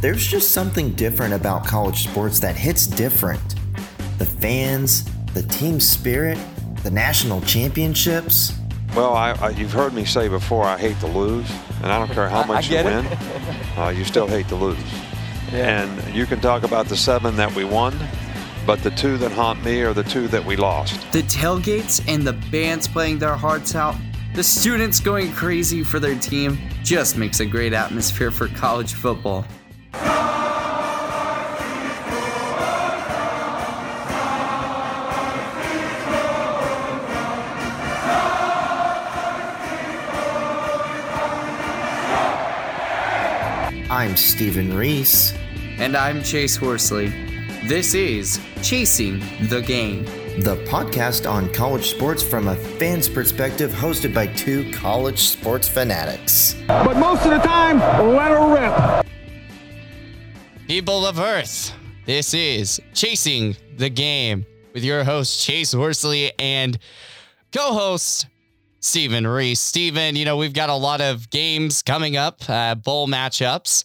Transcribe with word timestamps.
There's 0.00 0.26
just 0.26 0.52
something 0.52 0.92
different 0.92 1.34
about 1.34 1.66
college 1.66 2.04
sports 2.04 2.40
that 2.40 2.56
hits 2.56 2.86
different. 2.86 3.42
The 4.16 4.24
fans, 4.24 5.04
the 5.34 5.42
team 5.42 5.78
spirit, 5.78 6.38
the 6.82 6.90
national 6.90 7.42
championships. 7.42 8.54
Well, 8.96 9.12
I, 9.12 9.32
I, 9.32 9.50
you've 9.50 9.74
heard 9.74 9.92
me 9.92 10.06
say 10.06 10.28
before, 10.28 10.64
I 10.64 10.78
hate 10.78 10.98
to 11.00 11.06
lose, 11.06 11.50
and 11.82 11.92
I 11.92 11.98
don't 11.98 12.10
care 12.14 12.30
how 12.30 12.44
much 12.46 12.70
you 12.70 12.82
win, 12.82 13.06
uh, 13.76 13.92
you 13.94 14.06
still 14.06 14.26
hate 14.26 14.48
to 14.48 14.56
lose. 14.56 14.78
Yeah. 15.52 15.82
And 15.82 16.14
you 16.14 16.24
can 16.24 16.40
talk 16.40 16.62
about 16.62 16.86
the 16.86 16.96
seven 16.96 17.36
that 17.36 17.54
we 17.54 17.64
won, 17.64 17.94
but 18.66 18.82
the 18.82 18.92
two 18.92 19.18
that 19.18 19.32
haunt 19.32 19.62
me 19.62 19.82
are 19.82 19.92
the 19.92 20.04
two 20.04 20.28
that 20.28 20.42
we 20.42 20.56
lost. 20.56 21.12
The 21.12 21.24
tailgates 21.24 22.02
and 22.08 22.26
the 22.26 22.32
bands 22.50 22.88
playing 22.88 23.18
their 23.18 23.34
hearts 23.34 23.74
out, 23.74 23.96
the 24.34 24.44
students 24.44 24.98
going 24.98 25.30
crazy 25.32 25.84
for 25.84 26.00
their 26.00 26.18
team, 26.18 26.58
just 26.82 27.18
makes 27.18 27.40
a 27.40 27.46
great 27.46 27.74
atmosphere 27.74 28.30
for 28.30 28.48
college 28.48 28.94
football. 28.94 29.44
I'm 43.90 44.16
Steven 44.16 44.74
Reese. 44.76 45.34
And 45.78 45.96
I'm 45.96 46.22
Chase 46.22 46.56
Horsley. 46.56 47.08
This 47.64 47.92
is 47.92 48.40
Chasing 48.62 49.18
the 49.48 49.60
Game, 49.60 50.04
the 50.40 50.56
podcast 50.68 51.30
on 51.30 51.52
college 51.52 51.90
sports 51.90 52.22
from 52.22 52.48
a 52.48 52.56
fan's 52.56 53.08
perspective, 53.08 53.70
hosted 53.70 54.14
by 54.14 54.28
two 54.28 54.70
college 54.72 55.18
sports 55.18 55.68
fanatics. 55.68 56.56
But 56.66 56.96
most 56.96 57.24
of 57.26 57.32
the 57.32 57.38
time, 57.38 57.78
let 58.14 58.30
her 58.30 58.54
rip. 58.54 59.09
People 60.70 61.04
of 61.04 61.18
Earth, 61.18 61.74
this 62.06 62.32
is 62.32 62.80
Chasing 62.94 63.56
the 63.76 63.90
Game 63.90 64.46
with 64.72 64.84
your 64.84 65.02
host, 65.02 65.44
Chase 65.44 65.72
Horsley, 65.72 66.30
and 66.38 66.78
co 67.52 67.72
host, 67.72 68.28
Steven 68.78 69.26
Reese. 69.26 69.58
Steven, 69.58 70.14
you 70.14 70.24
know, 70.24 70.36
we've 70.36 70.52
got 70.52 70.70
a 70.70 70.74
lot 70.76 71.00
of 71.00 71.28
games 71.28 71.82
coming 71.82 72.16
up, 72.16 72.48
uh, 72.48 72.76
bowl 72.76 73.08
matchups. 73.08 73.82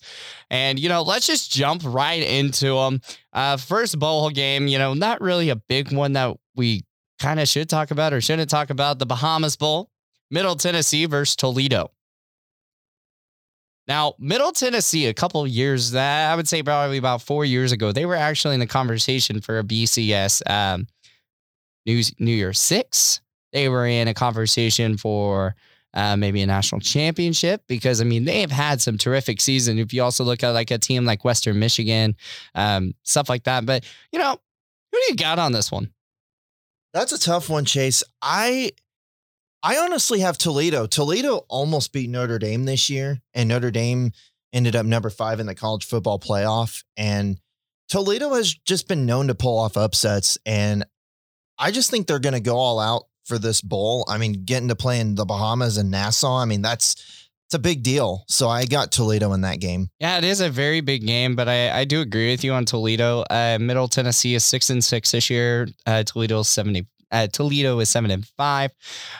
And, 0.52 0.80
you 0.80 0.88
know, 0.88 1.02
let's 1.02 1.25
just 1.25 1.50
jump 1.50 1.81
right 1.83 2.22
into 2.22 2.75
them. 2.75 3.02
Uh, 3.33 3.58
first 3.58 3.97
bowl 3.97 4.30
game, 4.30 4.67
you 4.67 4.77
know, 4.77 4.94
not 4.94 5.22
really 5.22 5.49
a 5.49 5.55
big 5.55 5.92
one 5.92 6.14
that 6.14 6.38
we 6.55 6.83
kind 7.17 7.39
of 7.39 7.47
should 7.47 7.67
talk 7.67 7.89
about 7.89 8.14
or 8.14 8.22
shouldn't 8.22 8.52
talk 8.52 8.70
about 8.70 8.99
the 8.99 9.08
Bahamas 9.08 9.58
Bowl, 9.58 9.89
Middle 10.30 10.55
Tennessee 10.55 11.08
versus 11.08 11.36
Toledo. 11.36 11.89
Now, 13.88 14.16
Middle 14.17 14.52
Tennessee, 14.52 15.05
a 15.05 15.14
couple 15.14 15.45
years, 15.45 15.91
that 15.91 16.31
I 16.31 16.36
would 16.36 16.47
say 16.47 16.64
probably 16.64 16.97
about 16.97 17.22
four 17.22 17.45
years 17.45 17.72
ago, 17.72 17.92
they 17.92 18.05
were 18.05 18.16
actually 18.16 18.55
in 18.55 18.59
the 18.59 18.67
conversation 18.67 19.42
for 19.42 19.59
a 19.59 19.64
BCS 19.64 20.42
um, 20.50 20.88
New, 21.86 22.02
New 22.19 22.33
Year 22.33 22.53
Six. 22.53 23.22
They 23.53 23.69
were 23.69 23.86
in 23.86 24.08
a 24.08 24.14
conversation 24.14 24.97
for 24.97 25.55
uh, 25.94 26.17
maybe 26.17 26.42
a 26.42 26.45
national 26.45 26.81
championship 26.81 27.64
because 27.67 28.02
I 28.02 28.03
mean 28.03 28.25
they 28.25 28.42
have 28.42 28.52
had 28.52 28.81
some 28.81 28.97
terrific 28.97 29.39
season. 29.39 29.80
If 29.80 29.94
you 29.94 30.03
also 30.03 30.23
look 30.23 30.44
at 30.44 30.49
like 30.49 30.72
a 30.72 30.77
team 30.77 31.05
like 31.05 31.23
Western 31.23 31.58
Michigan, 31.58 32.16
um, 32.53 32.94
stuff 33.03 33.30
like 33.30 33.44
that. 33.45 33.66
But 33.66 33.86
you 34.11 34.20
know, 34.20 34.38
who 34.92 34.97
do 34.97 35.05
you 35.09 35.16
got 35.16 35.39
on 35.39 35.53
this 35.53 35.72
one? 35.72 35.92
That's 36.94 37.14
a 37.14 37.20
tough 37.20 37.49
one, 37.49 37.66
Chase. 37.66 38.03
I 38.22 38.72
I 39.66 39.77
honestly 39.77 40.19
have 40.19 40.38
Toledo. 40.38 40.85
Toledo 40.85 41.44
almost 41.49 41.91
beat 41.91 42.11
Notre 42.11 42.38
Dame 42.38 42.66
this 42.66 42.88
year, 42.88 43.19
and 43.33 43.49
Notre 43.49 43.71
Dame 43.71 44.11
ended 44.53 44.75
up 44.75 44.85
number 44.85 45.09
five 45.09 45.39
in 45.39 45.47
the 45.47 45.55
college 45.55 45.85
football 45.85 46.19
playoff. 46.19 46.83
And 46.95 47.39
Toledo 47.89 48.36
has 48.36 48.53
just 48.53 48.87
been 48.87 49.08
known 49.08 49.26
to 49.26 49.33
pull 49.33 49.58
off 49.58 49.76
upsets, 49.76 50.37
and 50.45 50.86
I 51.58 51.71
just 51.71 51.89
think 51.89 52.05
they're 52.05 52.20
going 52.20 52.36
to 52.36 52.39
go 52.39 52.58
all 52.58 52.80
out 52.80 53.05
for 53.23 53.39
this 53.39 53.59
bowl. 53.59 54.05
I 54.08 54.20
mean, 54.20 54.43
getting 54.45 54.67
to 54.67 54.76
play 54.76 54.99
in 54.99 55.15
the 55.15 55.26
Bahamas 55.26 55.77
and 55.77 55.89
Nassau, 55.89 56.37
I 56.37 56.45
mean, 56.45 56.61
that's 56.61 57.27
it's 57.47 57.55
a 57.55 57.59
big 57.59 57.82
deal. 57.82 58.23
So 58.27 58.47
I 58.47 58.65
got 58.65 58.92
Toledo 58.92 59.33
in 59.33 59.42
that 59.42 59.59
game. 59.59 59.89
Yeah, 59.99 60.20
it 60.20 60.26
is 60.26 60.42
a 60.42 60.49
very 60.49 60.82
big 60.82 61.08
game, 61.08 61.36
but 61.36 61.49
I, 61.49 61.80
I 61.80 61.86
do 61.86 62.02
agree 62.02 62.30
with 62.30 62.43
you 62.43 62.53
on 62.53 62.65
Toledo. 62.65 63.23
Uh, 63.32 63.58
Middle 63.59 63.87
Tennessee 63.87 64.36
is 64.36 64.45
six 64.45 64.70
and 64.70 64.83
six 64.83 65.09
this 65.09 65.32
year. 65.32 65.67
Uh, 65.87 66.03
Toledo 66.03 66.42
is 66.42 66.49
seventy. 66.49 66.86
Uh, 67.11 67.27
Toledo 67.27 67.80
is 67.80 67.89
seven 67.89 68.11
and 68.11 68.26
five, 68.38 68.71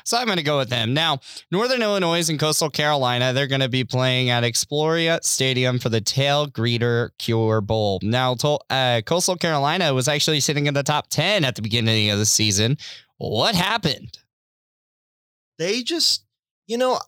so 0.04 0.18
I'm 0.18 0.26
going 0.26 0.38
to 0.38 0.44
go 0.44 0.58
with 0.58 0.70
them. 0.70 0.94
Now, 0.94 1.20
Northern 1.52 1.82
Illinois 1.82 2.30
and 2.30 2.40
Coastal 2.40 2.70
Carolina, 2.70 3.34
they're 3.34 3.48
going 3.48 3.62
to 3.62 3.70
be 3.70 3.84
playing 3.84 4.30
at 4.30 4.44
Exploria 4.44 5.24
Stadium 5.24 5.80
for 5.80 5.90
the 5.90 6.02
Tailgreeter 6.02 7.10
Cure 7.20 7.62
Bowl. 7.62 8.00
Now, 8.02 8.36
uh, 8.70 9.02
Coastal 9.06 9.36
Carolina 9.36 9.94
was 9.94 10.08
actually 10.08 10.40
sitting 10.40 10.66
in 10.68 10.74
the 10.74 10.84
top 10.84 11.08
ten 11.10 11.46
at 11.46 11.56
the 11.56 11.62
beginning 11.62 12.10
of 12.10 12.20
the 12.20 12.26
season, 12.26 12.78
what 13.18 13.56
happened? 13.56 14.20
They 15.58 15.84
just, 15.84 16.26
you 16.68 16.78
know, 16.78 17.00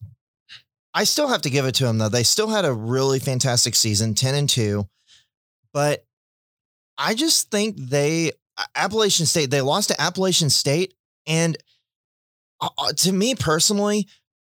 I 0.93 1.03
still 1.03 1.27
have 1.27 1.41
to 1.43 1.49
give 1.49 1.65
it 1.65 1.75
to 1.75 1.85
them 1.85 1.97
though. 1.97 2.09
They 2.09 2.23
still 2.23 2.47
had 2.47 2.65
a 2.65 2.73
really 2.73 3.19
fantastic 3.19 3.75
season, 3.75 4.15
10 4.15 4.35
and 4.35 4.49
2. 4.49 4.87
But 5.73 6.05
I 6.97 7.13
just 7.13 7.51
think 7.51 7.75
they 7.77 8.31
Appalachian 8.75 9.25
State, 9.25 9.51
they 9.51 9.61
lost 9.61 9.89
to 9.89 10.01
Appalachian 10.01 10.49
State 10.49 10.93
and 11.25 11.57
uh, 12.59 12.69
uh, 12.77 12.93
to 12.93 13.11
me 13.11 13.35
personally, 13.35 14.07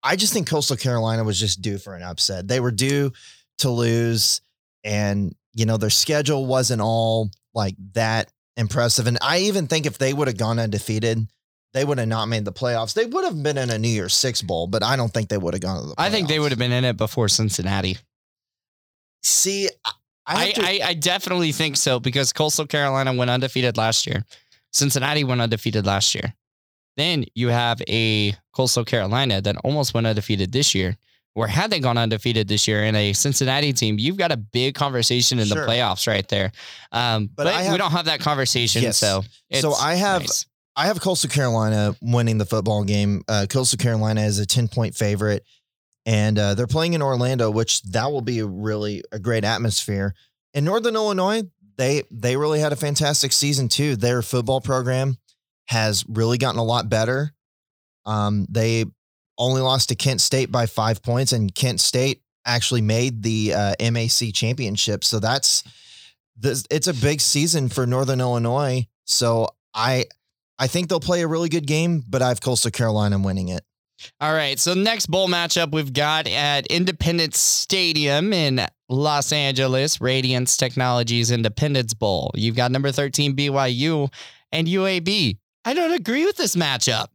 I 0.02 0.16
just 0.16 0.32
think 0.32 0.48
Coastal 0.48 0.76
Carolina 0.76 1.24
was 1.24 1.38
just 1.38 1.60
due 1.60 1.78
for 1.78 1.94
an 1.94 2.02
upset. 2.02 2.46
They 2.46 2.60
were 2.60 2.70
due 2.70 3.12
to 3.58 3.70
lose 3.70 4.40
and 4.84 5.34
you 5.52 5.66
know 5.66 5.76
their 5.76 5.90
schedule 5.90 6.46
wasn't 6.46 6.80
all 6.80 7.30
like 7.54 7.74
that 7.94 8.30
impressive 8.56 9.06
and 9.06 9.18
I 9.20 9.40
even 9.40 9.66
think 9.66 9.86
if 9.86 9.98
they 9.98 10.12
would 10.12 10.28
have 10.28 10.36
gone 10.36 10.58
undefeated, 10.58 11.26
they 11.74 11.84
would 11.84 11.98
have 11.98 12.08
not 12.08 12.26
made 12.26 12.44
the 12.44 12.52
playoffs. 12.52 12.94
They 12.94 13.04
would 13.04 13.24
have 13.24 13.42
been 13.42 13.58
in 13.58 13.70
a 13.70 13.78
New 13.78 13.88
Year's 13.88 14.14
Six 14.14 14.42
bowl, 14.42 14.66
but 14.66 14.82
I 14.82 14.96
don't 14.96 15.12
think 15.12 15.28
they 15.28 15.38
would 15.38 15.54
have 15.54 15.60
gone 15.60 15.80
to 15.80 15.88
the. 15.88 15.94
Playoffs. 15.94 16.06
I 16.06 16.10
think 16.10 16.28
they 16.28 16.38
would 16.38 16.50
have 16.50 16.58
been 16.58 16.72
in 16.72 16.84
it 16.84 16.96
before 16.96 17.28
Cincinnati. 17.28 17.98
See, 19.22 19.68
I 20.28 20.44
I, 20.44 20.52
to- 20.52 20.62
I, 20.62 20.80
I 20.88 20.94
definitely 20.94 21.52
think 21.52 21.76
so 21.76 21.98
because 21.98 22.32
Coastal 22.32 22.66
Carolina 22.66 23.12
went 23.12 23.30
undefeated 23.30 23.76
last 23.76 24.06
year. 24.06 24.24
Cincinnati 24.72 25.24
went 25.24 25.40
undefeated 25.40 25.86
last 25.86 26.14
year. 26.14 26.34
Then 26.96 27.24
you 27.34 27.48
have 27.48 27.80
a 27.88 28.34
Coastal 28.52 28.84
Carolina 28.84 29.40
that 29.40 29.56
almost 29.64 29.94
went 29.94 30.06
undefeated 30.06 30.52
this 30.52 30.74
year. 30.74 30.96
Where 31.34 31.46
had 31.46 31.70
they 31.70 31.78
gone 31.78 31.96
undefeated 31.96 32.48
this 32.48 32.66
year 32.66 32.82
in 32.82 32.96
a 32.96 33.12
Cincinnati 33.12 33.72
team, 33.72 33.96
you've 33.96 34.16
got 34.16 34.32
a 34.32 34.36
big 34.36 34.74
conversation 34.74 35.38
in 35.38 35.46
sure. 35.46 35.64
the 35.64 35.70
playoffs 35.70 36.08
right 36.08 36.26
there. 36.26 36.50
Um, 36.90 37.30
but, 37.32 37.44
but 37.44 37.54
have, 37.54 37.70
we 37.70 37.78
don't 37.78 37.92
have 37.92 38.06
that 38.06 38.18
conversation. 38.18 38.82
Yes. 38.82 38.98
So, 38.98 39.22
so 39.52 39.72
I 39.74 39.94
have 39.94 40.22
nice. 40.22 40.46
I 40.78 40.86
have 40.86 41.00
Coastal 41.00 41.28
Carolina 41.28 41.96
winning 42.00 42.38
the 42.38 42.46
football 42.46 42.84
game. 42.84 43.22
Uh, 43.28 43.46
Coastal 43.50 43.78
Carolina 43.78 44.22
is 44.22 44.38
a 44.38 44.46
10 44.46 44.68
point 44.68 44.94
favorite, 44.94 45.44
and 46.08 46.38
uh, 46.38 46.54
they're 46.54 46.66
playing 46.66 46.94
in 46.94 47.02
Orlando, 47.02 47.50
which 47.50 47.82
that 47.82 48.10
will 48.10 48.22
be 48.22 48.38
a 48.38 48.46
really 48.46 49.04
a 49.12 49.18
great 49.18 49.44
atmosphere. 49.44 50.14
In 50.54 50.64
Northern 50.64 50.94
Illinois, 50.94 51.42
they 51.76 52.02
they 52.10 52.34
really 52.38 52.60
had 52.60 52.72
a 52.72 52.76
fantastic 52.76 53.30
season 53.30 53.68
too. 53.68 53.94
Their 53.94 54.22
football 54.22 54.62
program 54.62 55.18
has 55.66 56.06
really 56.08 56.38
gotten 56.38 56.58
a 56.58 56.64
lot 56.64 56.88
better. 56.88 57.34
Um, 58.06 58.46
they 58.48 58.86
only 59.36 59.60
lost 59.60 59.90
to 59.90 59.96
Kent 59.96 60.22
State 60.22 60.50
by 60.50 60.64
five 60.64 61.02
points, 61.02 61.32
and 61.32 61.54
Kent 61.54 61.78
State 61.78 62.22
actually 62.46 62.80
made 62.80 63.22
the 63.22 63.52
uh, 63.52 63.74
MAC 63.92 64.32
championship. 64.32 65.04
So 65.04 65.20
that's 65.20 65.62
this, 66.38 66.64
it's 66.70 66.86
a 66.86 66.94
big 66.94 67.20
season 67.20 67.68
for 67.68 67.86
Northern 67.86 68.22
Illinois. 68.22 68.88
So 69.04 69.50
I 69.74 70.06
I 70.58 70.68
think 70.68 70.88
they'll 70.88 71.00
play 71.00 71.20
a 71.20 71.28
really 71.28 71.50
good 71.50 71.66
game, 71.66 72.02
but 72.08 72.22
I 72.22 72.28
have 72.28 72.40
Coastal 72.40 72.70
Carolina 72.70 73.18
winning 73.18 73.48
it. 73.48 73.62
All 74.20 74.32
right. 74.32 74.58
So 74.58 74.74
next 74.74 75.06
bowl 75.06 75.28
matchup 75.28 75.72
we've 75.72 75.92
got 75.92 76.26
at 76.28 76.66
Independence 76.66 77.38
Stadium 77.40 78.32
in 78.32 78.66
Los 78.88 79.32
Angeles, 79.32 80.00
Radiance 80.00 80.56
Technologies 80.56 81.30
Independence 81.30 81.94
Bowl. 81.94 82.30
You've 82.34 82.56
got 82.56 82.70
number 82.70 82.92
13 82.92 83.36
BYU 83.36 84.12
and 84.52 84.66
UAB. 84.66 85.38
I 85.64 85.74
don't 85.74 85.92
agree 85.92 86.24
with 86.24 86.36
this 86.36 86.56
matchup. 86.56 87.08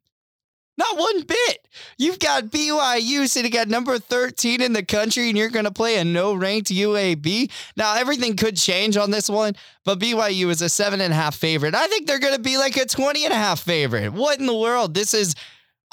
Not 0.75 0.97
one 0.97 1.21
bit. 1.21 1.67
You've 1.99 2.17
got 2.17 2.45
BYU 2.45 3.29
sitting 3.29 3.55
at 3.55 3.67
number 3.67 3.99
13 3.99 4.59
in 4.59 4.73
the 4.73 4.83
country, 4.83 5.29
and 5.29 5.37
you're 5.37 5.49
going 5.49 5.65
to 5.65 5.71
play 5.71 5.97
a 5.97 6.03
no 6.03 6.33
ranked 6.33 6.71
UAB. 6.71 7.51
Now, 7.77 7.95
everything 7.95 8.35
could 8.35 8.57
change 8.57 8.97
on 8.97 9.11
this 9.11 9.29
one, 9.29 9.53
but 9.85 9.99
BYU 9.99 10.49
is 10.49 10.63
a 10.63 10.69
seven 10.69 10.99
and 10.99 11.13
a 11.13 11.15
half 11.15 11.35
favorite. 11.35 11.75
I 11.75 11.87
think 11.87 12.07
they're 12.07 12.19
going 12.19 12.35
to 12.35 12.41
be 12.41 12.57
like 12.57 12.75
a 12.77 12.85
20 12.85 13.23
and 13.23 13.33
a 13.33 13.37
half 13.37 13.59
favorite. 13.59 14.13
What 14.13 14.39
in 14.39 14.47
the 14.47 14.57
world? 14.57 14.95
This 14.95 15.13
is, 15.13 15.35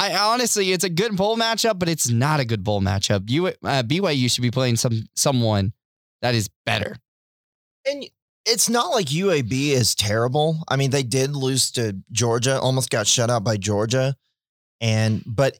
I 0.00 0.16
honestly, 0.16 0.72
it's 0.72 0.82
a 0.82 0.88
good 0.88 1.14
bowl 1.14 1.36
matchup, 1.36 1.78
but 1.78 1.86
it's 1.86 2.08
not 2.08 2.40
a 2.40 2.46
good 2.46 2.64
bowl 2.64 2.80
matchup. 2.80 3.28
You, 3.28 3.48
uh, 3.48 3.82
BYU 3.82 4.32
should 4.32 4.40
be 4.40 4.50
playing 4.50 4.76
some 4.76 5.02
someone 5.14 5.74
that 6.22 6.34
is 6.34 6.48
better. 6.64 6.96
And 7.86 8.06
it's 8.46 8.70
not 8.70 8.92
like 8.92 9.08
UAB 9.08 9.52
is 9.52 9.94
terrible. 9.94 10.64
I 10.68 10.76
mean, 10.76 10.90
they 10.90 11.02
did 11.02 11.36
lose 11.36 11.70
to 11.72 11.98
Georgia, 12.10 12.58
almost 12.58 12.88
got 12.88 13.06
shut 13.06 13.28
out 13.28 13.44
by 13.44 13.58
Georgia. 13.58 14.16
And 14.80 15.22
but 15.26 15.58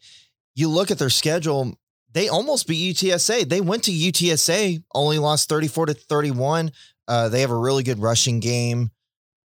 you 0.55 0.71
look 0.71 0.91
at 0.91 0.99
their 0.99 1.11
schedule, 1.11 1.75
they 2.11 2.31
almost 2.31 2.67
beat 2.67 2.97
UTSA. 2.97 3.47
They 3.47 3.61
went 3.61 3.85
to 3.85 3.93
UTSA, 3.93 4.83
only 4.95 5.19
lost 5.19 5.51
34 5.51 5.87
to 5.87 5.95
31. 5.95 6.73
Uh, 7.07 7.29
they 7.29 7.43
have 7.43 7.51
a 7.51 7.57
really 7.57 7.83
good 7.83 7.99
rushing 7.99 8.41
game. 8.41 8.91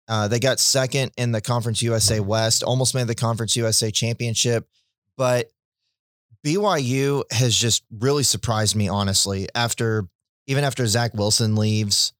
Uh, 0.06 0.28
they 0.28 0.38
got 0.38 0.60
second 0.60 1.12
in 1.16 1.32
the 1.32 1.40
Conference 1.40 1.80
USA 1.80 2.20
West, 2.20 2.62
almost 2.62 2.94
made 2.94 3.06
the 3.06 3.14
Conference 3.14 3.56
USA 3.56 3.90
Championship. 3.90 4.66
But 5.16 5.50
BYU 6.44 7.24
has 7.32 7.56
just 7.56 7.84
really 7.90 8.22
surprised 8.22 8.74
me, 8.74 8.88
honestly, 8.88 9.48
after 9.54 10.08
even 10.46 10.64
after 10.64 10.86
Zach 10.86 11.14
Wilson 11.14 11.56
leaves. 11.56 12.12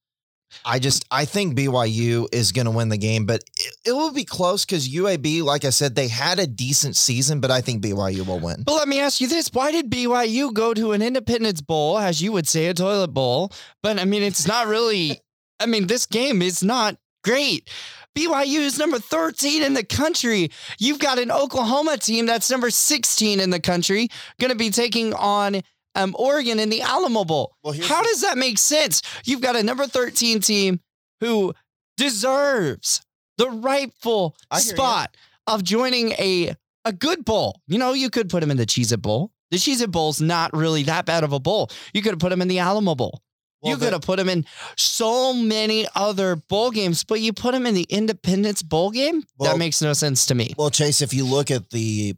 I 0.65 0.77
just 0.77 1.05
I 1.09 1.25
think 1.25 1.57
BYU 1.57 2.27
is 2.31 2.51
going 2.51 2.65
to 2.65 2.71
win 2.71 2.89
the 2.89 2.97
game, 2.97 3.25
but 3.25 3.43
it, 3.57 3.75
it 3.87 3.91
will 3.91 4.13
be 4.13 4.23
close 4.23 4.65
because 4.65 4.87
UAB, 4.87 5.41
like 5.41 5.65
I 5.65 5.71
said, 5.71 5.95
they 5.95 6.07
had 6.07 6.37
a 6.37 6.45
decent 6.45 6.95
season, 6.95 7.39
but 7.39 7.49
I 7.49 7.61
think 7.61 7.83
BYU 7.83 8.25
will 8.25 8.39
win. 8.39 8.61
But 8.63 8.75
let 8.75 8.87
me 8.87 8.99
ask 8.99 9.19
you 9.19 9.27
this: 9.27 9.49
Why 9.51 9.71
did 9.71 9.89
BYU 9.89 10.53
go 10.53 10.75
to 10.75 10.91
an 10.91 11.01
Independence 11.01 11.61
Bowl, 11.61 11.97
as 11.97 12.21
you 12.21 12.31
would 12.33 12.47
say, 12.47 12.67
a 12.67 12.73
toilet 12.73 13.07
bowl? 13.09 13.51
But 13.81 13.99
I 13.99 14.05
mean, 14.05 14.21
it's 14.21 14.47
not 14.47 14.67
really. 14.67 15.19
I 15.59 15.65
mean, 15.65 15.87
this 15.87 16.05
game 16.05 16.41
is 16.41 16.63
not 16.63 16.97
great. 17.23 17.69
BYU 18.15 18.59
is 18.59 18.77
number 18.77 18.99
13 18.99 19.63
in 19.63 19.73
the 19.73 19.83
country. 19.83 20.51
You've 20.77 20.99
got 20.99 21.17
an 21.17 21.31
Oklahoma 21.31 21.97
team 21.97 22.25
that's 22.25 22.49
number 22.51 22.69
16 22.69 23.39
in 23.39 23.49
the 23.49 23.59
country, 23.59 24.09
going 24.39 24.51
to 24.51 24.55
be 24.57 24.69
taking 24.69 25.13
on 25.13 25.61
um, 25.95 26.15
Oregon 26.17 26.59
in 26.59 26.69
the 26.69 26.81
Alamo 26.81 27.23
Bowl. 27.23 27.55
Well, 27.63 27.73
How 27.81 28.03
does 28.03 28.21
that 28.21 28.37
make 28.37 28.57
sense? 28.57 29.01
You've 29.25 29.41
got 29.41 29.55
a 29.55 29.63
number 29.63 29.87
13 29.87 30.41
team 30.41 30.79
who 31.21 31.53
deserves 31.97 33.01
the 33.37 33.49
rightful 33.49 34.35
spot 34.53 35.15
you. 35.47 35.53
of 35.53 35.63
joining 35.63 36.11
a, 36.13 36.55
a 36.85 36.93
good 36.93 37.25
bowl. 37.25 37.61
You 37.67 37.79
know, 37.79 37.93
you 37.93 38.09
could 38.09 38.29
put 38.29 38.43
him 38.43 38.51
in 38.51 38.57
the 38.57 38.65
Cheez 38.65 38.91
It 38.91 39.01
Bowl. 39.01 39.31
The 39.49 39.57
Cheez 39.57 39.81
It 39.81 39.91
Bowl's 39.91 40.21
not 40.21 40.53
really 40.53 40.83
that 40.83 41.05
bad 41.05 41.23
of 41.23 41.33
a 41.33 41.39
bowl. 41.39 41.69
You 41.93 42.01
could 42.01 42.11
have 42.11 42.19
put 42.19 42.31
him 42.31 42.41
in 42.41 42.47
the 42.47 42.59
Alamo 42.59 42.95
Bowl. 42.95 43.21
Well, 43.63 43.73
you 43.73 43.77
could 43.77 43.93
have 43.93 44.01
put 44.01 44.19
him 44.19 44.29
in 44.29 44.45
so 44.75 45.33
many 45.33 45.87
other 45.95 46.35
bowl 46.35 46.71
games, 46.71 47.03
but 47.03 47.21
you 47.21 47.33
put 47.33 47.55
him 47.55 47.65
in 47.65 47.73
the 47.73 47.87
Independence 47.89 48.61
Bowl 48.61 48.91
game? 48.91 49.23
Well, 49.37 49.51
that 49.51 49.57
makes 49.57 49.81
no 49.81 49.93
sense 49.93 50.25
to 50.27 50.35
me. 50.35 50.53
Well, 50.57 50.69
Chase, 50.69 51.01
if 51.01 51.13
you 51.13 51.25
look 51.25 51.49
at 51.49 51.69
the 51.69 52.15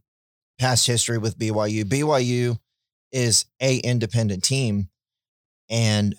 past 0.60 0.88
history 0.88 1.18
with 1.18 1.38
BYU, 1.38 1.84
BYU 1.84 2.58
is 3.12 3.46
a 3.62 3.78
independent 3.78 4.44
team, 4.44 4.90
and 5.70 6.16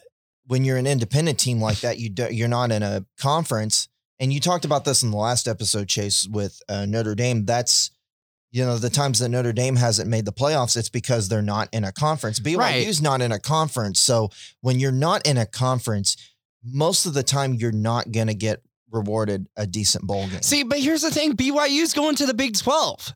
when 0.47 0.65
you're 0.65 0.77
an 0.77 0.87
independent 0.87 1.39
team 1.39 1.61
like 1.61 1.81
that, 1.81 1.99
you 1.99 2.09
do, 2.09 2.29
you're 2.33 2.49
not 2.49 2.71
in 2.71 2.83
a 2.83 3.05
conference. 3.19 3.89
And 4.19 4.33
you 4.33 4.41
talked 4.41 4.65
about 4.65 4.85
this 4.85 5.03
in 5.03 5.11
the 5.11 5.17
last 5.17 5.47
episode, 5.49 5.89
Chase, 5.89 6.27
with 6.27 6.63
uh, 6.69 6.87
Notre 6.87 7.15
Dame. 7.15 7.45
That's 7.45 7.91
you 8.57 8.65
know 8.65 8.79
the 8.79 8.89
times 8.89 9.19
that 9.19 9.29
Notre 9.29 9.53
Dame 9.53 9.77
hasn't 9.77 10.09
made 10.09 10.25
the 10.25 10.33
playoffs, 10.33 10.79
it's 10.79 10.89
because 10.89 11.29
they're 11.29 11.43
not 11.43 11.69
in 11.75 11.85
a 11.85 11.93
conference. 11.93 12.41
BYU's 12.41 12.57
right. 12.57 13.03
not 13.03 13.21
in 13.21 13.31
a 13.31 13.39
conference, 13.39 14.01
so 14.01 14.31
when 14.63 14.81
you're 14.81 14.91
not 14.91 15.27
in 15.27 15.37
a 15.37 15.45
conference, 15.45 16.17
most 16.65 17.05
of 17.05 17.13
the 17.13 17.23
time 17.23 17.53
you're 17.53 17.71
not 17.71 18.13
going 18.13 18.29
to 18.29 18.35
get 18.35 18.63
rewarded 18.91 19.47
a 19.59 19.67
decent 19.67 20.07
bowl 20.07 20.27
game. 20.29 20.41
See, 20.41 20.63
but 20.63 20.79
here's 20.79 21.03
the 21.03 21.11
thing: 21.11 21.37
BYU's 21.37 21.93
going 21.93 22.17
to 22.17 22.25
the 22.25 22.33
Big 22.33 22.57
Twelve. 22.57 23.13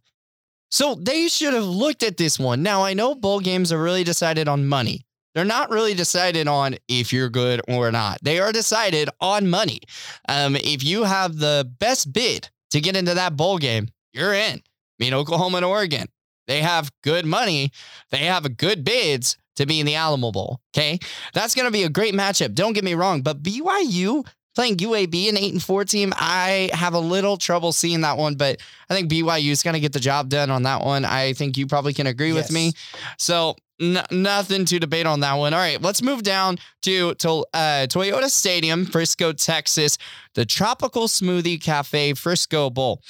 So 0.70 0.94
they 0.94 1.28
should 1.28 1.54
have 1.54 1.64
looked 1.64 2.02
at 2.02 2.18
this 2.18 2.38
one. 2.38 2.62
Now, 2.62 2.84
I 2.84 2.92
know 2.92 3.14
bowl 3.14 3.40
games 3.40 3.72
are 3.72 3.82
really 3.82 4.04
decided 4.04 4.46
on 4.46 4.66
money. 4.66 5.06
They're 5.34 5.46
not 5.46 5.70
really 5.70 5.94
decided 5.94 6.48
on 6.48 6.76
if 6.86 7.14
you're 7.14 7.30
good 7.30 7.62
or 7.66 7.90
not. 7.90 8.18
They 8.22 8.40
are 8.40 8.52
decided 8.52 9.08
on 9.22 9.48
money. 9.48 9.80
Um, 10.28 10.54
if 10.56 10.84
you 10.84 11.04
have 11.04 11.38
the 11.38 11.72
best 11.78 12.12
bid 12.12 12.50
to 12.72 12.80
get 12.82 12.94
into 12.94 13.14
that 13.14 13.38
bowl 13.38 13.56
game, 13.56 13.88
you're 14.12 14.34
in. 14.34 14.62
I 15.00 15.04
mean, 15.04 15.14
Oklahoma 15.14 15.58
and 15.58 15.66
Oregon, 15.66 16.08
they 16.46 16.62
have 16.62 16.90
good 17.02 17.24
money. 17.24 17.72
They 18.10 18.18
have 18.18 18.56
good 18.56 18.84
bids 18.84 19.38
to 19.56 19.66
be 19.66 19.80
in 19.80 19.86
the 19.86 19.94
Alamo 19.94 20.30
Bowl. 20.30 20.60
Okay. 20.74 20.98
That's 21.32 21.54
going 21.54 21.66
to 21.66 21.72
be 21.72 21.84
a 21.84 21.88
great 21.88 22.14
matchup. 22.14 22.54
Don't 22.54 22.72
get 22.72 22.84
me 22.84 22.94
wrong. 22.94 23.22
But 23.22 23.42
BYU 23.42 24.26
playing 24.54 24.76
UAB, 24.78 25.28
an 25.28 25.36
eight 25.36 25.52
and 25.52 25.62
four 25.62 25.84
team, 25.84 26.12
I 26.16 26.70
have 26.72 26.94
a 26.94 26.98
little 26.98 27.36
trouble 27.36 27.72
seeing 27.72 28.00
that 28.02 28.18
one, 28.18 28.34
but 28.34 28.60
I 28.88 28.94
think 28.94 29.10
BYU 29.10 29.50
is 29.50 29.62
going 29.62 29.74
to 29.74 29.80
get 29.80 29.92
the 29.92 30.00
job 30.00 30.28
done 30.28 30.50
on 30.50 30.64
that 30.64 30.84
one. 30.84 31.04
I 31.04 31.32
think 31.34 31.56
you 31.56 31.66
probably 31.66 31.94
can 31.94 32.06
agree 32.06 32.32
yes. 32.32 32.36
with 32.36 32.52
me. 32.52 32.72
So 33.16 33.56
n- 33.80 34.04
nothing 34.10 34.64
to 34.66 34.78
debate 34.78 35.06
on 35.06 35.20
that 35.20 35.34
one. 35.34 35.54
All 35.54 35.60
right, 35.60 35.80
let's 35.80 36.02
move 36.02 36.22
down 36.22 36.58
to, 36.82 37.14
to 37.14 37.44
uh, 37.54 37.86
Toyota 37.86 38.28
Stadium, 38.28 38.86
Frisco, 38.86 39.32
Texas, 39.32 39.98
the 40.34 40.44
Tropical 40.44 41.06
Smoothie 41.06 41.62
Cafe 41.62 42.14
Frisco 42.14 42.70
Bowl. 42.70 43.02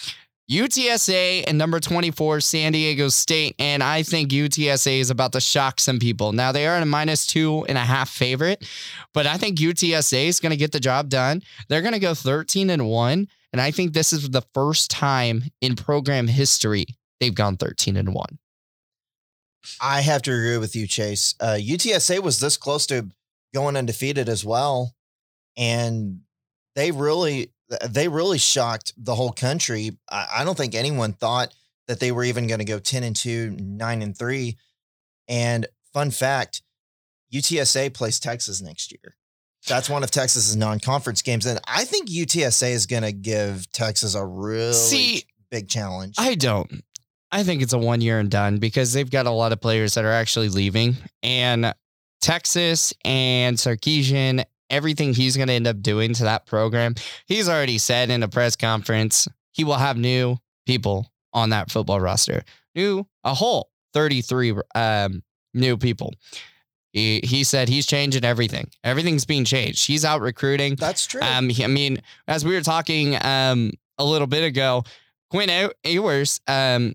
UTSA 0.51 1.45
and 1.47 1.57
number 1.57 1.79
24, 1.79 2.41
San 2.41 2.73
Diego 2.73 3.09
State. 3.09 3.55
And 3.59 3.83
I 3.85 4.03
think 4.03 4.31
UTSA 4.31 4.99
is 4.99 5.11
about 5.11 5.33
to 5.33 5.41
shock 5.41 5.79
some 5.79 6.01
people. 6.01 6.33
Now, 6.33 6.51
they 6.51 6.67
are 6.67 6.77
a 6.77 6.85
minus 6.85 7.27
two 7.27 7.65
and 7.69 7.79
a 7.79 7.83
half 7.83 8.11
favorite, 8.11 8.67
but 9.15 9.27
I 9.27 9.37
think 9.37 9.59
UTSA 9.59 10.27
is 10.27 10.41
going 10.41 10.51
to 10.51 10.57
get 10.57 10.73
the 10.73 10.81
job 10.81 11.09
done. 11.09 11.43
They're 11.69 11.83
going 11.83 11.95
to 11.95 12.01
go 12.01 12.15
13 12.15 12.69
and 12.71 12.89
one. 12.89 13.29
And 13.53 13.61
I 13.61 13.71
think 13.71 13.93
this 13.93 14.13
is 14.13 14.29
the 14.31 14.43
first 14.53 14.91
time 14.91 15.45
in 15.61 15.77
program 15.77 16.27
history 16.27 16.87
they've 17.21 17.35
gone 17.35 17.57
13 17.57 17.97
and 17.97 18.13
one. 18.13 18.39
I 19.81 20.01
have 20.01 20.23
to 20.23 20.33
agree 20.33 20.59
with 20.59 20.75
you, 20.75 20.87
Chase. 20.87 21.35
Uh, 21.39 21.59
UTSA 21.61 22.21
was 22.21 22.41
this 22.41 22.57
close 22.57 22.87
to 22.87 23.09
going 23.55 23.77
undefeated 23.77 24.29
as 24.29 24.45
well. 24.45 24.95
And 25.57 26.21
they 26.75 26.91
really 26.91 27.53
they 27.89 28.09
really 28.09 28.39
shocked 28.39 28.93
the 28.97 29.15
whole 29.15 29.33
country. 29.33 29.93
I, 30.11 30.27
I 30.39 30.45
don't 30.45 30.57
think 30.57 30.75
anyone 30.75 31.13
thought 31.13 31.55
that 31.89 32.01
they 32.01 32.13
were 32.13 32.25
even 32.25 32.47
going 32.47 32.59
to 32.59 32.65
go 32.65 32.79
10 32.79 33.03
and 33.03 33.17
2, 33.17 33.57
9 33.59 34.03
and 34.03 34.17
3. 34.17 34.57
And 35.29 35.67
fun 35.93 36.11
fact, 36.11 36.63
UTSA 37.33 37.95
plays 37.95 38.21
Texas 38.21 38.61
next 38.61 38.93
year. 38.93 39.17
That's 39.69 39.91
one 39.91 40.03
of 40.03 40.11
Texas's 40.11 40.57
non-conference 40.57 41.23
games, 41.23 41.45
and 41.45 41.61
I 41.69 41.85
think 41.85 42.09
UTSA 42.09 42.71
is 42.71 42.87
going 42.87 43.03
to 43.03 43.13
give 43.13 43.71
Texas 43.73 44.15
a 44.15 44.25
really 44.25 44.73
See, 44.73 45.25
big 45.51 45.69
challenge. 45.69 46.15
I 46.19 46.35
don't. 46.35 46.83
I 47.31 47.43
think 47.43 47.63
it's 47.63 47.75
a 47.75 47.79
one 47.79 48.01
year 48.01 48.19
and 48.19 48.31
done 48.31 48.59
because 48.59 48.93
they've 48.93 49.11
got 49.11 49.27
a 49.27 49.31
lot 49.31 49.53
of 49.53 49.61
players 49.61 49.95
that 49.95 50.05
are 50.05 50.13
actually 50.13 50.49
leaving, 50.49 50.97
and 51.23 51.75
Texas 52.23 52.95
and 53.05 53.57
Sarkisian 53.57 54.45
everything 54.71 55.13
he's 55.13 55.37
going 55.37 55.49
to 55.49 55.55
end 55.55 55.67
up 55.67 55.81
doing 55.83 56.15
to 56.15 56.25
that 56.25 56.47
program, 56.47 56.95
he's 57.27 57.49
already 57.49 57.79
said 57.79 58.11
in 58.11 58.23
a 58.23 58.29
press 58.29 58.57
conference 58.57 59.29
he 59.53 59.65
will 59.65 59.75
have 59.75 59.97
new 59.97 60.37
people 60.67 61.11
on 61.33 61.51
that 61.51 61.71
football 61.71 62.01
roster, 62.01 62.45
new 62.75 63.07
a 63.25 63.35
whole 63.35 63.71
33 63.93 64.55
um, 64.75 65.23
new 65.55 65.77
people. 65.77 66.15
He, 66.93 67.21
he 67.23 67.45
said 67.45 67.69
he's 67.69 67.87
changing 67.87 68.25
everything. 68.25 68.69
Everything's 68.83 69.25
being 69.25 69.45
changed. 69.45 69.87
He's 69.87 70.05
out 70.05 70.21
recruiting. 70.21 70.75
That's 70.75 71.07
true. 71.07 71.21
Um, 71.21 71.49
he, 71.49 71.63
I 71.63 71.69
mean, 71.69 72.03
as 72.27 72.45
we 72.45 72.55
were 72.55 72.63
talking 72.63 73.17
um, 73.25 73.73
a 73.99 74.05
little 74.05 74.27
bit 74.27 74.43
ago, 74.43 74.83
Quinn 75.31 75.71
Ewers 75.85 76.41
um, 76.49 76.95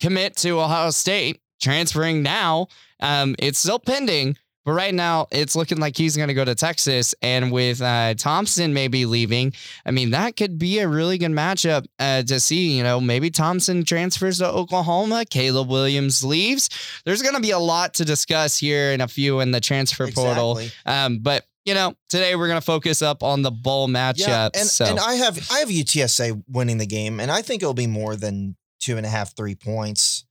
commit 0.00 0.36
to 0.38 0.60
Ohio 0.60 0.90
State, 0.90 1.40
transferring 1.62 2.22
now. 2.22 2.66
Um, 3.00 3.36
it's 3.38 3.58
still 3.58 3.78
pending, 3.78 4.36
but 4.64 4.72
right 4.72 4.94
now, 4.94 5.26
it's 5.30 5.54
looking 5.54 5.78
like 5.78 5.96
he's 5.96 6.16
going 6.16 6.28
to 6.28 6.34
go 6.34 6.44
to 6.44 6.54
Texas. 6.54 7.14
And 7.20 7.52
with 7.52 7.82
uh, 7.82 8.14
Thompson 8.14 8.72
maybe 8.72 9.06
leaving, 9.06 9.52
I 9.84 9.90
mean, 9.90 10.10
that 10.10 10.36
could 10.36 10.58
be 10.58 10.78
a 10.78 10.88
really 10.88 11.18
good 11.18 11.32
matchup 11.32 11.86
uh, 11.98 12.22
to 12.22 12.40
see. 12.40 12.76
You 12.76 12.82
know, 12.82 13.00
maybe 13.00 13.30
Thompson 13.30 13.84
transfers 13.84 14.38
to 14.38 14.48
Oklahoma, 14.48 15.24
Caleb 15.28 15.68
Williams 15.68 16.24
leaves. 16.24 16.70
There's 17.04 17.22
going 17.22 17.34
to 17.34 17.40
be 17.40 17.50
a 17.50 17.58
lot 17.58 17.94
to 17.94 18.04
discuss 18.04 18.58
here 18.58 18.92
in 18.92 19.00
a 19.00 19.08
few 19.08 19.40
in 19.40 19.50
the 19.50 19.60
transfer 19.60 20.04
exactly. 20.04 20.24
portal. 20.24 20.60
Um, 20.86 21.18
but 21.18 21.44
you 21.64 21.74
know, 21.74 21.94
today 22.08 22.36
we're 22.36 22.48
going 22.48 22.60
to 22.60 22.64
focus 22.64 23.02
up 23.02 23.22
on 23.22 23.42
the 23.42 23.50
bowl 23.50 23.88
matchups. 23.88 24.26
Yeah, 24.26 24.48
and, 24.54 24.68
so. 24.68 24.84
and 24.84 24.98
I 24.98 25.14
have 25.14 25.38
I 25.50 25.60
have 25.60 25.68
UTSA 25.68 26.42
winning 26.48 26.78
the 26.78 26.86
game, 26.86 27.20
and 27.20 27.30
I 27.30 27.42
think 27.42 27.62
it'll 27.62 27.74
be 27.74 27.86
more 27.86 28.16
than 28.16 28.56
two 28.80 28.96
and 28.96 29.06
a 29.06 29.08
half, 29.08 29.34
three 29.36 29.54
points. 29.54 30.24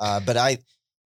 Uh, 0.00 0.18
but 0.20 0.36
I, 0.36 0.58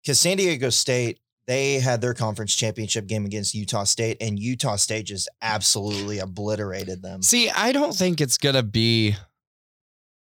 because 0.03 0.21
San 0.21 0.37
Diego 0.37 0.71
State 0.71 1.19
they 1.47 1.75
had 1.75 2.01
their 2.01 2.15
conference 2.15 2.55
championship 2.55 3.07
game 3.07 3.25
against 3.25 3.55
Utah 3.55 3.85
State, 3.85 4.17
and 4.21 4.39
Utah 4.39 4.77
State 4.77 5.07
just 5.07 5.29
absolutely 5.43 6.19
obliterated 6.19 7.03
them. 7.03 7.23
See, 7.23 7.51
I 7.51 7.73
don't 7.73 7.95
think 7.95 8.21
it's 8.21 8.39
going 8.39 8.55
to 8.55 8.63
be 8.63 9.17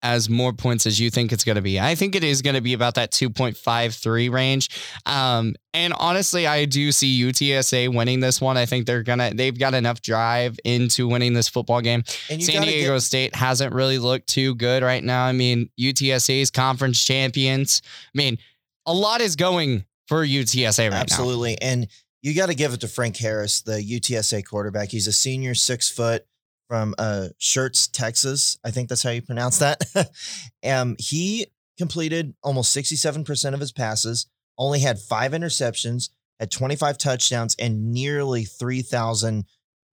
as 0.01 0.29
more 0.29 0.53
points 0.53 0.85
as 0.85 0.99
you 0.99 1.09
think 1.09 1.31
it's 1.31 1.43
going 1.43 1.57
to 1.57 1.61
be. 1.61 1.79
I 1.79 1.93
think 1.95 2.15
it 2.15 2.23
is 2.23 2.41
going 2.41 2.55
to 2.55 2.61
be 2.61 2.73
about 2.73 2.95
that 2.95 3.11
2.53 3.11 4.31
range. 4.31 4.69
Um, 5.05 5.55
and 5.73 5.93
honestly, 5.93 6.47
I 6.47 6.65
do 6.65 6.91
see 6.91 7.21
UTSA 7.21 7.93
winning 7.93 8.21
this 8.21 8.39
one. 8.39 8.55
I 8.55 8.65
think 8.65 8.85
they're 8.85 9.03
going 9.03 9.19
to, 9.19 9.31
they've 9.35 9.57
got 9.57 9.73
enough 9.73 10.01
drive 10.01 10.57
into 10.63 11.07
winning 11.07 11.33
this 11.33 11.49
football 11.49 11.81
game. 11.81 12.03
San 12.05 12.39
Diego 12.39 12.93
get- 12.95 13.01
State 13.01 13.35
hasn't 13.35 13.73
really 13.73 13.97
looked 13.97 14.27
too 14.27 14.55
good 14.55 14.83
right 14.83 15.03
now. 15.03 15.25
I 15.25 15.33
mean, 15.33 15.69
UTSA's 15.79 16.49
conference 16.49 17.03
champions. 17.03 17.81
I 17.85 18.17
mean, 18.17 18.37
a 18.85 18.93
lot 18.93 19.19
is 19.19 19.35
going 19.35 19.83
for 20.09 20.25
UTSA 20.25 20.89
right 20.89 21.01
Absolutely. 21.01 21.01
now. 21.01 21.03
Absolutely. 21.03 21.61
And 21.61 21.87
you 22.23 22.35
got 22.35 22.47
to 22.47 22.55
give 22.55 22.73
it 22.73 22.81
to 22.81 22.87
Frank 22.87 23.15
Harris, 23.15 23.61
the 23.61 23.73
UTSA 23.73 24.43
quarterback. 24.43 24.89
He's 24.89 25.05
a 25.05 25.13
senior, 25.13 25.53
six 25.53 25.89
foot 25.89 26.25
from 26.67 26.95
uh, 26.97 27.27
Schertz, 27.39 27.89
Texas. 27.91 28.57
I 28.65 28.71
think 28.71 28.89
that's 28.89 29.03
how 29.03 29.11
you 29.11 29.21
pronounce 29.21 29.59
that. 29.59 29.83
um, 30.65 30.95
he 30.97 31.45
completed 31.77 32.33
almost 32.43 32.75
67% 32.75 33.53
of 33.53 33.59
his 33.59 33.71
passes, 33.71 34.25
only 34.57 34.79
had 34.79 34.99
five 34.99 35.31
interceptions, 35.31 36.09
had 36.39 36.49
25 36.49 36.97
touchdowns, 36.97 37.55
and 37.59 37.93
nearly 37.93 38.45
3,000 38.45 39.45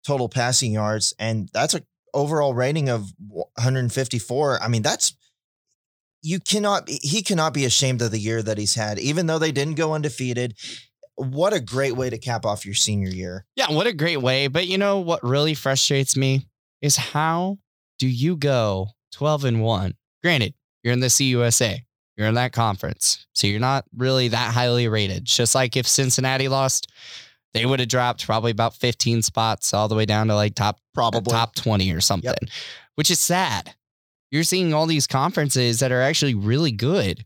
total 0.05 0.29
passing 0.29 0.73
yards. 0.73 1.15
And 1.21 1.49
that's 1.55 1.75
a 1.75 1.83
overall 2.13 2.53
rating 2.53 2.89
of 2.89 3.13
154. 3.29 4.61
I 4.61 4.67
mean, 4.67 4.83
that's 4.83 5.15
you 6.23 6.41
cannot 6.41 6.89
he 6.89 7.23
cannot 7.23 7.55
be 7.55 7.65
ashamed 7.65 8.03
of 8.03 8.11
the 8.11 8.19
year 8.19 8.43
that 8.43 8.59
he's 8.59 8.75
had, 8.75 8.99
even 8.99 9.27
though 9.27 9.39
they 9.39 9.53
didn't 9.53 9.75
go 9.75 9.95
undefeated. 9.95 10.55
What 11.17 11.53
a 11.53 11.61
great 11.61 11.97
way 11.97 12.09
to 12.09 12.17
cap 12.17 12.47
off 12.47 12.65
your 12.65 12.75
senior 12.75 13.11
year. 13.11 13.45
Yeah, 13.55 13.71
what 13.71 13.87
a 13.87 13.93
great 13.93 14.23
way. 14.23 14.49
But 14.49 14.67
you 14.67 14.79
know 14.79 15.01
what 15.01 15.23
really 15.23 15.53
frustrates 15.53 16.17
me 16.17 16.47
is 16.81 16.97
how 16.97 17.59
do 17.99 18.09
you 18.09 18.37
go 18.37 18.89
12 19.13 19.45
and 19.45 19.63
1? 19.63 19.95
Granted, 20.23 20.55
you're 20.83 20.95
in 20.95 21.01
the 21.01 21.09
CUSA. 21.09 21.81
You're 22.17 22.29
in 22.29 22.35
that 22.35 22.53
conference. 22.53 23.27
So 23.35 23.47
you're 23.47 23.61
not 23.61 23.85
really 23.97 24.29
that 24.29 24.53
highly 24.55 24.89
rated. 24.89 25.25
Just 25.25 25.55
like 25.55 25.77
if 25.77 25.87
Cincinnati 25.87 26.49
lost, 26.49 26.91
they 27.53 27.67
would 27.67 27.81
have 27.81 27.89
dropped 27.89 28.27
probably 28.27 28.51
about 28.51 28.75
15 28.75 29.23
spots 29.23 29.75
all 29.75 29.89
the 29.89 29.95
way 29.95 30.07
down 30.07 30.29
to 30.29 30.35
like 30.35 30.55
top 30.55 30.79
probably 30.95 31.33
top 31.33 31.55
20 31.55 31.93
or 31.93 32.01
something, 32.01 32.35
yep. 32.41 32.51
which 32.95 33.11
is 33.11 33.19
sad. 33.19 33.75
You're 34.31 34.45
seeing 34.45 34.73
all 34.73 34.87
these 34.87 35.07
conferences 35.07 35.81
that 35.81 35.93
are 35.93 36.03
actually 36.03 36.35
really 36.35 36.73
good. 36.73 37.25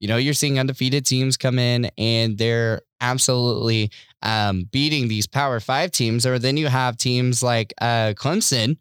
You 0.00 0.08
know, 0.08 0.16
you're 0.16 0.34
seeing 0.34 0.58
undefeated 0.58 1.06
teams 1.06 1.36
come 1.36 1.58
in 1.58 1.90
and 1.96 2.36
they're 2.36 2.82
absolutely 3.00 3.90
um, 4.22 4.68
beating 4.70 5.08
these 5.08 5.26
Power 5.26 5.60
Five 5.60 5.90
teams. 5.92 6.26
Or 6.26 6.38
then 6.38 6.56
you 6.56 6.66
have 6.66 6.96
teams 6.96 7.42
like 7.42 7.72
uh, 7.80 8.12
Clemson 8.16 8.76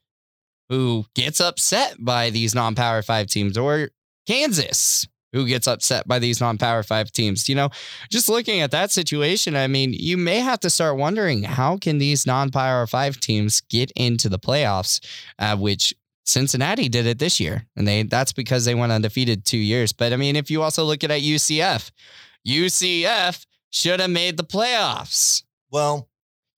who 0.69 1.05
gets 1.15 1.39
upset 1.39 1.95
by 1.99 2.29
these 2.29 2.55
non 2.55 2.75
Power 2.75 3.01
Five 3.01 3.27
teams, 3.27 3.57
or 3.57 3.89
Kansas 4.27 5.07
who 5.33 5.47
gets 5.47 5.67
upset 5.67 6.07
by 6.07 6.19
these 6.19 6.39
non-power 6.39 6.83
five 6.83 7.11
teams. 7.11 7.49
You 7.49 7.55
know, 7.55 7.69
just 8.09 8.29
looking 8.29 8.61
at 8.61 8.71
that 8.71 8.91
situation, 8.91 9.55
I 9.55 9.67
mean, 9.67 9.91
you 9.91 10.15
may 10.15 10.39
have 10.39 10.59
to 10.61 10.69
start 10.69 10.97
wondering 10.97 11.43
how 11.43 11.77
can 11.77 11.97
these 11.97 12.25
non-power 12.25 12.87
five 12.87 13.19
teams 13.19 13.59
get 13.61 13.91
into 13.95 14.29
the 14.29 14.39
playoffs, 14.39 15.03
uh, 15.39 15.57
which 15.57 15.93
Cincinnati 16.25 16.87
did 16.89 17.05
it 17.05 17.19
this 17.19 17.39
year, 17.39 17.65
and 17.75 17.87
they 17.87 18.03
that's 18.03 18.33
because 18.33 18.65
they 18.65 18.75
went 18.75 18.91
undefeated 18.91 19.45
two 19.45 19.57
years. 19.57 19.91
But 19.91 20.13
I 20.13 20.15
mean, 20.15 20.35
if 20.35 20.49
you 20.49 20.61
also 20.61 20.83
look 20.83 21.03
at, 21.03 21.11
at 21.11 21.21
UCF, 21.21 21.91
UCF 22.47 23.45
should 23.69 23.99
have 23.99 24.09
made 24.09 24.37
the 24.37 24.43
playoffs. 24.43 25.43
Well, 25.71 26.09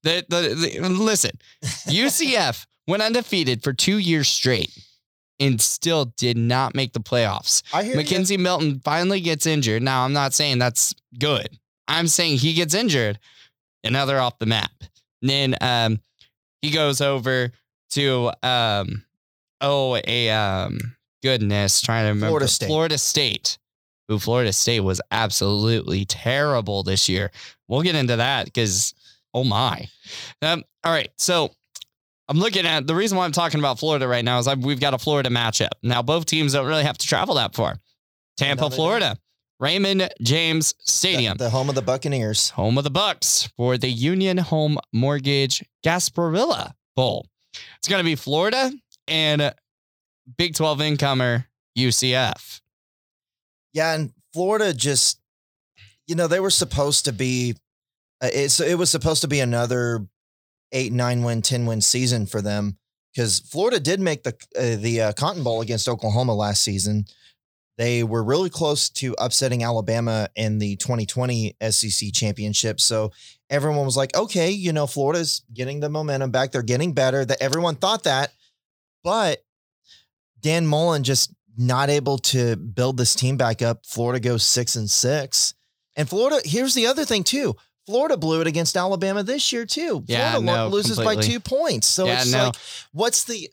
the, 0.03 0.24
the, 0.29 0.77
the 0.81 0.89
listen, 0.89 1.31
UCF 1.63 2.65
went 2.88 3.01
undefeated 3.01 3.63
for 3.63 3.74
two 3.74 3.98
years 3.98 4.27
straight 4.27 4.72
and 5.39 5.60
still 5.60 6.05
did 6.17 6.38
not 6.38 6.75
make 6.75 6.93
the 6.93 7.00
playoffs. 7.00 7.63
I 7.74 7.84
hear 7.84 7.95
McKenzie 7.95 8.31
you. 8.31 8.39
Milton 8.39 8.81
finally 8.84 9.19
gets 9.19 9.45
injured. 9.45 9.81
Now, 9.81 10.05
I'm 10.05 10.13
not 10.13 10.34
saying 10.34 10.60
that's 10.60 10.93
good. 11.17 11.48
I'm 11.88 12.07
saying 12.07 12.38
he 12.38 12.53
gets 12.53 12.74
injured 12.74 13.19
and 13.84 13.93
now 13.93 14.05
they're 14.05 14.19
off 14.19 14.39
the 14.39 14.45
map. 14.45 14.72
And 15.22 15.29
then 15.29 15.55
um, 15.62 16.00
he 16.62 16.72
goes 16.72 17.01
over 17.01 17.51
to 17.91 18.31
um, 18.43 19.04
oh 19.65 20.00
a 20.07 20.29
um, 20.29 20.95
goodness, 21.22 21.81
trying 21.81 22.05
to 22.05 22.10
remember 22.10 22.27
Florida 22.27 22.48
State. 22.48 22.67
Florida 22.67 22.98
State. 22.98 23.57
Who 24.07 24.19
Florida 24.19 24.53
State 24.53 24.81
was 24.81 25.01
absolutely 25.10 26.05
terrible 26.05 26.84
this 26.84 27.10
year. 27.10 27.31
We'll 27.67 27.81
get 27.81 27.95
into 27.95 28.17
that 28.17 28.45
because 28.45 28.93
oh 29.34 29.43
my. 29.43 29.88
Um, 30.43 30.63
all 30.84 30.91
right, 30.91 31.10
so 31.17 31.50
I'm 32.27 32.38
looking 32.38 32.67
at 32.67 32.86
the 32.86 32.93
reason 32.93 33.17
why 33.17 33.25
I'm 33.25 33.31
talking 33.31 33.60
about 33.60 33.79
Florida 33.79 34.07
right 34.07 34.24
now 34.24 34.38
is 34.38 34.48
I, 34.48 34.53
we've 34.53 34.79
got 34.79 34.93
a 34.93 35.00
Florida 35.00 35.29
matchup. 35.29 35.69
Now, 35.81 36.03
both 36.03 36.25
teams 36.25 36.53
don't 36.53 36.67
really 36.67 36.84
have 36.84 36.98
to 37.00 37.07
travel 37.07 37.36
that 37.36 37.55
far. 37.55 37.77
Tampa, 38.38 38.69
Florida, 38.69 39.17
Raymond 39.60 40.10
James 40.22 40.74
Stadium, 40.79 41.38
the, 41.38 41.45
the, 41.45 41.50
home 41.50 41.69
of 41.69 41.75
the 41.75 41.81
Buccaneers, 41.81 42.50
home 42.51 42.77
of 42.77 42.84
the 42.84 42.91
Bucks 42.91 43.50
for 43.55 43.77
the 43.77 43.88
Union 43.88 44.38
Home 44.38 44.77
Mortgage 44.91 45.63
Gasparilla 45.84 46.74
Bowl. 46.95 47.27
It's 47.77 47.88
going 47.88 48.00
to 48.01 48.05
be 48.05 48.15
Florida 48.15 48.72
and 49.07 49.53
Big 50.38 50.55
12 50.55 50.81
incomer 50.81 51.47
UCF. 51.77 52.62
Yeah, 53.74 53.93
and 53.93 54.12
Florida 54.33 54.74
just, 54.74 55.19
you 56.07 56.15
know, 56.15 56.27
they 56.27 56.39
were 56.39 56.50
supposed 56.50 57.05
to 57.05 57.13
be. 57.13 57.55
Uh, 58.21 58.29
it's 58.33 58.59
it 58.59 58.77
was 58.77 58.89
supposed 58.89 59.21
to 59.21 59.27
be 59.27 59.41
another 59.41 60.07
eight, 60.71 60.93
nine 60.93 61.24
win, 61.24 61.41
10 61.41 61.65
win 61.65 61.81
season 61.81 62.25
for 62.25 62.41
them 62.41 62.77
because 63.13 63.39
Florida 63.39 63.79
did 63.79 64.00
make 64.00 64.24
the, 64.24 64.35
uh, 64.57 64.81
the 64.81 65.01
uh, 65.01 65.13
Cotton 65.13 65.43
Bowl 65.43 65.62
against 65.62 65.88
Oklahoma 65.88 66.33
last 66.33 66.63
season. 66.63 67.05
They 67.77 68.03
were 68.03 68.24
really 68.24 68.50
close 68.50 68.89
to 68.89 69.15
upsetting 69.19 69.63
Alabama 69.63 70.29
in 70.35 70.59
the 70.59 70.77
2020 70.77 71.55
SEC 71.69 72.13
championship. 72.13 72.79
So 72.79 73.12
everyone 73.50 73.85
was 73.85 73.97
like, 73.97 74.15
okay, 74.15 74.51
you 74.51 74.71
know, 74.71 74.88
Florida's 74.88 75.43
getting 75.53 75.81
the 75.81 75.89
momentum 75.89 76.31
back. 76.31 76.51
They're 76.51 76.62
getting 76.62 76.93
better. 76.93 77.25
That 77.25 77.41
everyone 77.41 77.75
thought 77.75 78.03
that. 78.03 78.31
But 79.05 79.45
Dan 80.41 80.65
Mullen 80.65 81.03
just 81.03 81.31
not 81.55 81.91
able 81.91 82.17
to 82.17 82.55
build 82.55 82.97
this 82.97 83.13
team 83.13 83.38
back 83.38 83.62
up. 83.62 83.85
Florida 83.85 84.19
goes 84.19 84.43
six 84.43 84.75
and 84.75 84.89
six. 84.89 85.53
And 85.95 86.09
Florida, 86.09 86.41
here's 86.43 86.74
the 86.74 86.88
other 86.88 87.05
thing 87.05 87.24
too. 87.24 87.55
Florida 87.85 88.17
blew 88.17 88.41
it 88.41 88.47
against 88.47 88.75
Alabama 88.75 89.21
this 89.21 89.53
year 89.53 89.63
too. 89.63 90.03
Yeah, 90.07 90.31
Florida 90.31 90.45
no, 90.45 90.67
loses 90.69 90.97
completely. 90.97 91.15
by 91.15 91.21
two 91.21 91.39
points. 91.39 91.88
So 91.88 92.07
yeah, 92.07 92.21
it's 92.21 92.31
no. 92.31 92.45
like, 92.45 92.55
what's 92.93 93.25
the 93.25 93.47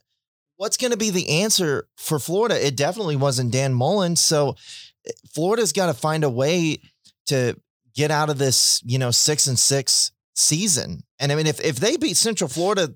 what's 0.56 0.78
going 0.78 0.92
to 0.92 0.96
be 0.96 1.10
the 1.10 1.42
answer 1.42 1.86
for 1.98 2.18
Florida? 2.18 2.66
It 2.66 2.74
definitely 2.74 3.16
wasn't 3.16 3.52
Dan 3.52 3.74
Mullen. 3.74 4.16
So 4.16 4.56
eh, 5.06 5.10
Florida's 5.34 5.74
got 5.74 5.86
to 5.86 5.94
find 5.94 6.24
a 6.24 6.30
way 6.30 6.78
to 7.26 7.60
get 7.94 8.10
out 8.10 8.30
of 8.30 8.38
this, 8.38 8.80
you 8.86 8.98
know, 8.98 9.10
six 9.10 9.46
and 9.46 9.58
six 9.58 10.12
season. 10.34 11.02
And 11.18 11.30
I 11.30 11.34
mean, 11.34 11.46
if 11.46 11.60
if 11.60 11.76
they 11.76 11.98
beat 11.98 12.16
Central 12.16 12.48
Florida 12.48 12.94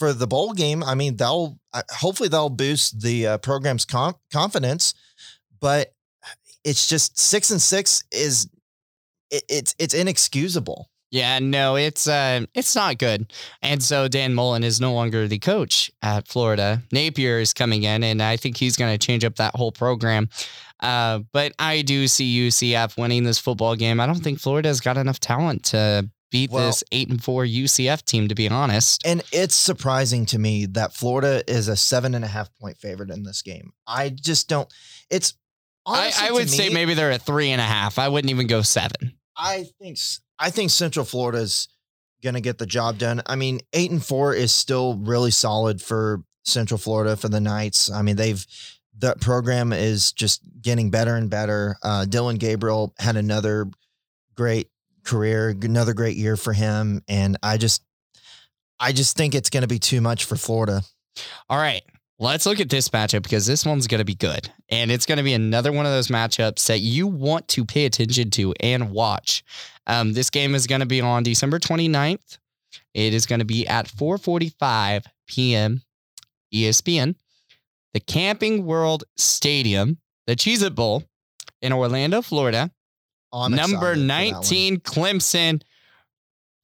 for 0.00 0.14
the 0.14 0.26
bowl 0.26 0.54
game, 0.54 0.82
I 0.82 0.94
mean, 0.94 1.16
they'll 1.16 1.58
hopefully 1.92 2.30
they'll 2.30 2.48
boost 2.48 3.02
the 3.02 3.26
uh, 3.26 3.38
program's 3.38 3.84
com- 3.84 4.16
confidence. 4.32 4.94
But 5.60 5.92
it's 6.64 6.88
just 6.88 7.18
six 7.18 7.50
and 7.50 7.60
six 7.60 8.02
is 8.10 8.48
it, 9.30 9.44
it's 9.48 9.74
it's 9.78 9.94
inexcusable. 9.94 10.88
Yeah, 11.10 11.38
no, 11.40 11.76
it's 11.76 12.06
uh, 12.08 12.46
it's 12.54 12.74
not 12.74 12.98
good. 12.98 13.32
And 13.60 13.82
so 13.82 14.08
Dan 14.08 14.32
Mullen 14.32 14.64
is 14.64 14.80
no 14.80 14.94
longer 14.94 15.28
the 15.28 15.38
coach 15.38 15.90
at 16.02 16.26
Florida. 16.26 16.82
Napier 16.92 17.38
is 17.38 17.52
coming 17.52 17.82
in, 17.82 18.02
and 18.02 18.22
I 18.22 18.38
think 18.38 18.56
he's 18.56 18.76
going 18.76 18.96
to 18.96 19.06
change 19.06 19.24
up 19.24 19.36
that 19.36 19.54
whole 19.54 19.72
program. 19.72 20.30
Uh, 20.80 21.20
but 21.32 21.52
I 21.58 21.82
do 21.82 22.08
see 22.08 22.48
UCF 22.48 22.96
winning 22.96 23.24
this 23.24 23.38
football 23.38 23.76
game. 23.76 24.00
I 24.00 24.06
don't 24.06 24.22
think 24.22 24.40
Florida's 24.40 24.80
got 24.80 24.96
enough 24.96 25.20
talent 25.20 25.64
to 25.64 26.08
beat 26.30 26.50
well, 26.50 26.66
this 26.66 26.84
eight 26.92 27.08
and 27.08 27.22
four 27.22 27.44
UCF 27.44 28.04
team, 28.04 28.28
to 28.28 28.34
be 28.34 28.48
honest. 28.48 29.02
And 29.04 29.22
it's 29.32 29.54
surprising 29.54 30.26
to 30.26 30.38
me 30.38 30.66
that 30.66 30.92
Florida 30.92 31.42
is 31.50 31.68
a 31.68 31.76
seven 31.76 32.14
and 32.14 32.24
a 32.24 32.28
half 32.28 32.54
point 32.56 32.78
favorite 32.78 33.10
in 33.10 33.22
this 33.22 33.42
game. 33.42 33.72
I 33.86 34.10
just 34.10 34.48
don't. 34.48 34.72
It's. 35.10 35.34
I, 35.86 36.12
I 36.20 36.32
would 36.32 36.42
me, 36.42 36.56
say 36.56 36.68
maybe 36.68 36.94
they're 36.94 37.10
a 37.10 37.18
three 37.18 37.50
and 37.50 37.60
a 37.60 37.64
half. 37.64 37.98
I 37.98 38.08
wouldn't 38.08 38.30
even 38.30 38.46
go 38.46 38.62
seven. 38.62 39.14
I 39.36 39.66
think 39.80 39.98
I 40.38 40.50
think 40.50 40.70
Central 40.70 41.04
Florida's 41.04 41.68
going 42.22 42.34
to 42.34 42.40
get 42.40 42.58
the 42.58 42.66
job 42.66 42.98
done. 42.98 43.22
I 43.26 43.36
mean, 43.36 43.60
eight 43.72 43.90
and 43.90 44.04
four 44.04 44.34
is 44.34 44.52
still 44.52 44.96
really 44.98 45.30
solid 45.30 45.80
for 45.80 46.22
Central 46.44 46.78
Florida 46.78 47.16
for 47.16 47.28
the 47.28 47.40
Knights. 47.40 47.90
I 47.90 48.02
mean, 48.02 48.16
they've 48.16 48.44
that 48.98 49.20
program 49.20 49.72
is 49.72 50.12
just 50.12 50.42
getting 50.60 50.90
better 50.90 51.16
and 51.16 51.30
better. 51.30 51.76
Uh, 51.82 52.04
Dillon 52.04 52.36
Gabriel 52.36 52.94
had 52.98 53.16
another 53.16 53.70
great 54.34 54.68
career, 55.10 55.48
another 55.48 55.94
great 55.94 56.16
year 56.16 56.36
for 56.36 56.52
him, 56.52 57.02
and 57.08 57.36
I 57.42 57.56
just, 57.56 57.82
I 58.78 58.92
just 58.92 59.16
think 59.16 59.34
it's 59.34 59.50
going 59.50 59.62
to 59.62 59.68
be 59.68 59.78
too 59.78 60.00
much 60.00 60.24
for 60.24 60.36
Florida. 60.36 60.82
All 61.48 61.58
right. 61.58 61.82
Let's 62.18 62.44
look 62.44 62.60
at 62.60 62.68
this 62.68 62.90
matchup 62.90 63.22
because 63.22 63.46
this 63.46 63.64
one's 63.64 63.86
going 63.86 64.00
to 64.00 64.04
be 64.04 64.14
good. 64.14 64.52
And 64.68 64.90
it's 64.90 65.06
going 65.06 65.16
to 65.16 65.24
be 65.24 65.32
another 65.32 65.72
one 65.72 65.86
of 65.86 65.92
those 65.92 66.08
matchups 66.08 66.66
that 66.66 66.80
you 66.80 67.06
want 67.06 67.48
to 67.48 67.64
pay 67.64 67.86
attention 67.86 68.28
to 68.32 68.52
and 68.60 68.90
watch. 68.90 69.42
Um, 69.86 70.12
this 70.12 70.28
game 70.28 70.54
is 70.54 70.66
going 70.66 70.80
to 70.80 70.86
be 70.86 71.00
on 71.00 71.22
December 71.22 71.58
29th. 71.58 72.38
It 72.92 73.14
is 73.14 73.24
going 73.24 73.38
to 73.38 73.46
be 73.46 73.66
at 73.66 73.88
4:45 73.88 75.06
p.m. 75.28 75.82
ESPN, 76.54 77.14
the 77.94 78.00
Camping 78.00 78.66
World 78.66 79.04
Stadium, 79.16 79.98
the 80.26 80.36
Cheez 80.36 80.62
It 80.62 80.74
Bowl 80.74 81.04
in 81.62 81.72
Orlando, 81.72 82.22
Florida. 82.22 82.70
Oh, 83.32 83.48
Number 83.48 83.94
19 83.94 84.78
Clemson 84.80 85.62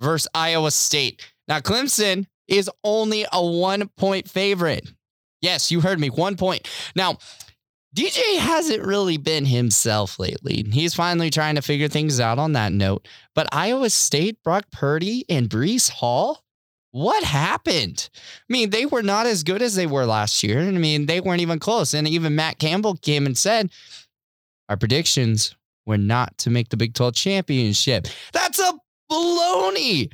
versus 0.01 0.29
Iowa 0.35 0.71
State. 0.71 1.25
Now 1.49 1.61
Clemson 1.61 2.27
is 2.49 2.71
only 2.85 3.27
a 3.33 3.45
1 3.45 3.89
point 3.97 4.29
favorite. 4.29 4.91
Yes, 5.41 5.71
you 5.71 5.81
heard 5.81 6.01
me. 6.01 6.11
One 6.11 6.37
point. 6.37 6.69
Now, 6.95 7.19
DJ 7.95 8.39
hasn't 8.39 8.85
really 8.85 9.17
been 9.17 9.47
himself 9.47 10.19
lately. 10.19 10.65
He's 10.71 10.95
finally 10.95 11.31
trying 11.31 11.55
to 11.55 11.63
figure 11.63 11.89
things 11.89 12.21
out 12.21 12.39
on 12.39 12.53
that 12.53 12.73
note. 12.73 13.07
But 13.35 13.49
Iowa 13.53 13.91
State, 13.91 14.43
Brock 14.43 14.67
Purdy, 14.71 15.25
and 15.29 15.49
Breece 15.49 15.89
Hall, 15.91 16.43
what 16.91 17.25
happened? 17.25 18.11
I 18.15 18.53
mean, 18.53 18.71
they 18.71 18.87
were 18.87 19.03
not 19.03 19.27
as 19.27 19.45
good 19.45 19.63
as 19.63 19.77
they 19.77 19.87
were 19.87 20.05
last 20.05 20.43
year. 20.43 20.61
I 20.61 20.71
mean, 20.73 21.07
they 21.07 21.21
weren't 21.21 21.43
even 21.43 21.59
close. 21.59 21.95
And 21.95 22.09
even 22.09 22.35
Matt 22.35 22.59
Campbell 22.59 22.97
came 22.97 23.25
and 23.25 23.37
said, 23.37 23.71
our 24.69 24.77
predictions 24.77 25.55
were 25.87 25.99
not 25.99 26.37
to 26.39 26.51
make 26.51 26.69
the 26.69 26.77
Big 26.77 26.95
12 26.95 27.15
championship. 27.15 28.09
That's 28.33 28.59
a 28.59 28.75
baloney. 29.11 30.13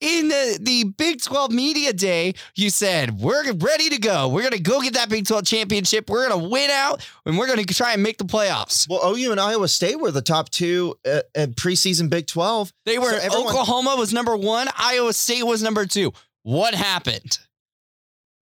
In 0.00 0.28
the, 0.28 0.58
the 0.58 0.84
Big 0.84 1.20
12 1.20 1.52
Media 1.52 1.92
Day, 1.92 2.32
you 2.54 2.70
said, 2.70 3.20
We're 3.20 3.52
ready 3.52 3.90
to 3.90 3.98
go. 3.98 4.28
We're 4.28 4.40
going 4.40 4.52
to 4.52 4.58
go 4.58 4.80
get 4.80 4.94
that 4.94 5.10
Big 5.10 5.26
12 5.26 5.44
championship. 5.44 6.08
We're 6.08 6.26
going 6.26 6.40
to 6.40 6.48
win 6.48 6.70
out 6.70 7.06
and 7.26 7.36
we're 7.36 7.46
going 7.46 7.62
to 7.62 7.74
try 7.74 7.92
and 7.92 8.02
make 8.02 8.16
the 8.16 8.24
playoffs. 8.24 8.88
Well, 8.88 9.14
OU 9.14 9.32
and 9.32 9.38
Iowa 9.38 9.68
State 9.68 10.00
were 10.00 10.10
the 10.10 10.22
top 10.22 10.48
two 10.48 10.94
uh, 11.06 11.10
at, 11.10 11.24
at 11.34 11.50
preseason 11.50 12.08
Big 12.08 12.26
12. 12.26 12.72
They 12.86 12.98
were, 12.98 13.10
so 13.10 13.16
everyone, 13.16 13.48
Oklahoma 13.48 13.96
was 13.98 14.14
number 14.14 14.34
one, 14.34 14.68
Iowa 14.74 15.12
State 15.12 15.42
was 15.42 15.62
number 15.62 15.84
two. 15.84 16.12
What 16.44 16.74
happened? 16.74 17.38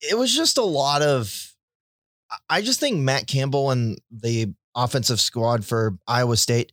It 0.03 0.19
was 0.19 0.35
just 0.35 0.59
a 0.59 0.65
lot 0.65 1.01
of. 1.01 1.55
I 2.51 2.61
just 2.61 2.81
think 2.81 2.99
Matt 2.99 3.27
Campbell 3.27 3.71
and 3.71 3.99
the 4.11 4.53
offensive 4.77 5.21
squad 5.21 5.65
for 5.65 5.97
Iowa 6.07 6.37
State, 6.37 6.71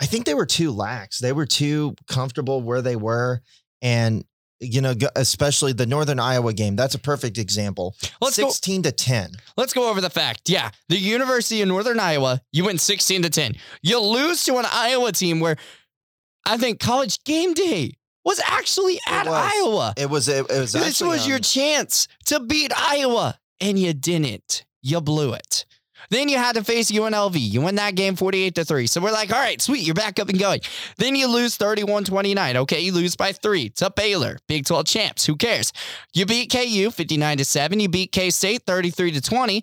I 0.00 0.06
think 0.06 0.26
they 0.26 0.34
were 0.34 0.46
too 0.46 0.72
lax. 0.72 1.20
They 1.20 1.32
were 1.32 1.46
too 1.46 1.94
comfortable 2.08 2.60
where 2.60 2.82
they 2.82 2.96
were. 2.96 3.40
And, 3.80 4.24
you 4.60 4.80
know, 4.80 4.94
especially 5.14 5.72
the 5.72 5.86
Northern 5.86 6.18
Iowa 6.18 6.52
game, 6.52 6.76
that's 6.76 6.94
a 6.94 6.98
perfect 6.98 7.38
example. 7.38 7.94
Let's 8.20 8.36
16 8.36 8.82
go, 8.82 8.90
to 8.90 8.94
10. 8.94 9.30
Let's 9.56 9.72
go 9.72 9.88
over 9.88 10.00
the 10.00 10.10
fact. 10.10 10.48
Yeah. 10.48 10.70
The 10.88 10.98
University 10.98 11.62
of 11.62 11.68
Northern 11.68 12.00
Iowa, 12.00 12.42
you 12.52 12.64
went 12.64 12.80
16 12.80 13.22
to 13.22 13.30
10. 13.30 13.54
You 13.82 14.00
lose 14.00 14.44
to 14.44 14.56
an 14.56 14.66
Iowa 14.70 15.12
team 15.12 15.40
where 15.40 15.56
I 16.44 16.56
think 16.58 16.80
college 16.80 17.22
game 17.24 17.54
day 17.54 17.92
was 18.24 18.40
actually 18.46 18.98
at 19.06 19.26
it 19.26 19.30
was. 19.30 19.52
Iowa. 19.56 19.94
It 19.96 20.10
was, 20.10 20.28
it, 20.28 20.50
it 20.50 20.58
was 20.58 20.72
This 20.72 21.00
was 21.00 21.22
on. 21.24 21.28
your 21.28 21.38
chance 21.38 22.08
to 22.26 22.40
beat 22.40 22.72
Iowa, 22.76 23.38
and 23.60 23.78
you 23.78 23.92
didn't. 23.92 24.64
You 24.82 25.00
blew 25.00 25.32
it. 25.32 25.65
Then 26.10 26.28
you 26.28 26.38
had 26.38 26.56
to 26.56 26.64
face 26.64 26.90
UNLV. 26.90 27.36
You 27.38 27.60
win 27.62 27.76
that 27.76 27.94
game 27.94 28.16
48 28.16 28.54
to 28.56 28.64
3. 28.64 28.86
So 28.86 29.00
we're 29.00 29.12
like, 29.12 29.32
all 29.32 29.38
right, 29.38 29.60
sweet, 29.60 29.84
you're 29.84 29.94
back 29.94 30.18
up 30.18 30.28
and 30.28 30.38
going. 30.38 30.60
Then 30.96 31.14
you 31.14 31.28
lose 31.28 31.56
31 31.56 32.04
29. 32.04 32.56
Okay, 32.58 32.80
you 32.80 32.92
lose 32.92 33.16
by 33.16 33.32
three 33.32 33.68
to 33.70 33.90
Baylor, 33.90 34.38
Big 34.48 34.66
12 34.66 34.86
champs. 34.86 35.26
Who 35.26 35.36
cares? 35.36 35.72
You 36.12 36.26
beat 36.26 36.50
KU 36.50 36.90
59 36.90 37.38
to 37.38 37.44
7. 37.44 37.80
You 37.80 37.88
beat 37.88 38.12
K 38.12 38.30
State 38.30 38.62
33 38.66 39.12
to 39.12 39.20
20. 39.20 39.62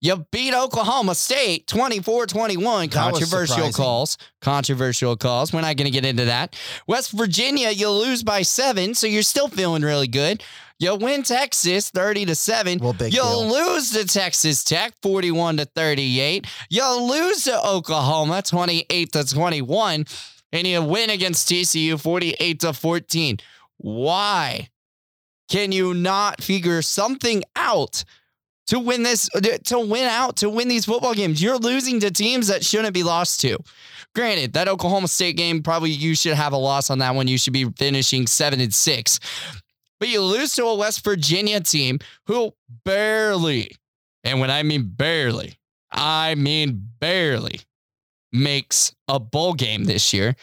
You 0.00 0.26
beat 0.30 0.54
Oklahoma 0.54 1.14
State 1.14 1.66
24 1.66 2.26
21. 2.26 2.88
Controversial 2.90 3.72
calls. 3.72 4.18
Controversial 4.40 5.16
calls. 5.16 5.52
We're 5.52 5.62
not 5.62 5.76
going 5.76 5.86
to 5.86 5.90
get 5.90 6.04
into 6.04 6.26
that. 6.26 6.54
West 6.86 7.12
Virginia, 7.12 7.70
you 7.70 7.90
lose 7.90 8.22
by 8.22 8.42
seven, 8.42 8.94
so 8.94 9.06
you're 9.06 9.22
still 9.22 9.48
feeling 9.48 9.82
really 9.82 10.08
good. 10.08 10.42
You 10.78 10.94
win 10.96 11.22
Texas 11.22 11.88
30 11.88 12.26
to 12.26 12.34
7. 12.34 12.78
Well, 12.80 12.94
you 13.00 13.10
deal. 13.10 13.48
lose 13.48 13.92
to 13.92 14.04
Texas 14.04 14.62
Tech 14.62 14.92
41 15.00 15.56
to 15.56 15.64
38. 15.64 16.46
You 16.68 17.00
lose 17.00 17.44
to 17.44 17.66
Oklahoma 17.66 18.42
28 18.42 19.12
to 19.12 19.24
21. 19.24 20.04
And 20.52 20.66
you 20.66 20.82
win 20.82 21.08
against 21.08 21.48
TCU 21.48 21.98
48 21.98 22.60
to 22.60 22.72
14. 22.74 23.38
Why 23.78 24.68
can 25.48 25.72
you 25.72 25.94
not 25.94 26.42
figure 26.42 26.82
something 26.82 27.42
out? 27.56 28.04
To 28.66 28.78
win 28.80 29.02
this, 29.02 29.28
to 29.64 29.78
win 29.78 30.04
out, 30.04 30.36
to 30.36 30.50
win 30.50 30.68
these 30.68 30.84
football 30.84 31.14
games. 31.14 31.42
You're 31.42 31.58
losing 31.58 32.00
to 32.00 32.10
teams 32.10 32.48
that 32.48 32.64
shouldn't 32.64 32.94
be 32.94 33.02
lost 33.02 33.40
to. 33.42 33.58
Granted, 34.14 34.54
that 34.54 34.68
Oklahoma 34.68 35.08
State 35.08 35.36
game, 35.36 35.62
probably 35.62 35.90
you 35.90 36.14
should 36.14 36.34
have 36.34 36.52
a 36.52 36.56
loss 36.56 36.90
on 36.90 36.98
that 36.98 37.14
one. 37.14 37.28
You 37.28 37.38
should 37.38 37.52
be 37.52 37.70
finishing 37.76 38.26
seven 38.26 38.60
and 38.60 38.74
six. 38.74 39.20
But 39.98 40.08
you 40.08 40.20
lose 40.22 40.54
to 40.54 40.64
a 40.64 40.74
West 40.74 41.04
Virginia 41.04 41.60
team 41.60 41.98
who 42.26 42.52
barely, 42.84 43.76
and 44.24 44.40
when 44.40 44.50
I 44.50 44.62
mean 44.62 44.84
barely, 44.84 45.58
I 45.90 46.34
mean 46.34 46.88
barely 47.00 47.60
makes 48.32 48.94
a 49.08 49.18
bowl 49.18 49.54
game 49.54 49.84
this 49.84 50.12
year. 50.12 50.34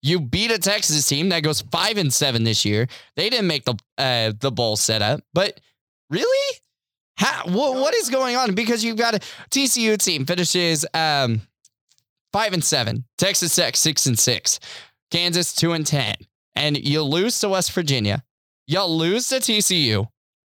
You 0.00 0.20
beat 0.20 0.50
a 0.50 0.58
Texas 0.58 1.06
team 1.06 1.28
that 1.28 1.42
goes 1.42 1.60
five 1.60 1.96
and 1.96 2.12
seven 2.12 2.44
this 2.44 2.64
year. 2.64 2.88
They 3.16 3.30
didn't 3.30 3.46
make 3.46 3.64
the 3.64 3.74
uh, 3.98 4.32
the 4.38 4.50
bowl 4.50 4.76
setup, 4.76 5.20
but 5.32 5.60
really, 6.10 6.58
How, 7.22 7.46
what, 7.46 7.94
is 7.94 8.10
going 8.10 8.34
on? 8.34 8.56
Because 8.56 8.84
you've 8.84 8.96
got 8.96 9.14
a 9.14 9.20
TCU 9.50 9.96
team 9.96 10.26
finishes 10.26 10.84
um, 10.92 11.42
five 12.32 12.52
and 12.52 12.64
seven, 12.64 13.04
Texas 13.16 13.54
Tech 13.54 13.76
six 13.76 14.06
and 14.06 14.18
six, 14.18 14.58
Kansas 15.12 15.54
two 15.54 15.72
and 15.72 15.86
ten, 15.86 16.16
and 16.56 16.76
you 16.76 17.00
lose 17.04 17.38
to 17.38 17.50
West 17.50 17.70
Virginia. 17.74 18.24
You'll 18.66 18.98
lose 18.98 19.28
to 19.28 19.36
TCU, 19.36 20.08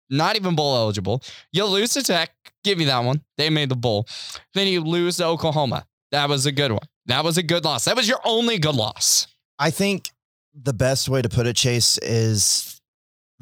not 0.09 0.37
even 0.37 0.57
bowl 0.57 0.75
eligible. 0.77 1.23
You'll 1.53 1.69
lose 1.69 1.93
to 1.93 2.03
Tech. 2.03 2.31
Give 2.65 2.79
me 2.79 2.87
that 2.87 3.05
one. 3.05 3.21
They 3.37 3.51
made 3.51 3.69
the 3.69 3.77
bowl. 3.77 4.07
Then 4.55 4.67
you 4.67 4.81
lose 4.81 5.19
to 5.19 5.27
Oklahoma. 5.27 5.85
That 6.11 6.31
was 6.31 6.47
a 6.47 6.53
good 6.53 6.73
one. 6.73 6.89
That 7.05 7.23
was 7.23 7.37
a 7.37 7.43
good 7.43 7.67
loss. 7.67 7.85
That 7.85 7.97
was 7.97 8.09
your 8.09 8.21
only 8.25 8.59
good 8.59 8.77
loss. 8.77 9.27
I 9.59 9.69
think 9.71 10.11
the 10.55 10.73
best 10.73 11.11
way 11.11 11.21
to 11.21 11.29
put 11.29 11.47
it, 11.47 11.55
Chase, 11.57 11.99
is 11.99 12.72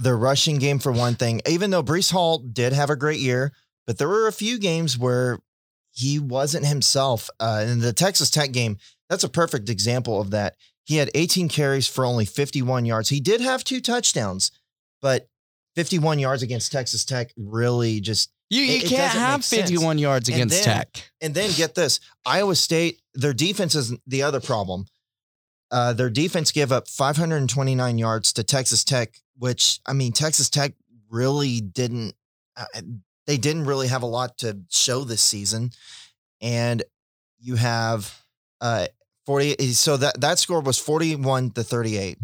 the 0.01 0.15
rushing 0.15 0.59
game 0.59 0.79
for 0.79 0.91
one 0.91 1.15
thing. 1.15 1.41
Even 1.47 1.71
though 1.71 1.83
Breece 1.83 2.11
Hall 2.11 2.39
did 2.39 2.73
have 2.73 2.91
a 2.91 2.97
great 2.97 3.21
year, 3.21 3.53
but 3.87 3.99
there 3.99 4.09
were 4.09 4.27
a 4.27 4.33
few 4.33 4.59
games 4.59 4.99
where 4.99 5.39
he 5.91 6.19
wasn't 6.19 6.67
himself. 6.67 7.29
Uh, 7.39 7.65
in 7.67 7.81
the 7.81 7.93
Texas 7.93 8.31
Tech 8.31 8.53
game, 8.53 8.79
that's 9.09 9.25
a 9.25 9.29
perfect 9.29 9.69
example 9.69 10.21
of 10.21 10.31
that. 10.31 10.57
He 10.85 10.97
had 10.97 11.11
18 11.15 11.49
carries 11.49 11.87
for 11.87 12.05
only 12.05 12.25
51 12.25 12.85
yards. 12.85 13.09
He 13.09 13.21
did 13.21 13.41
have 13.41 13.63
two 13.63 13.81
touchdowns, 13.81 14.51
but 15.03 15.29
51 15.77 16.19
yards 16.19 16.43
against 16.43 16.73
Texas 16.73 17.05
Tech 17.05 17.33
really 17.37 18.01
just 18.01 18.33
you, 18.49 18.63
you 18.63 18.79
it, 18.79 18.87
can't 18.87 19.15
it 19.15 19.19
have 19.19 19.45
51 19.45 19.81
sense. 19.81 20.01
yards 20.01 20.29
against 20.29 20.65
then, 20.65 20.77
Tech. 20.77 21.11
And 21.21 21.35
then 21.35 21.51
get 21.57 21.77
this 21.77 22.01
Iowa 22.27 22.57
State, 22.57 23.01
their 23.15 23.33
defense 23.33 23.75
is 23.77 23.95
the 24.07 24.23
other 24.23 24.41
problem. 24.41 24.87
Uh, 25.71 25.93
their 25.93 26.11
defense 26.11 26.51
gave 26.51 26.73
up 26.73 26.89
529 26.89 27.99
yards 27.99 28.33
to 28.33 28.43
Texas 28.43 28.83
Tech, 28.83 29.15
which, 29.40 29.81
I 29.87 29.94
mean, 29.94 30.12
Texas 30.12 30.50
Tech 30.50 30.74
really 31.09 31.61
didn't, 31.61 32.14
uh, 32.57 32.66
they 33.26 33.38
didn't 33.38 33.64
really 33.64 33.88
have 33.88 34.03
a 34.03 34.07
lot 34.07 34.38
to 34.38 34.61
show 34.68 35.03
this 35.03 35.22
season. 35.22 35.70
And 36.42 36.83
you 37.40 37.57
have 37.57 38.22
uh, 38.61 38.87
40. 39.24 39.72
So 39.72 39.96
that, 39.96 40.20
that 40.20 40.38
score 40.38 40.61
was 40.61 40.79
41 40.79 41.53
to 41.53 41.62
38. 41.62 42.18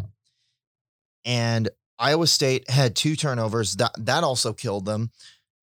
And 1.25 1.71
Iowa 1.99 2.27
State 2.27 2.69
had 2.69 2.95
two 2.95 3.17
turnovers. 3.17 3.77
That 3.77 3.93
that 3.99 4.23
also 4.23 4.53
killed 4.53 4.85
them. 4.85 5.11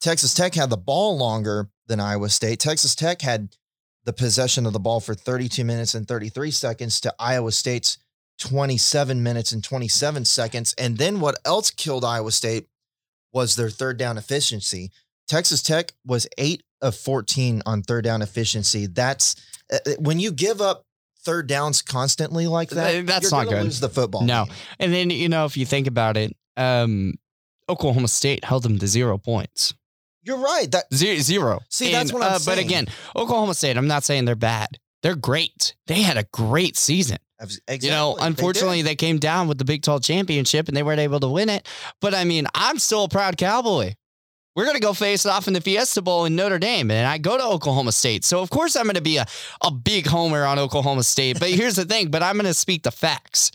Texas 0.01 0.33
Tech 0.33 0.55
had 0.55 0.69
the 0.69 0.77
ball 0.77 1.17
longer 1.17 1.69
than 1.87 1.99
Iowa 1.99 2.29
State. 2.29 2.59
Texas 2.59 2.95
Tech 2.95 3.21
had 3.21 3.55
the 4.05 4.13
possession 4.13 4.65
of 4.65 4.73
the 4.73 4.79
ball 4.79 4.99
for 4.99 5.13
32 5.13 5.63
minutes 5.63 5.95
and 5.95 6.07
33 6.07 6.51
seconds 6.51 6.99
to 7.01 7.13
Iowa 7.19 7.51
State's 7.51 7.97
27 8.39 9.21
minutes 9.21 9.51
and 9.51 9.63
27 9.63 10.25
seconds. 10.25 10.73
And 10.77 10.97
then 10.97 11.19
what 11.19 11.35
else 11.45 11.69
killed 11.69 12.03
Iowa 12.03 12.31
State 12.31 12.67
was 13.31 13.55
their 13.55 13.69
third 13.69 13.97
down 13.97 14.17
efficiency. 14.17 14.91
Texas 15.27 15.61
Tech 15.61 15.93
was 16.05 16.27
8 16.37 16.63
of 16.81 16.95
14 16.95 17.63
on 17.65 17.81
third 17.81 18.03
down 18.03 18.21
efficiency. 18.21 18.85
That's 18.85 19.35
uh, 19.71 19.77
uh, 19.85 19.91
when 19.99 20.19
you 20.19 20.31
give 20.31 20.61
up 20.61 20.85
third 21.23 21.47
downs 21.47 21.81
constantly 21.81 22.47
like 22.47 22.69
that, 22.69 23.07
that's 23.07 23.31
not 23.31 23.47
good. 23.47 23.63
Lose 23.63 23.79
the 23.79 23.89
football. 23.89 24.23
No, 24.23 24.45
game. 24.45 24.55
and 24.79 24.93
then 24.93 25.09
you 25.09 25.29
know 25.29 25.45
if 25.45 25.55
you 25.55 25.65
think 25.65 25.87
about 25.87 26.17
it, 26.17 26.35
um, 26.57 27.13
Oklahoma 27.69 28.09
State 28.09 28.43
held 28.43 28.63
them 28.63 28.77
to 28.79 28.87
zero 28.87 29.17
points. 29.17 29.73
You're 30.21 30.37
right. 30.37 30.69
That 30.71 30.93
zero. 30.93 31.61
See, 31.69 31.87
and, 31.87 31.95
that's 31.95 32.13
what 32.13 32.21
I'm 32.21 32.33
uh, 32.33 32.39
saying. 32.39 32.57
But 32.57 32.63
again, 32.63 32.87
Oklahoma 33.15 33.53
State. 33.53 33.77
I'm 33.77 33.87
not 33.87 34.03
saying 34.03 34.25
they're 34.25 34.35
bad. 34.35 34.79
They're 35.01 35.15
great. 35.15 35.75
They 35.87 36.01
had 36.01 36.17
a 36.17 36.23
great 36.31 36.77
season. 36.77 37.17
Exactly. 37.43 37.87
You 37.87 37.91
know, 37.91 38.17
unfortunately, 38.19 38.81
they, 38.81 38.91
they, 38.91 38.95
came 38.95 39.19
down 39.19 39.47
with 39.47 39.57
the 39.57 39.65
Big 39.65 39.83
12 39.83 40.03
championship 40.03 40.67
and 40.67 40.77
they 40.77 40.83
weren't 40.83 40.99
able 40.99 41.19
to 41.19 41.27
win 41.27 41.49
it. 41.49 41.67
But 42.01 42.13
I 42.13 42.23
mean, 42.23 42.47
I'm 42.55 42.79
still 42.79 43.03
a 43.03 43.09
proud 43.09 43.37
Cowboy 43.37 43.93
we're 44.55 44.65
going 44.65 44.75
to 44.75 44.81
go 44.81 44.93
face 44.93 45.25
off 45.25 45.47
in 45.47 45.53
the 45.53 45.61
Fiesta 45.61 46.01
Bowl 46.01 46.25
in 46.25 46.35
Notre 46.35 46.59
Dame. 46.59 46.91
And 46.91 47.07
I 47.07 47.17
go 47.17 47.37
to 47.37 47.43
Oklahoma 47.43 47.91
State. 47.91 48.23
So, 48.23 48.41
of 48.41 48.49
course, 48.49 48.75
I'm 48.75 48.83
going 48.83 48.95
to 48.95 49.01
be 49.01 49.17
a, 49.17 49.25
a 49.63 49.71
big 49.71 50.05
homer 50.05 50.45
on 50.45 50.59
Oklahoma 50.59 51.03
State. 51.03 51.39
But 51.39 51.49
here's 51.49 51.75
the 51.75 51.85
thing, 51.85 52.11
but 52.11 52.21
I'm 52.21 52.35
going 52.35 52.45
to 52.45 52.53
speak 52.53 52.83
the 52.83 52.91
facts. 52.91 53.51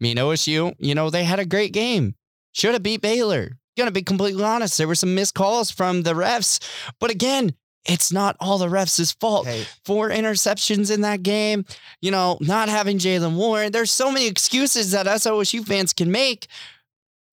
I 0.00 0.04
mean, 0.04 0.16
OSU, 0.16 0.74
you 0.78 0.94
know, 0.94 1.10
they 1.10 1.24
had 1.24 1.38
a 1.38 1.46
great 1.46 1.72
game. 1.72 2.14
Should 2.52 2.74
have 2.74 2.82
beat 2.82 3.00
Baylor. 3.00 3.52
Going 3.76 3.88
to 3.88 3.92
be 3.92 4.02
completely 4.02 4.42
honest. 4.42 4.76
There 4.76 4.88
were 4.88 4.94
some 4.94 5.14
missed 5.14 5.34
calls 5.34 5.70
from 5.70 6.02
the 6.02 6.14
refs. 6.14 6.60
But 7.00 7.10
again, 7.10 7.54
it's 7.88 8.12
not 8.12 8.36
all 8.38 8.58
the 8.58 8.68
refs' 8.68 9.18
fault. 9.18 9.46
Hey. 9.46 9.64
Four 9.84 10.10
interceptions 10.10 10.94
in 10.94 11.00
that 11.00 11.22
game, 11.22 11.64
you 12.00 12.10
know, 12.10 12.38
not 12.40 12.68
having 12.68 12.98
Jaylen 12.98 13.34
Warren. 13.36 13.72
There's 13.72 13.90
so 13.90 14.12
many 14.12 14.26
excuses 14.26 14.92
that 14.92 15.06
us 15.06 15.26
OSU 15.26 15.66
fans 15.66 15.92
can 15.92 16.10
make 16.10 16.46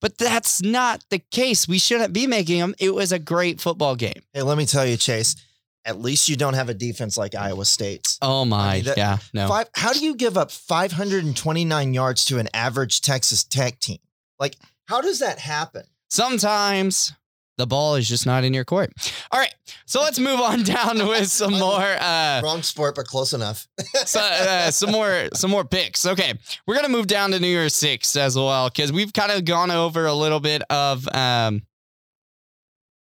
but 0.00 0.18
that's 0.18 0.62
not 0.62 1.04
the 1.10 1.18
case. 1.18 1.66
We 1.66 1.78
shouldn't 1.78 2.12
be 2.12 2.26
making 2.26 2.60
them. 2.60 2.74
It 2.78 2.94
was 2.94 3.12
a 3.12 3.18
great 3.18 3.60
football 3.60 3.96
game. 3.96 4.22
Hey, 4.32 4.42
let 4.42 4.58
me 4.58 4.66
tell 4.66 4.86
you, 4.86 4.96
Chase. 4.96 5.36
At 5.84 6.00
least 6.00 6.28
you 6.28 6.36
don't 6.36 6.54
have 6.54 6.68
a 6.68 6.74
defense 6.74 7.16
like 7.16 7.34
Iowa 7.34 7.64
State's. 7.64 8.18
Oh 8.20 8.44
my, 8.44 8.56
I 8.56 8.74
mean, 8.74 8.84
that, 8.84 8.98
yeah, 8.98 9.18
no. 9.32 9.46
Five, 9.46 9.68
how 9.74 9.92
do 9.92 10.00
you 10.00 10.16
give 10.16 10.36
up 10.36 10.50
529 10.50 11.94
yards 11.94 12.24
to 12.26 12.38
an 12.38 12.48
average 12.52 13.00
Texas 13.02 13.44
Tech 13.44 13.78
team? 13.78 13.98
Like, 14.40 14.56
how 14.86 15.00
does 15.00 15.20
that 15.20 15.38
happen? 15.38 15.84
Sometimes 16.10 17.12
the 17.58 17.66
ball 17.66 17.94
is 17.94 18.08
just 18.08 18.26
not 18.26 18.44
in 18.44 18.52
your 18.54 18.64
court. 18.64 18.92
All 19.30 19.40
right, 19.40 19.54
so 19.86 20.00
let's 20.00 20.18
move 20.18 20.40
on 20.40 20.62
down 20.64 21.06
with 21.06 21.28
some 21.28 21.54
more. 21.58 21.96
Uh, 22.00 22.40
Wrong 22.42 22.62
sport, 22.62 22.94
but 22.96 23.06
close 23.06 23.32
enough. 23.32 23.66
so, 24.04 24.20
uh, 24.20 24.70
some 24.70 24.90
more, 24.90 25.28
some 25.34 25.50
more 25.50 25.64
picks. 25.64 26.06
Okay, 26.06 26.34
we're 26.66 26.74
gonna 26.76 26.88
move 26.88 27.06
down 27.06 27.30
to 27.32 27.40
New 27.40 27.48
Year's 27.48 27.74
Six 27.74 28.14
as 28.16 28.36
well 28.36 28.68
because 28.68 28.92
we've 28.92 29.12
kind 29.12 29.32
of 29.32 29.44
gone 29.44 29.70
over 29.70 30.06
a 30.06 30.14
little 30.14 30.40
bit 30.40 30.62
of. 30.70 31.08
Um, 31.14 31.62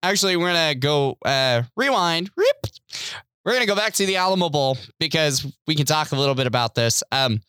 actually, 0.02 0.36
we're 0.36 0.52
gonna 0.52 0.74
go 0.74 1.16
uh, 1.24 1.62
rewind. 1.76 2.30
Rip. 2.36 2.66
We're 3.44 3.52
gonna 3.52 3.66
go 3.66 3.76
back 3.76 3.92
to 3.94 4.06
the 4.06 4.16
Alamo 4.16 4.48
Bowl 4.48 4.78
because 4.98 5.46
we 5.66 5.74
can 5.74 5.86
talk 5.86 6.12
a 6.12 6.16
little 6.16 6.34
bit 6.34 6.46
about 6.46 6.74
this. 6.74 7.02
Um, 7.12 7.40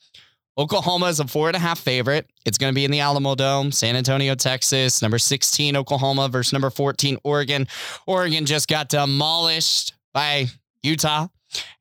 Oklahoma 0.58 1.08
is 1.08 1.20
a 1.20 1.28
four 1.28 1.48
and 1.48 1.56
a 1.56 1.60
half 1.60 1.80
favorite. 1.80 2.30
It's 2.46 2.58
going 2.58 2.72
to 2.72 2.76
be 2.76 2.86
in 2.86 2.91
the 2.91 3.02
Alamo 3.02 3.36
Dome, 3.36 3.72
San 3.72 3.96
Antonio, 3.96 4.36
Texas. 4.36 5.02
Number 5.02 5.20
16, 5.20 5.76
Oklahoma 5.76 6.30
versus 6.30 6.54
number 6.54 6.70
14, 6.70 7.18
Oregon. 7.24 7.68
Oregon 8.08 8.46
just 8.46 8.70
got 8.70 8.88
demolished 8.88 9.94
by 10.13 10.48
Utah, 10.82 11.28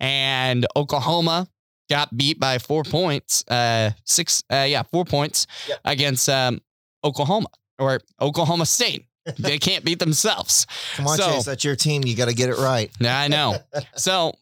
and 0.01 0.67
Oklahoma 0.75 1.49
got 1.89 2.17
beat 2.17 2.41
by 2.41 2.59
four 2.59 2.83
points. 2.83 3.45
Uh, 3.47 3.93
six, 4.05 4.43
uh, 4.51 4.67
yeah, 4.69 4.83
four 4.83 5.05
points 5.05 5.47
yep. 5.69 5.79
against 5.85 6.29
um, 6.29 6.61
Oklahoma 7.05 7.49
or 7.79 8.01
Oklahoma 8.21 8.67
State. 8.67 9.07
they 9.39 9.59
can't 9.59 9.85
beat 9.85 10.01
themselves. 10.01 10.67
Come 10.97 11.07
on, 11.07 11.17
so, 11.17 11.31
Chase, 11.31 11.45
that's 11.45 11.65
your 11.65 11.77
team. 11.77 12.03
You 12.05 12.17
got 12.17 12.29
to 12.29 12.35
get 12.35 12.51
it 12.51 12.59
right. 12.59 12.91
Yeah, 13.01 13.19
I 13.19 13.29
know. 13.29 13.57
so 13.97 14.35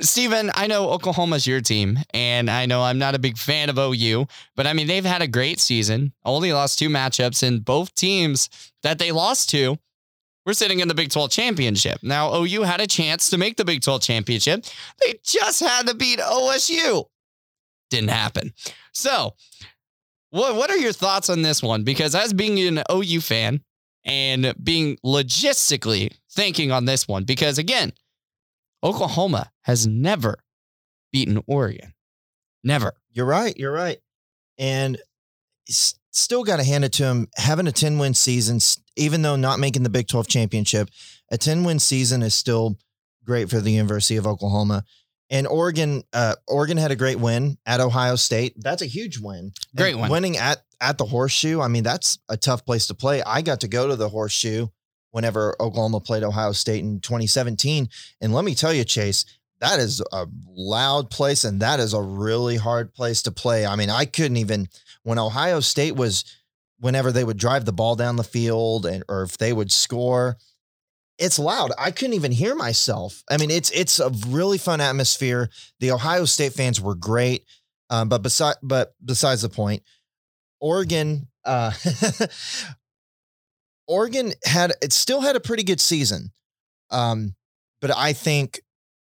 Steven, 0.00 0.52
I 0.54 0.68
know 0.68 0.90
Oklahoma's 0.90 1.46
your 1.46 1.60
team, 1.60 1.98
and 2.12 2.48
I 2.48 2.66
know 2.66 2.82
I'm 2.82 2.98
not 2.98 3.14
a 3.14 3.18
big 3.18 3.36
fan 3.36 3.68
of 3.68 3.78
OU, 3.78 4.26
but 4.54 4.66
I 4.66 4.72
mean, 4.72 4.86
they've 4.86 5.04
had 5.04 5.22
a 5.22 5.26
great 5.26 5.58
season, 5.58 6.12
only 6.24 6.52
lost 6.52 6.78
two 6.78 6.88
matchups, 6.88 7.42
and 7.42 7.64
both 7.64 7.94
teams 7.94 8.48
that 8.82 8.98
they 8.98 9.10
lost 9.10 9.50
to 9.50 9.78
were 10.46 10.54
sitting 10.54 10.80
in 10.80 10.88
the 10.88 10.94
Big 10.94 11.10
12 11.10 11.30
championship. 11.30 11.98
Now, 12.02 12.34
OU 12.34 12.62
had 12.62 12.80
a 12.80 12.86
chance 12.86 13.30
to 13.30 13.38
make 13.38 13.56
the 13.56 13.64
Big 13.64 13.82
12 13.82 14.02
championship. 14.02 14.64
They 15.04 15.18
just 15.24 15.60
had 15.60 15.86
to 15.88 15.94
beat 15.94 16.18
OSU. 16.18 17.04
Didn't 17.90 18.10
happen. 18.10 18.52
So, 18.92 19.34
what, 20.30 20.54
what 20.54 20.70
are 20.70 20.76
your 20.76 20.92
thoughts 20.92 21.30
on 21.30 21.42
this 21.42 21.62
one? 21.62 21.82
Because 21.84 22.14
as 22.14 22.32
being 22.32 22.58
an 22.60 22.82
OU 22.90 23.20
fan 23.20 23.62
and 24.04 24.54
being 24.62 24.98
logistically 25.04 26.12
thinking 26.30 26.70
on 26.72 26.84
this 26.84 27.08
one, 27.08 27.24
because 27.24 27.58
again, 27.58 27.92
Oklahoma 28.84 29.50
has 29.62 29.86
never 29.86 30.36
beaten 31.10 31.42
Oregon. 31.46 31.94
Never. 32.62 32.92
You're 33.10 33.26
right. 33.26 33.56
You're 33.56 33.72
right. 33.72 33.98
And 34.58 34.98
still 35.66 36.44
got 36.44 36.58
to 36.58 36.64
hand 36.64 36.84
it 36.84 36.92
to 36.94 37.04
him. 37.04 37.28
Having 37.36 37.66
a 37.66 37.72
10 37.72 37.98
win 37.98 38.14
season, 38.14 38.58
even 38.96 39.22
though 39.22 39.36
not 39.36 39.58
making 39.58 39.82
the 39.82 39.88
Big 39.88 40.06
12 40.06 40.28
championship, 40.28 40.90
a 41.30 41.38
10 41.38 41.64
win 41.64 41.78
season 41.78 42.22
is 42.22 42.34
still 42.34 42.76
great 43.24 43.48
for 43.48 43.60
the 43.60 43.70
University 43.70 44.16
of 44.16 44.26
Oklahoma. 44.26 44.84
And 45.30 45.46
Oregon, 45.46 46.02
uh, 46.12 46.34
Oregon 46.46 46.76
had 46.76 46.90
a 46.90 46.96
great 46.96 47.18
win 47.18 47.56
at 47.64 47.80
Ohio 47.80 48.16
State. 48.16 48.54
That's 48.58 48.82
a 48.82 48.86
huge 48.86 49.18
win. 49.18 49.52
Great 49.74 49.92
and 49.92 50.02
win. 50.02 50.10
Winning 50.10 50.36
at 50.36 50.62
at 50.80 50.98
the 50.98 51.06
Horseshoe. 51.06 51.60
I 51.60 51.68
mean, 51.68 51.82
that's 51.82 52.18
a 52.28 52.36
tough 52.36 52.66
place 52.66 52.88
to 52.88 52.94
play. 52.94 53.22
I 53.22 53.40
got 53.40 53.60
to 53.60 53.68
go 53.68 53.88
to 53.88 53.96
the 53.96 54.10
Horseshoe 54.10 54.66
whenever 55.14 55.54
Oklahoma 55.60 56.00
played 56.00 56.24
Ohio 56.24 56.50
State 56.50 56.82
in 56.82 56.98
2017. 56.98 57.88
And 58.20 58.34
let 58.34 58.44
me 58.44 58.52
tell 58.52 58.74
you, 58.74 58.82
Chase, 58.82 59.24
that 59.60 59.78
is 59.78 60.02
a 60.10 60.26
loud 60.48 61.08
place 61.08 61.44
and 61.44 61.60
that 61.60 61.78
is 61.78 61.94
a 61.94 62.02
really 62.02 62.56
hard 62.56 62.92
place 62.92 63.22
to 63.22 63.30
play. 63.30 63.64
I 63.64 63.76
mean, 63.76 63.90
I 63.90 64.06
couldn't 64.06 64.38
even, 64.38 64.68
when 65.04 65.20
Ohio 65.20 65.60
State 65.60 65.94
was, 65.94 66.24
whenever 66.80 67.12
they 67.12 67.22
would 67.22 67.36
drive 67.36 67.64
the 67.64 67.72
ball 67.72 67.94
down 67.94 68.16
the 68.16 68.24
field 68.24 68.86
and, 68.86 69.04
or 69.08 69.22
if 69.22 69.38
they 69.38 69.52
would 69.52 69.70
score, 69.70 70.36
it's 71.16 71.38
loud. 71.38 71.70
I 71.78 71.92
couldn't 71.92 72.14
even 72.14 72.32
hear 72.32 72.56
myself. 72.56 73.22
I 73.30 73.36
mean, 73.36 73.52
it's 73.52 73.70
it's 73.70 74.00
a 74.00 74.10
really 74.26 74.58
fun 74.58 74.80
atmosphere. 74.80 75.48
The 75.78 75.92
Ohio 75.92 76.24
State 76.24 76.54
fans 76.54 76.80
were 76.80 76.96
great, 76.96 77.44
um, 77.88 78.08
but 78.08 78.20
beside 78.20 78.56
but 78.64 78.96
besides 79.04 79.42
the 79.42 79.48
point, 79.48 79.84
Oregon 80.58 81.28
uh, 81.44 81.70
Oregon 83.86 84.32
had 84.44 84.72
it 84.82 84.92
still 84.92 85.20
had 85.20 85.36
a 85.36 85.40
pretty 85.40 85.62
good 85.62 85.80
season. 85.80 86.32
Um, 86.90 87.34
but 87.80 87.96
I 87.96 88.12
think 88.12 88.60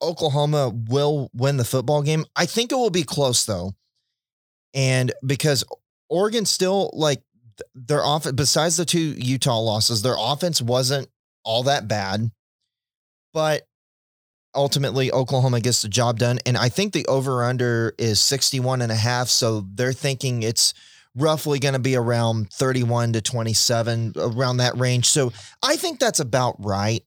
Oklahoma 0.03 0.71
will 0.89 1.31
win 1.33 1.57
the 1.57 1.65
football 1.65 2.03
game. 2.03 2.25
I 2.35 2.47
think 2.47 2.73
it 2.73 2.77
will 2.77 2.91
be 2.91 3.05
close 3.05 3.45
though. 3.45 3.73
And 4.75 5.12
because 5.25 5.65
Oregon 6.09 6.45
still 6.45 6.91
like 6.93 7.23
their 7.75 8.03
offense, 8.05 8.35
besides 8.35 8.77
the 8.77 8.85
two 8.85 8.99
Utah 8.99 9.59
losses, 9.59 10.03
their 10.03 10.17
offense 10.19 10.61
wasn't 10.61 11.09
all 11.45 11.62
that 11.65 11.89
bad. 11.89 12.31
But 13.33 13.67
ultimately 14.55 15.12
Oklahoma 15.12 15.61
gets 15.61 15.83
the 15.83 15.89
job 15.89 16.19
done. 16.19 16.39
And 16.47 16.57
I 16.57 16.69
think 16.69 16.93
the 16.93 17.07
over 17.07 17.45
under 17.45 17.95
is 17.99 18.21
61 18.21 18.83
and 18.83 18.91
a 18.91 18.97
half. 18.97 19.29
So 19.29 19.67
they're 19.75 19.93
thinking 19.93 20.43
it's 20.43 20.75
roughly 21.17 21.59
going 21.59 21.75
to 21.75 21.81
be 21.81 21.97
around 21.97 22.51
31 22.53 23.15
to 23.15 23.21
27, 23.21 24.13
around 24.17 24.59
that 24.59 24.77
range. 24.77 25.07
So 25.07 25.33
I 25.63 25.77
think 25.77 25.99
that's 25.99 26.21
about 26.21 26.57
right. 26.59 27.03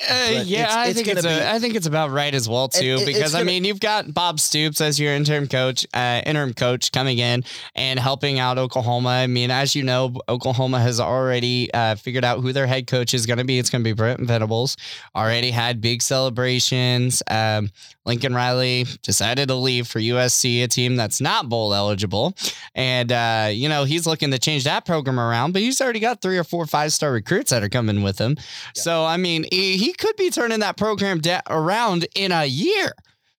Uh, 0.00 0.42
yeah, 0.44 0.64
it's, 0.64 0.74
I 0.74 0.92
think 0.92 1.08
it's, 1.08 1.24
a, 1.24 1.50
I 1.50 1.58
think 1.58 1.74
it's 1.74 1.86
about 1.86 2.10
right 2.10 2.34
as 2.34 2.48
well 2.48 2.68
too. 2.68 2.98
It, 3.00 3.06
because 3.06 3.32
gonna, 3.32 3.42
I 3.42 3.44
mean, 3.44 3.64
you've 3.64 3.80
got 3.80 4.12
Bob 4.12 4.40
Stoops 4.40 4.80
as 4.80 5.00
your 5.00 5.14
interim 5.14 5.48
coach, 5.48 5.86
uh, 5.94 6.22
interim 6.26 6.54
coach 6.54 6.92
coming 6.92 7.18
in 7.18 7.44
and 7.74 7.98
helping 7.98 8.38
out 8.38 8.58
Oklahoma. 8.58 9.08
I 9.08 9.26
mean, 9.26 9.50
as 9.50 9.74
you 9.74 9.82
know, 9.82 10.14
Oklahoma 10.28 10.80
has 10.80 11.00
already 11.00 11.72
uh, 11.72 11.94
figured 11.96 12.24
out 12.24 12.40
who 12.40 12.52
their 12.52 12.66
head 12.66 12.86
coach 12.86 13.14
is 13.14 13.26
going 13.26 13.38
to 13.38 13.44
be. 13.44 13.58
It's 13.58 13.70
going 13.70 13.82
to 13.82 13.88
be 13.88 13.94
Brent 13.94 14.20
Venables. 14.20 14.76
Already 15.14 15.50
had 15.50 15.80
big 15.80 16.02
celebrations. 16.02 17.22
Um, 17.28 17.70
Lincoln 18.04 18.34
Riley 18.34 18.86
decided 19.02 19.48
to 19.48 19.54
leave 19.54 19.88
for 19.88 19.98
USC, 19.98 20.62
a 20.62 20.68
team 20.68 20.96
that's 20.96 21.20
not 21.20 21.48
bowl 21.48 21.74
eligible, 21.74 22.34
and 22.74 23.10
uh, 23.10 23.48
you 23.50 23.68
know 23.68 23.84
he's 23.84 24.06
looking 24.06 24.30
to 24.30 24.38
change 24.38 24.64
that 24.64 24.84
program 24.84 25.18
around. 25.18 25.52
But 25.52 25.62
he's 25.62 25.80
already 25.80 26.00
got 26.00 26.22
three 26.22 26.38
or 26.38 26.44
four 26.44 26.66
five 26.66 26.92
star 26.92 27.12
recruits 27.12 27.50
that 27.50 27.62
are 27.64 27.68
coming 27.68 28.02
with 28.02 28.18
him. 28.18 28.36
Yeah. 28.38 28.82
So 28.82 29.04
I 29.04 29.16
mean 29.16 29.44
he 29.50 29.65
could 29.98 30.16
be 30.16 30.30
turning 30.30 30.60
that 30.60 30.76
program 30.76 31.20
around 31.48 32.06
in 32.14 32.32
a 32.32 32.44
year. 32.44 32.92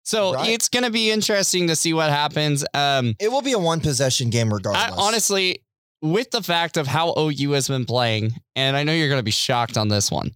So 0.04 0.34
right. 0.34 0.50
it's 0.50 0.70
going 0.70 0.86
to 0.86 0.92
be 0.92 1.12
interesting 1.12 1.68
to 1.68 1.76
see 1.76 1.94
what 1.94 2.10
happens. 2.10 2.64
Um, 2.74 3.16
it 3.20 3.30
will 3.30 3.42
be 3.42 3.52
a 3.52 3.60
one 3.60 3.82
possession 3.82 4.30
game 4.30 4.54
regardless. 4.54 4.98
I, 4.98 5.02
honestly, 5.02 5.64
with 6.02 6.32
the 6.32 6.42
fact 6.42 6.78
of 6.78 6.88
how 6.88 7.14
OU 7.18 7.52
has 7.52 7.68
been 7.68 7.86
playing, 7.86 8.32
and 8.56 8.78
I 8.78 8.84
know 8.84 8.94
you're 8.94 9.10
going 9.10 9.20
to 9.20 9.24
be 9.24 9.32
shocked 9.32 9.78
on 9.78 9.90
this 9.90 10.10
one, 10.10 10.32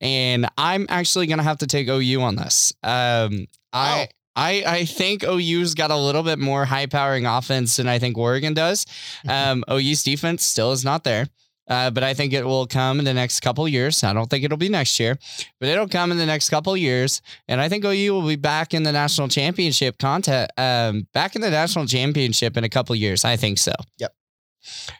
and 0.00 0.48
I'm 0.56 0.86
actually 0.88 1.26
going 1.26 1.38
to 1.38 1.44
have 1.44 1.58
to 1.58 1.66
take 1.66 1.88
OU 1.88 2.20
on 2.20 2.36
this. 2.36 2.72
Um, 2.82 3.46
I. 3.72 4.02
Oh. 4.02 4.12
I, 4.38 4.64
I 4.66 4.84
think 4.84 5.24
OU's 5.24 5.72
got 5.72 5.90
a 5.90 5.96
little 5.96 6.22
bit 6.22 6.38
more 6.38 6.66
high 6.66 6.84
powering 6.84 7.24
offense 7.24 7.76
than 7.76 7.88
I 7.88 7.98
think 7.98 8.18
Oregon 8.18 8.52
does. 8.52 8.84
Um, 9.26 9.64
OU's 9.70 10.02
defense 10.02 10.44
still 10.44 10.72
is 10.72 10.84
not 10.84 11.04
there. 11.04 11.28
Uh, 11.68 11.90
but 11.90 12.04
I 12.04 12.14
think 12.14 12.32
it 12.32 12.44
will 12.44 12.66
come 12.66 12.98
in 12.98 13.04
the 13.04 13.14
next 13.14 13.40
couple 13.40 13.66
years. 13.66 14.04
I 14.04 14.12
don't 14.12 14.28
think 14.30 14.44
it'll 14.44 14.56
be 14.56 14.68
next 14.68 15.00
year, 15.00 15.18
but 15.58 15.68
it'll 15.68 15.88
come 15.88 16.12
in 16.12 16.18
the 16.18 16.26
next 16.26 16.48
couple 16.48 16.76
years. 16.76 17.22
And 17.48 17.60
I 17.60 17.68
think 17.68 17.84
OU 17.84 18.14
will 18.14 18.26
be 18.26 18.36
back 18.36 18.72
in 18.74 18.82
the 18.82 18.92
national 18.92 19.28
championship 19.28 19.98
content, 19.98 20.50
um, 20.56 21.06
back 21.12 21.34
in 21.34 21.42
the 21.42 21.50
national 21.50 21.86
championship 21.86 22.56
in 22.56 22.64
a 22.64 22.68
couple 22.68 22.94
years. 22.94 23.24
I 23.24 23.36
think 23.36 23.58
so. 23.58 23.72
Yep. 23.98 24.14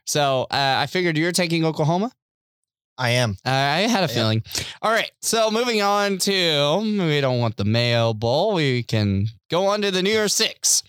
So 0.05 0.43
uh, 0.51 0.77
I 0.79 0.87
figured 0.87 1.17
you're 1.17 1.33
taking 1.33 1.65
Oklahoma. 1.65 2.11
I 2.99 3.11
am. 3.11 3.37
Uh, 3.45 3.51
I 3.51 3.81
had 3.81 4.05
a 4.05 4.09
feeling. 4.09 4.43
All 4.81 4.91
right. 4.91 5.11
So 5.21 5.51
moving 5.51 5.83
on 5.83 6.17
to, 6.19 6.79
we 6.81 7.21
don't 7.21 7.41
want 7.41 7.57
the 7.59 7.65
Mayo 7.65 8.15
Bowl. 8.15 8.55
We 8.55 8.83
can 8.83 9.27
go 9.51 9.67
on 9.67 9.83
to 9.83 9.91
the 9.91 10.03
New 10.03 10.11
Year's 10.11 10.33
Six. 10.35 10.83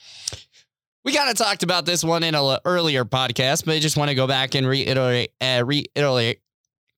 We 1.08 1.14
kind 1.14 1.30
of 1.30 1.38
talked 1.38 1.64
about 1.64 1.86
this 1.86 2.04
one 2.04 2.22
in 2.24 2.36
an 2.36 2.58
earlier 2.66 3.06
podcast, 3.06 3.64
but 3.64 3.76
I 3.76 3.80
just 3.80 3.96
want 3.96 4.10
to 4.10 4.16
go 4.16 4.28
back 4.28 4.56
and 4.56 4.68
reiterate. 4.68 5.32
Uh, 5.40 5.64
reiterate. 5.66 6.42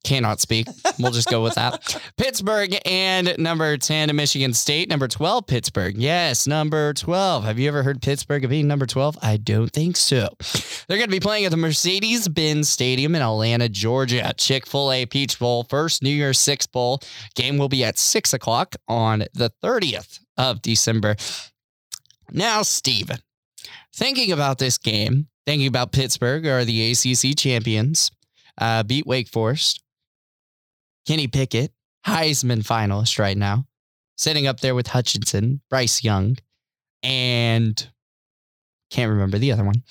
Cannot 0.04 0.40
speak. 0.40 0.68
We'll 0.98 1.12
just 1.12 1.30
go 1.30 1.44
with 1.44 1.54
that. 1.54 2.02
Pittsburgh 2.18 2.76
and 2.88 3.36
number 3.38 3.78
10 3.78 4.16
Michigan 4.16 4.56
State. 4.56 4.90
Number 4.90 5.08
12, 5.08 5.46
Pittsburgh. 5.46 5.96
Yes, 5.96 6.48
number 6.48 6.92
12. 6.94 7.44
Have 7.44 7.60
you 7.60 7.68
ever 7.68 7.84
heard 7.84 8.02
Pittsburgh 8.02 8.44
of 8.44 8.50
being 8.50 8.68
number 8.68 8.88
12? 8.88 9.20
I 9.22 9.38
don't 9.38 9.72
think 9.72 9.96
so. 9.96 10.30
They're 10.88 10.98
going 10.98 11.10
to 11.10 11.16
be 11.16 11.20
playing 11.20 11.46
at 11.46 11.52
the 11.52 11.58
Mercedes 11.58 12.28
Benz 12.28 12.68
Stadium 12.68 13.14
in 13.14 13.22
Atlanta, 13.22 13.70
Georgia. 13.70 14.34
Chick 14.36 14.66
fil 14.66 14.92
A 14.92 15.06
Peach 15.06 15.38
Bowl, 15.38 15.66
first 15.66 16.02
New 16.02 16.10
Year's 16.10 16.40
Six 16.40 16.66
Bowl. 16.66 17.00
Game 17.36 17.60
will 17.60 17.70
be 17.70 17.84
at 17.84 18.00
6 18.00 18.34
o'clock 18.34 18.76
on 18.88 19.20
the 19.36 19.52
30th 19.64 20.20
of 20.36 20.64
December. 20.64 21.16
Now, 22.32 22.64
Steven, 22.64 23.20
thinking 24.00 24.32
about 24.32 24.58
this 24.58 24.78
game, 24.78 25.28
thinking 25.46 25.68
about 25.68 25.92
Pittsburgh 25.92 26.48
are 26.48 26.64
the 26.64 26.92
ACC 26.92 27.38
champions, 27.38 28.10
uh, 28.58 28.82
beat 28.82 29.06
Wake 29.06 29.28
Forest. 29.28 29.84
Kenny 31.06 31.28
Pickett, 31.28 31.74
Heisman 32.08 32.64
finalist 32.64 33.20
right 33.20 33.38
now, 33.38 33.66
sitting 34.16 34.48
up 34.48 34.62
there 34.62 34.74
with 34.74 34.88
Hutchinson, 34.88 35.60
Bryce 35.70 36.04
Young, 36.04 36.38
and 37.04 37.90
can't 38.90 39.12
remember 39.12 39.38
the 39.38 39.52
other 39.52 39.66
one. 39.66 39.84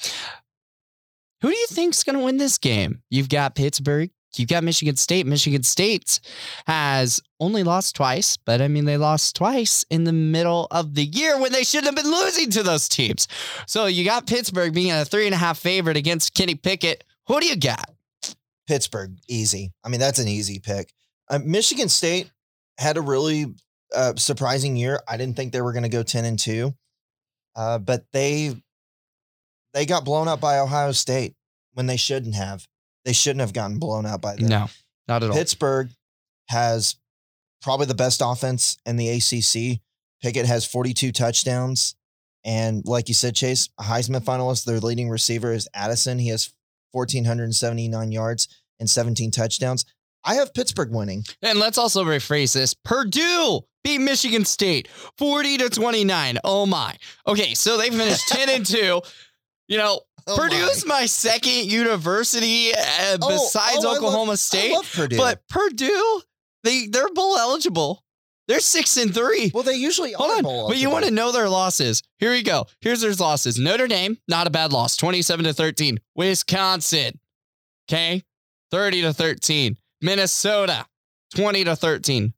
Who 1.42 1.50
do 1.50 1.56
you 1.56 1.66
think's 1.68 2.02
going 2.02 2.18
to 2.18 2.24
win 2.24 2.38
this 2.38 2.56
game? 2.56 3.02
You've 3.10 3.28
got 3.28 3.54
Pittsburgh 3.54 4.10
you 4.36 4.46
got 4.46 4.64
Michigan 4.64 4.96
State. 4.96 5.26
Michigan 5.26 5.62
State 5.62 6.20
has 6.66 7.20
only 7.40 7.62
lost 7.62 7.96
twice, 7.96 8.36
but 8.36 8.60
I 8.60 8.68
mean, 8.68 8.84
they 8.84 8.96
lost 8.96 9.36
twice 9.36 9.84
in 9.90 10.04
the 10.04 10.12
middle 10.12 10.66
of 10.70 10.94
the 10.94 11.04
year 11.04 11.40
when 11.40 11.52
they 11.52 11.64
shouldn't 11.64 11.86
have 11.86 12.04
been 12.04 12.12
losing 12.12 12.50
to 12.50 12.62
those 12.62 12.88
teams. 12.88 13.26
So 13.66 13.86
you 13.86 14.04
got 14.04 14.26
Pittsburgh 14.26 14.74
being 14.74 14.92
a 14.92 15.04
three 15.04 15.26
and 15.26 15.34
a 15.34 15.38
half 15.38 15.58
favorite 15.58 15.96
against 15.96 16.34
Kenny 16.34 16.54
Pickett. 16.54 17.04
Who 17.26 17.40
do 17.40 17.46
you 17.46 17.56
got? 17.56 17.90
Pittsburgh, 18.66 19.16
easy. 19.28 19.72
I 19.82 19.88
mean, 19.88 20.00
that's 20.00 20.18
an 20.18 20.28
easy 20.28 20.58
pick. 20.58 20.92
Uh, 21.30 21.38
Michigan 21.42 21.88
State 21.88 22.30
had 22.78 22.96
a 22.96 23.00
really 23.00 23.46
uh, 23.94 24.14
surprising 24.16 24.76
year. 24.76 25.00
I 25.08 25.16
didn't 25.16 25.36
think 25.36 25.52
they 25.52 25.62
were 25.62 25.72
going 25.72 25.84
to 25.84 25.88
go 25.88 26.02
10 26.02 26.24
and 26.24 26.38
2. 26.38 26.74
Uh, 27.56 27.78
but 27.78 28.04
they 28.12 28.54
they 29.74 29.84
got 29.84 30.04
blown 30.04 30.28
up 30.28 30.40
by 30.40 30.58
Ohio 30.58 30.92
State 30.92 31.34
when 31.74 31.86
they 31.86 31.96
shouldn't 31.96 32.34
have. 32.34 32.66
They 33.04 33.12
shouldn't 33.12 33.40
have 33.40 33.52
gotten 33.52 33.78
blown 33.78 34.06
out 34.06 34.20
by 34.20 34.36
them. 34.36 34.48
No, 34.48 34.66
not 35.06 35.22
at 35.22 35.30
all. 35.30 35.36
Pittsburgh 35.36 35.88
has 36.48 36.96
probably 37.62 37.86
the 37.86 37.94
best 37.94 38.22
offense 38.24 38.78
in 38.86 38.96
the 38.96 39.08
ACC. 39.08 39.80
Pickett 40.22 40.46
has 40.46 40.64
42 40.64 41.12
touchdowns. 41.12 41.94
And 42.44 42.82
like 42.86 43.08
you 43.08 43.14
said, 43.14 43.34
Chase, 43.34 43.68
a 43.78 43.82
Heisman 43.84 44.22
finalist, 44.22 44.64
their 44.64 44.78
leading 44.80 45.08
receiver 45.10 45.52
is 45.52 45.68
Addison. 45.74 46.18
He 46.18 46.28
has 46.28 46.52
1,479 46.92 48.12
yards 48.12 48.48
and 48.80 48.88
17 48.88 49.30
touchdowns. 49.30 49.84
I 50.24 50.34
have 50.34 50.54
Pittsburgh 50.54 50.90
winning. 50.90 51.24
And 51.42 51.58
let's 51.58 51.78
also 51.78 52.04
rephrase 52.04 52.54
this 52.54 52.74
Purdue 52.74 53.60
beat 53.84 53.98
Michigan 53.98 54.44
State 54.44 54.88
40 55.16 55.58
to 55.58 55.70
29. 55.70 56.38
Oh 56.44 56.66
my. 56.66 56.96
Okay, 57.26 57.54
so 57.54 57.76
they 57.76 57.90
finished 57.90 58.28
10 58.28 58.48
and 58.48 58.66
2. 58.66 59.00
You 59.68 59.76
know, 59.76 60.00
oh 60.26 60.36
Purdue's 60.36 60.86
my. 60.86 61.00
my. 61.00 61.06
second 61.06 61.70
university 61.70 62.72
uh, 62.72 63.18
oh, 63.22 63.28
besides 63.28 63.84
oh, 63.84 63.96
Oklahoma 63.96 64.30
love, 64.30 64.38
State. 64.38 64.76
Purdue. 64.92 65.16
But 65.16 65.46
Purdue, 65.48 66.22
they 66.64 66.86
they're 66.86 67.12
bowl 67.12 67.36
eligible. 67.36 68.04
They're 68.48 68.60
six 68.60 68.96
and 68.96 69.14
three. 69.14 69.50
Well, 69.52 69.62
they 69.62 69.74
usually 69.74 70.12
Hold 70.12 70.46
on, 70.46 70.68
but 70.68 70.78
you 70.78 70.88
want 70.88 71.04
to 71.04 71.10
know 71.10 71.32
their 71.32 71.50
losses. 71.50 72.02
Here 72.18 72.30
we 72.30 72.42
go. 72.42 72.66
Here's 72.80 73.02
their 73.02 73.12
losses. 73.12 73.58
Notre 73.58 73.86
Dame, 73.86 74.16
not 74.26 74.46
a 74.46 74.50
bad 74.50 74.72
loss, 74.72 74.96
27 74.96 75.44
to 75.44 75.52
13. 75.52 75.98
Wisconsin, 76.14 77.20
okay, 77.90 78.22
30 78.70 79.02
to 79.02 79.12
13. 79.12 79.76
Minnesota, 80.00 80.86
20 81.34 81.64
to 81.64 81.76
13. 81.76 82.32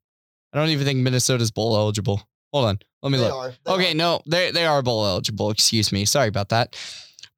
I 0.53 0.57
don't 0.57 0.69
even 0.69 0.85
think 0.85 0.99
Minnesota's 0.99 1.51
bowl 1.51 1.77
eligible. 1.77 2.21
Hold 2.51 2.65
on. 2.65 2.79
Let 3.01 3.11
me 3.11 3.17
they 3.17 3.23
look. 3.29 3.53
okay, 3.67 3.91
are. 3.91 3.95
no, 3.95 4.21
they 4.27 4.51
they 4.51 4.65
are 4.65 4.81
bowl 4.81 5.05
eligible. 5.05 5.49
Excuse 5.49 5.91
me. 5.91 6.05
Sorry 6.05 6.27
about 6.27 6.49
that. 6.49 6.75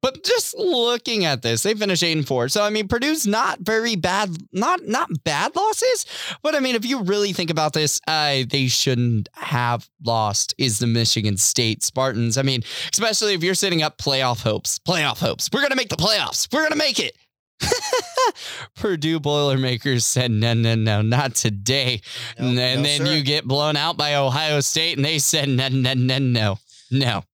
But 0.04 0.22
just 0.22 0.54
looking 0.58 1.24
at 1.24 1.40
this, 1.40 1.62
they 1.62 1.72
finished 1.72 2.02
eight 2.02 2.14
and 2.14 2.28
four. 2.28 2.50
So 2.50 2.62
I 2.62 2.68
mean, 2.68 2.88
Purdue's 2.88 3.26
not 3.26 3.60
very 3.60 3.96
bad, 3.96 4.36
not 4.52 4.86
not 4.86 5.08
bad 5.24 5.56
losses. 5.56 6.04
But 6.42 6.54
I 6.54 6.60
mean, 6.60 6.74
if 6.74 6.84
you 6.84 7.04
really 7.04 7.32
think 7.32 7.48
about 7.48 7.72
this, 7.72 7.98
uh, 8.06 8.42
they 8.46 8.66
shouldn't 8.66 9.30
have 9.32 9.88
lost. 10.04 10.54
Is 10.58 10.78
the 10.78 10.86
Michigan 10.86 11.38
State 11.38 11.82
Spartans? 11.82 12.36
I 12.36 12.42
mean, 12.42 12.62
especially 12.92 13.32
if 13.32 13.42
you're 13.42 13.54
setting 13.54 13.80
up 13.80 13.96
playoff 13.96 14.42
hopes, 14.42 14.78
playoff 14.78 15.20
hopes. 15.20 15.48
We're 15.50 15.62
gonna 15.62 15.74
make 15.74 15.88
the 15.88 15.96
playoffs. 15.96 16.52
We're 16.52 16.64
gonna 16.64 16.76
make 16.76 17.00
it. 17.00 17.16
Purdue 18.76 19.20
Boilermakers 19.20 20.04
said, 20.04 20.30
no, 20.30 20.52
no, 20.52 20.74
no, 20.74 21.00
not 21.00 21.34
today. 21.34 22.02
No, 22.38 22.48
and 22.48 22.56
no, 22.56 22.82
then 22.82 23.06
sir. 23.06 23.14
you 23.14 23.22
get 23.22 23.46
blown 23.46 23.74
out 23.74 23.96
by 23.96 24.16
Ohio 24.16 24.60
State, 24.60 24.98
and 24.98 25.04
they 25.04 25.18
said, 25.18 25.48
no, 25.48 25.68
no, 25.68 25.94
no, 25.94 26.18
no, 26.18 26.58
no. 26.90 27.24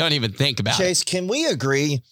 Don't 0.00 0.14
even 0.14 0.32
think 0.32 0.60
about 0.60 0.78
Chase, 0.78 1.02
it. 1.02 1.04
Chase, 1.04 1.04
can 1.04 1.28
we 1.28 1.46
agree 1.46 2.02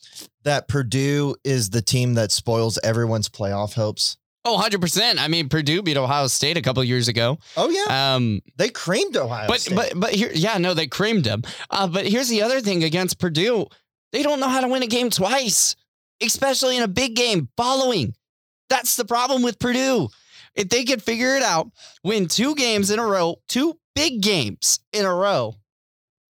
that 0.45 0.69
Purdue 0.69 1.37
is 1.43 1.71
the 1.71 1.81
team 1.81 2.15
that 2.15 2.31
spoils 2.31 2.79
everyone's 2.85 3.29
playoff 3.31 3.75
hopes? 3.75 4.19
Oh, 4.45 4.61
100%. 4.63 5.19
I 5.19 5.29
mean, 5.29 5.49
Purdue 5.49 5.83
beat 5.83 5.97
Ohio 5.97 6.27
State 6.27 6.57
a 6.57 6.63
couple 6.63 6.85
years 6.85 7.09
ago. 7.09 7.39
Oh, 7.57 7.71
yeah. 7.71 8.15
Um, 8.15 8.41
they 8.57 8.69
creamed 8.69 9.17
Ohio 9.17 9.49
but, 9.49 9.61
State. 9.61 9.75
But, 9.75 9.93
but 9.97 10.15
here, 10.15 10.31
yeah, 10.35 10.59
no, 10.59 10.75
they 10.75 10.87
creamed 10.87 11.25
them. 11.25 11.43
Uh, 11.71 11.87
but 11.87 12.07
here's 12.07 12.29
the 12.29 12.43
other 12.43 12.61
thing 12.61 12.85
against 12.85 13.19
Purdue 13.19 13.67
they 14.13 14.23
don't 14.23 14.41
know 14.41 14.49
how 14.49 14.61
to 14.61 14.69
win 14.69 14.83
a 14.83 14.87
game 14.87 15.11
twice, 15.11 15.75
especially 16.23 16.77
in 16.77 16.83
a 16.83 16.89
big 16.89 17.15
game 17.15 17.49
following. 17.57 18.15
That's 18.69 18.97
the 18.97 19.05
problem 19.05 19.43
with 19.43 19.59
Purdue. 19.59 20.09
If 20.55 20.69
they 20.69 20.85
could 20.85 21.03
figure 21.03 21.37
it 21.37 21.43
out, 21.43 21.71
win 22.05 22.27
two 22.27 22.55
games 22.55 22.91
in 22.91 22.99
a 22.99 23.07
row, 23.07 23.37
two 23.49 23.79
big 23.95 24.21
games 24.21 24.81
in 24.93 25.05
a 25.05 25.15
row, 25.15 25.55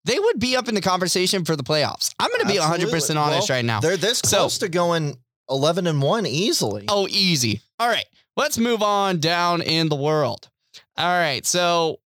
they 0.08 0.18
would 0.18 0.40
be 0.40 0.56
up 0.56 0.68
in 0.68 0.74
the 0.74 0.80
conversation 0.80 1.44
for 1.44 1.54
the 1.54 1.62
playoffs. 1.62 2.14
I'm 2.18 2.30
going 2.30 2.40
to 2.40 2.46
be 2.46 2.58
100% 2.58 3.16
honest 3.16 3.48
well, 3.48 3.58
right 3.58 3.64
now. 3.64 3.80
They're 3.80 3.98
this 3.98 4.22
close 4.22 4.54
so, 4.54 4.66
to 4.66 4.70
going 4.70 5.18
11 5.50 5.86
and 5.86 6.00
1 6.00 6.26
easily. 6.26 6.86
Oh, 6.88 7.06
easy. 7.08 7.60
All 7.78 7.88
right. 7.88 8.06
Let's 8.34 8.56
move 8.56 8.82
on 8.82 9.20
down 9.20 9.60
in 9.60 9.90
the 9.90 9.96
world. 9.96 10.48
All 10.96 11.06
right. 11.06 11.44
So 11.44 12.00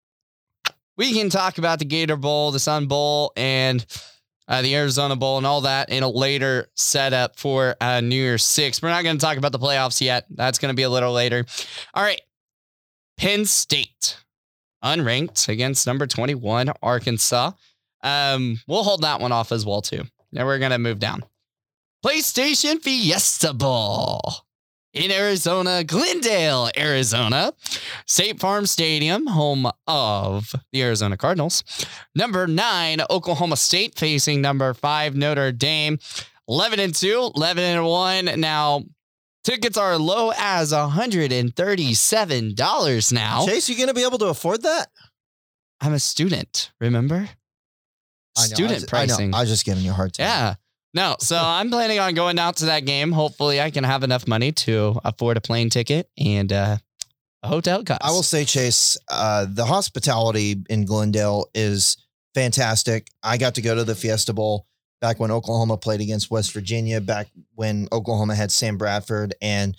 we 0.97 1.13
can 1.13 1.31
talk 1.31 1.59
about 1.59 1.79
the 1.79 1.85
Gator 1.85 2.17
Bowl, 2.17 2.51
the 2.51 2.59
Sun 2.59 2.87
Bowl, 2.87 3.33
and 3.37 3.87
uh, 4.49 4.63
the 4.63 4.75
Arizona 4.75 5.15
Bowl 5.15 5.39
and 5.39 5.47
all 5.47 5.61
that 5.61 5.89
in 5.91 6.03
a 6.03 6.09
later 6.09 6.67
setup 6.75 7.39
for 7.39 7.77
uh, 7.81 8.01
New 8.01 8.17
Year's 8.17 8.45
Six. 8.45 8.83
We're 8.83 8.89
not 8.89 9.05
going 9.05 9.17
to 9.17 9.25
talk 9.25 9.37
about 9.37 9.53
the 9.53 9.61
playoffs 9.61 10.01
yet. 10.01 10.27
That's 10.29 10.59
going 10.59 10.73
to 10.73 10.77
be 10.77 10.83
a 10.83 10.91
little 10.91 11.13
later. 11.13 11.45
All 11.95 12.03
right. 12.03 12.21
Penn 13.17 13.45
State, 13.45 14.17
unranked 14.83 15.49
against 15.49 15.87
number 15.87 16.09
21, 16.09 16.73
Arkansas. 16.83 17.53
Um, 18.03 18.59
we'll 18.67 18.85
hold 18.85 19.03
that 19.03 19.21
one 19.21 19.33
off 19.33 19.53
as 19.53 19.65
well 19.65 19.83
too. 19.83 20.05
Now 20.33 20.47
we're 20.47 20.59
gonna 20.59 20.79
move 20.79 20.99
down. 20.99 21.23
PlayStation 22.05 22.83
Fiesta 22.83 23.53
Bowl 23.53 24.21
in 24.93 25.11
Arizona, 25.11 25.83
Glendale, 25.85 26.71
Arizona. 26.77 27.53
State 28.07 28.39
Farm 28.41 28.67
Stadium, 28.67 29.27
home 29.27 29.71
of 29.87 30.55
the 30.73 30.83
Arizona 30.83 31.17
Cardinals. 31.17 31.65
Number 32.15 32.47
nine, 32.47 33.01
Oklahoma 33.09 33.57
State 33.57 33.99
facing 33.99 34.43
number 34.43 34.75
five, 34.75 35.17
Notre 35.17 35.51
Dame. 35.53 35.99
11 36.49 36.81
and 36.81 36.93
2, 36.95 37.31
11 37.37 37.65
and 37.65 37.87
1. 37.87 38.41
Now, 38.41 38.83
tickets 39.45 39.79
are 39.79 39.97
low 39.97 40.33
as 40.37 40.73
$137 40.73 43.13
now. 43.13 43.47
Chase, 43.47 43.69
you 43.69 43.77
going 43.77 43.87
to 43.89 43.95
be 43.95 44.05
able 44.05 44.19
to 44.19 44.27
afford 44.27 44.63
that? 44.63 44.89
I'm 45.81 45.95
a 45.95 46.01
student, 46.01 46.73
remember? 46.81 47.29
Student 48.41 48.73
I 48.73 48.75
just, 48.75 48.89
pricing. 48.89 49.29
I, 49.29 49.31
know, 49.31 49.39
I 49.39 49.41
was 49.43 49.51
just 49.51 49.65
giving 49.65 49.85
you 49.85 49.91
a 49.91 49.95
hard 49.95 50.15
time. 50.15 50.27
Yeah. 50.27 50.55
No, 50.95 51.17
so 51.21 51.37
I'm 51.41 51.71
planning 51.71 51.99
on 51.99 52.15
going 52.15 52.39
out 52.39 52.57
to 52.57 52.67
that 52.67 52.85
game. 52.85 53.13
Hopefully, 53.13 53.61
I 53.61 53.71
can 53.71 53.85
have 53.85 54.03
enough 54.03 54.27
money 54.27 54.53
to 54.53 55.01
afford 55.05 55.37
a 55.37 55.41
plane 55.41 55.71
ticket 55.71 56.09
and 56.19 56.53
uh, 56.53 56.77
a 57.43 57.49
hotel 57.49 57.85
cost. 57.85 58.01
I 58.03 58.11
will 58.11 58.23
say, 58.23 58.45
Chase, 58.45 58.97
uh, 59.11 59.47
the 59.49 59.65
hospitality 59.65 60.63
in 60.69 60.85
Glendale 60.85 61.49
is 61.55 61.97
fantastic. 62.35 63.09
I 63.23 63.39
got 63.39 63.55
to 63.57 63.63
go 63.63 63.75
to 63.75 63.85
the 63.85 63.95
Fiesta 63.95 64.33
Bowl 64.33 64.67
back 65.01 65.19
when 65.19 65.31
Oklahoma 65.31 65.77
played 65.77 66.01
against 66.01 66.31
West 66.31 66.53
Virginia, 66.53 67.01
back 67.01 67.29
when 67.55 67.89
Oklahoma 67.93 68.35
had 68.35 68.53
Sam 68.53 68.79
Bradford, 68.79 69.35
and 69.43 69.77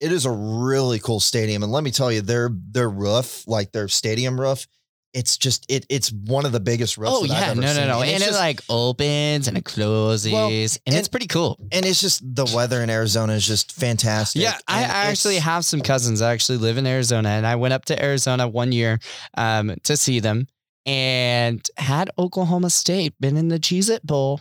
it 0.00 0.12
is 0.12 0.26
a 0.26 0.30
really 0.30 0.98
cool 0.98 1.20
stadium. 1.20 1.62
And 1.62 1.72
let 1.72 1.84
me 1.84 1.90
tell 1.90 2.12
you, 2.12 2.20
their 2.20 2.50
their 2.52 2.90
roof, 2.90 3.46
like 3.46 3.72
their 3.72 3.88
stadium 3.88 4.38
roof, 4.38 4.66
it's 5.14 5.38
just 5.38 5.64
it 5.70 5.86
it's 5.88 6.10
one 6.10 6.44
of 6.44 6.52
the 6.52 6.60
biggest 6.60 6.98
roofs. 6.98 7.12
Oh 7.14 7.24
yeah, 7.24 7.54
no, 7.54 7.60
no, 7.60 7.72
seen. 7.72 7.86
no, 7.86 8.00
and, 8.00 8.10
and 8.10 8.22
it 8.22 8.26
just, 8.26 8.38
like 8.38 8.60
opens 8.68 9.48
and 9.48 9.56
it 9.56 9.64
closes, 9.64 10.32
well, 10.32 10.48
and, 10.48 10.78
and, 10.86 10.96
it's 10.96 11.08
pretty 11.08 11.28
cool. 11.28 11.58
And 11.72 11.86
it's 11.86 12.00
just 12.00 12.22
the 12.22 12.50
weather 12.54 12.82
in 12.82 12.90
Arizona 12.90 13.34
is 13.34 13.46
just 13.46 13.72
fantastic. 13.72 14.42
Yeah, 14.42 14.58
I, 14.66 14.82
I 14.82 15.04
actually 15.06 15.36
have 15.36 15.64
some 15.64 15.80
cousins 15.80 16.20
that 16.20 16.30
actually 16.30 16.58
live 16.58 16.76
in 16.76 16.86
Arizona, 16.86 17.30
and 17.30 17.46
I 17.46 17.56
went 17.56 17.72
up 17.72 17.84
to 17.86 18.04
Arizona 18.04 18.48
one 18.48 18.72
year 18.72 18.98
um, 19.36 19.74
to 19.84 19.96
see 19.96 20.20
them, 20.20 20.48
and 20.84 21.66
had 21.76 22.10
Oklahoma 22.18 22.70
State 22.70 23.14
been 23.20 23.36
in 23.36 23.48
the 23.48 23.58
Cheez-It 23.58 24.04
Bowl, 24.04 24.40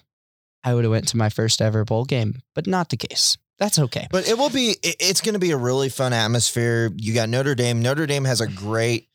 I 0.63 0.73
would 0.73 0.83
have 0.83 0.91
went 0.91 1.07
to 1.09 1.17
my 1.17 1.29
first 1.29 1.62
ever 1.62 1.86
bowl 1.86 2.05
game, 2.05 2.41
but 2.55 2.67
not 2.67 2.89
the 2.89 2.97
case. 2.97 3.38
That's 3.59 3.77
okay. 3.77 4.07
But 4.09 4.27
it 4.27 4.38
will 4.38 4.49
be. 4.49 4.75
It's 4.81 5.21
going 5.21 5.33
to 5.33 5.39
be 5.39 5.51
a 5.51 5.57
really 5.57 5.89
fun 5.89 6.12
atmosphere. 6.12 6.91
You 6.97 7.13
got 7.13 7.29
Notre 7.29 7.53
Dame. 7.55 7.81
Notre 7.81 8.07
Dame 8.07 8.25
has 8.25 8.41
a 8.41 8.47
great 8.47 9.07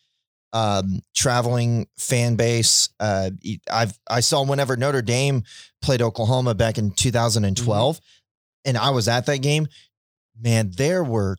um, 0.52 1.00
traveling 1.14 1.86
fan 1.96 2.36
base. 2.36 2.88
Uh, 2.98 3.30
I've 3.70 3.98
I 4.08 4.20
saw 4.20 4.44
whenever 4.44 4.76
Notre 4.76 5.02
Dame 5.02 5.44
played 5.82 6.02
Oklahoma 6.02 6.54
back 6.54 6.78
in 6.78 6.90
2012, 6.90 7.96
mm-hmm. 7.96 8.68
and 8.68 8.78
I 8.78 8.90
was 8.90 9.08
at 9.08 9.26
that 9.26 9.38
game. 9.38 9.68
Man, 10.40 10.70
there 10.76 11.02
were 11.02 11.36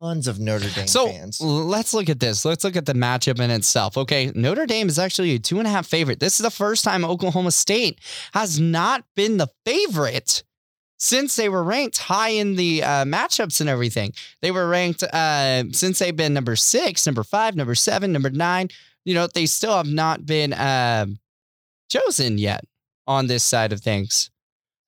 tons 0.00 0.26
of 0.26 0.38
Notre 0.38 0.70
Dame 0.70 0.86
so, 0.86 1.08
fans. 1.08 1.40
Let's 1.40 1.92
look 1.92 2.08
at 2.08 2.20
this. 2.20 2.44
Let's 2.44 2.64
look 2.64 2.76
at 2.76 2.86
the 2.86 2.94
matchup 2.94 3.40
in 3.40 3.50
itself. 3.50 3.96
Okay, 3.96 4.32
Notre 4.34 4.66
Dame 4.66 4.88
is 4.88 4.98
actually 4.98 5.34
a 5.34 5.38
two 5.38 5.58
and 5.58 5.66
a 5.66 5.70
half 5.70 5.86
favorite. 5.86 6.20
This 6.20 6.40
is 6.40 6.44
the 6.44 6.50
first 6.50 6.84
time 6.84 7.04
Oklahoma 7.04 7.50
State 7.50 8.00
has 8.32 8.58
not 8.58 9.04
been 9.14 9.36
the 9.36 9.48
favorite 9.64 10.42
since 10.98 11.36
they 11.36 11.48
were 11.48 11.62
ranked 11.62 11.98
high 11.98 12.30
in 12.30 12.56
the 12.56 12.82
uh, 12.82 13.04
matchups 13.04 13.60
and 13.60 13.70
everything. 13.70 14.12
They 14.42 14.50
were 14.50 14.68
ranked 14.68 15.02
uh, 15.02 15.64
since 15.72 15.98
they've 15.98 16.16
been 16.16 16.34
number 16.34 16.56
six, 16.56 17.06
number 17.06 17.22
five, 17.22 17.56
number 17.56 17.74
seven, 17.74 18.12
number 18.12 18.30
nine. 18.30 18.68
You 19.04 19.14
know, 19.14 19.26
they 19.26 19.46
still 19.46 19.76
have 19.76 19.86
not 19.86 20.26
been 20.26 20.52
uh, 20.52 21.06
chosen 21.90 22.38
yet 22.38 22.64
on 23.06 23.26
this 23.26 23.44
side 23.44 23.72
of 23.72 23.80
things. 23.80 24.30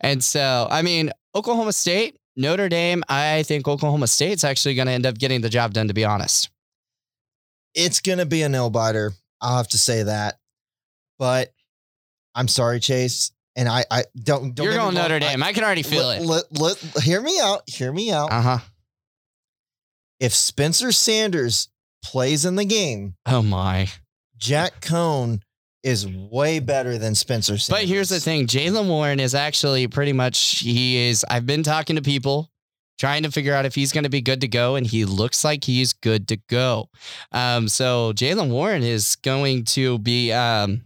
And 0.01 0.23
so, 0.23 0.67
I 0.71 0.83
mean, 0.83 1.11
Oklahoma 1.35 1.73
State, 1.73 2.19
Notre 2.37 2.69
Dame, 2.69 3.03
I 3.09 3.43
think 3.45 3.69
Oklahoma 3.69 4.07
State's 4.07 4.45
actually 4.45 4.75
going 4.75 4.87
to 4.87 4.93
end 4.93 5.07
up 5.07 5.19
getting 5.19 5.41
the 5.41 5.49
job 5.49 5.73
done, 5.73 5.89
to 5.89 5.95
be 5.95 6.05
honest. 6.05 6.51
It's 7.75 8.01
going 8.01 8.19
to 8.19 8.27
be 8.27 8.43
a 8.43 8.49
nail 8.49 8.69
biter. 8.69 9.13
I'll 9.41 9.59
have 9.59 9.69
to 9.69 9.79
say 9.79 10.03
that. 10.03 10.39
But 11.19 11.53
I'm 12.35 12.49
sorry, 12.49 12.81
Chase. 12.81 13.31
And 13.57 13.69
I, 13.69 13.85
I 13.91 14.05
don't, 14.23 14.55
don't 14.55 14.65
You're 14.65 14.75
going 14.75 14.95
Notre 14.95 15.19
Dame. 15.19 15.43
I, 15.43 15.49
I, 15.49 15.53
can 15.53 15.65
already 15.65 15.83
feel 15.83 16.07
let, 16.07 16.23
it. 16.23 16.27
Let, 16.27 16.61
let, 16.61 17.03
hear 17.03 17.21
me 17.21 17.39
out. 17.41 17.69
Hear 17.69 17.93
me 17.93 18.13
out. 18.13 18.33
Uh 18.33 18.43
huh. 18.43 18.59
If 20.21 20.35
Spencer 20.35 20.93
Sanders 20.93 21.69
plays 22.05 22.45
in 22.45 22.57
the 22.57 22.65
game, 22.65 23.15
oh 23.27 23.43
my, 23.43 23.89
Jack 24.37 24.81
Coan 24.81 25.41
is 25.83 26.07
way 26.07 26.59
better 26.61 26.99
than 26.99 27.15
Spencer 27.15 27.59
Sanders. 27.59 27.83
But 27.83 27.89
here's 27.89 28.09
the 28.11 28.21
thing 28.21 28.47
Jaylen 28.47 28.89
Warren 28.89 29.21
is 29.21 29.35
actually 29.35 29.89
pretty 29.89 30.13
much, 30.13 30.61
he 30.61 31.09
is, 31.09 31.25
I've 31.29 31.47
been 31.47 31.63
talking 31.63 31.97
to 31.97 32.03
people 32.03 32.51
trying 32.99 33.23
to 33.23 33.31
figure 33.31 33.55
out 33.55 33.65
if 33.65 33.75
he's 33.75 33.93
going 33.93 34.05
to 34.05 34.11
be 34.11 34.21
good 34.21 34.43
to 34.43 34.49
go, 34.49 34.77
and 34.77 34.87
he 34.87 35.07
looks 35.07 35.43
like 35.43 35.65
he's 35.65 35.95
good 35.95 36.29
to 36.29 36.37
go. 36.49 36.91
Um, 37.33 37.67
so 37.67 38.13
Jaylen 38.13 38.51
Warren 38.51 38.83
is 38.83 39.17
going 39.17 39.65
to 39.65 39.99
be, 39.99 40.33
um, 40.33 40.83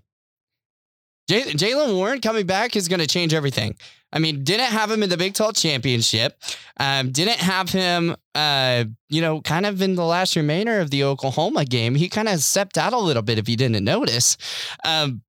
Jaylen 1.29 1.95
Warren 1.95 2.21
coming 2.21 2.47
back 2.47 2.77
is 2.77 2.89
going 2.89 3.01
to 3.01 3.07
change 3.07 3.33
everything. 3.33 3.77
I 4.13 4.21
mean, 4.21 4.45
didn't 4.45 4.67
have 4.67 4.91
him 4.91 5.03
in 5.03 5.11
the 5.11 5.17
Big 5.17 5.35
12 5.35 5.57
championship. 5.57 6.41
Um, 6.79 7.11
didn't 7.11 7.39
have 7.39 7.71
him, 7.71 8.15
uh, 8.35 8.85
you 9.09 9.21
know, 9.21 9.41
kind 9.41 9.67
of 9.67 9.83
in 9.83 9.97
the 9.97 10.05
last 10.05 10.37
remainder 10.37 10.81
of 10.81 10.91
the 10.91 11.03
Oklahoma 11.03 11.65
game. 11.65 11.97
He 11.97 12.09
kind 12.09 12.29
of 12.29 12.41
stepped 12.41 12.79
out 12.79 12.93
a 12.93 12.99
little 12.99 13.23
bit 13.23 13.39
if 13.39 13.49
you 13.49 13.57
didn't 13.57 13.83
notice. 13.83 14.37
Um, 14.85 15.23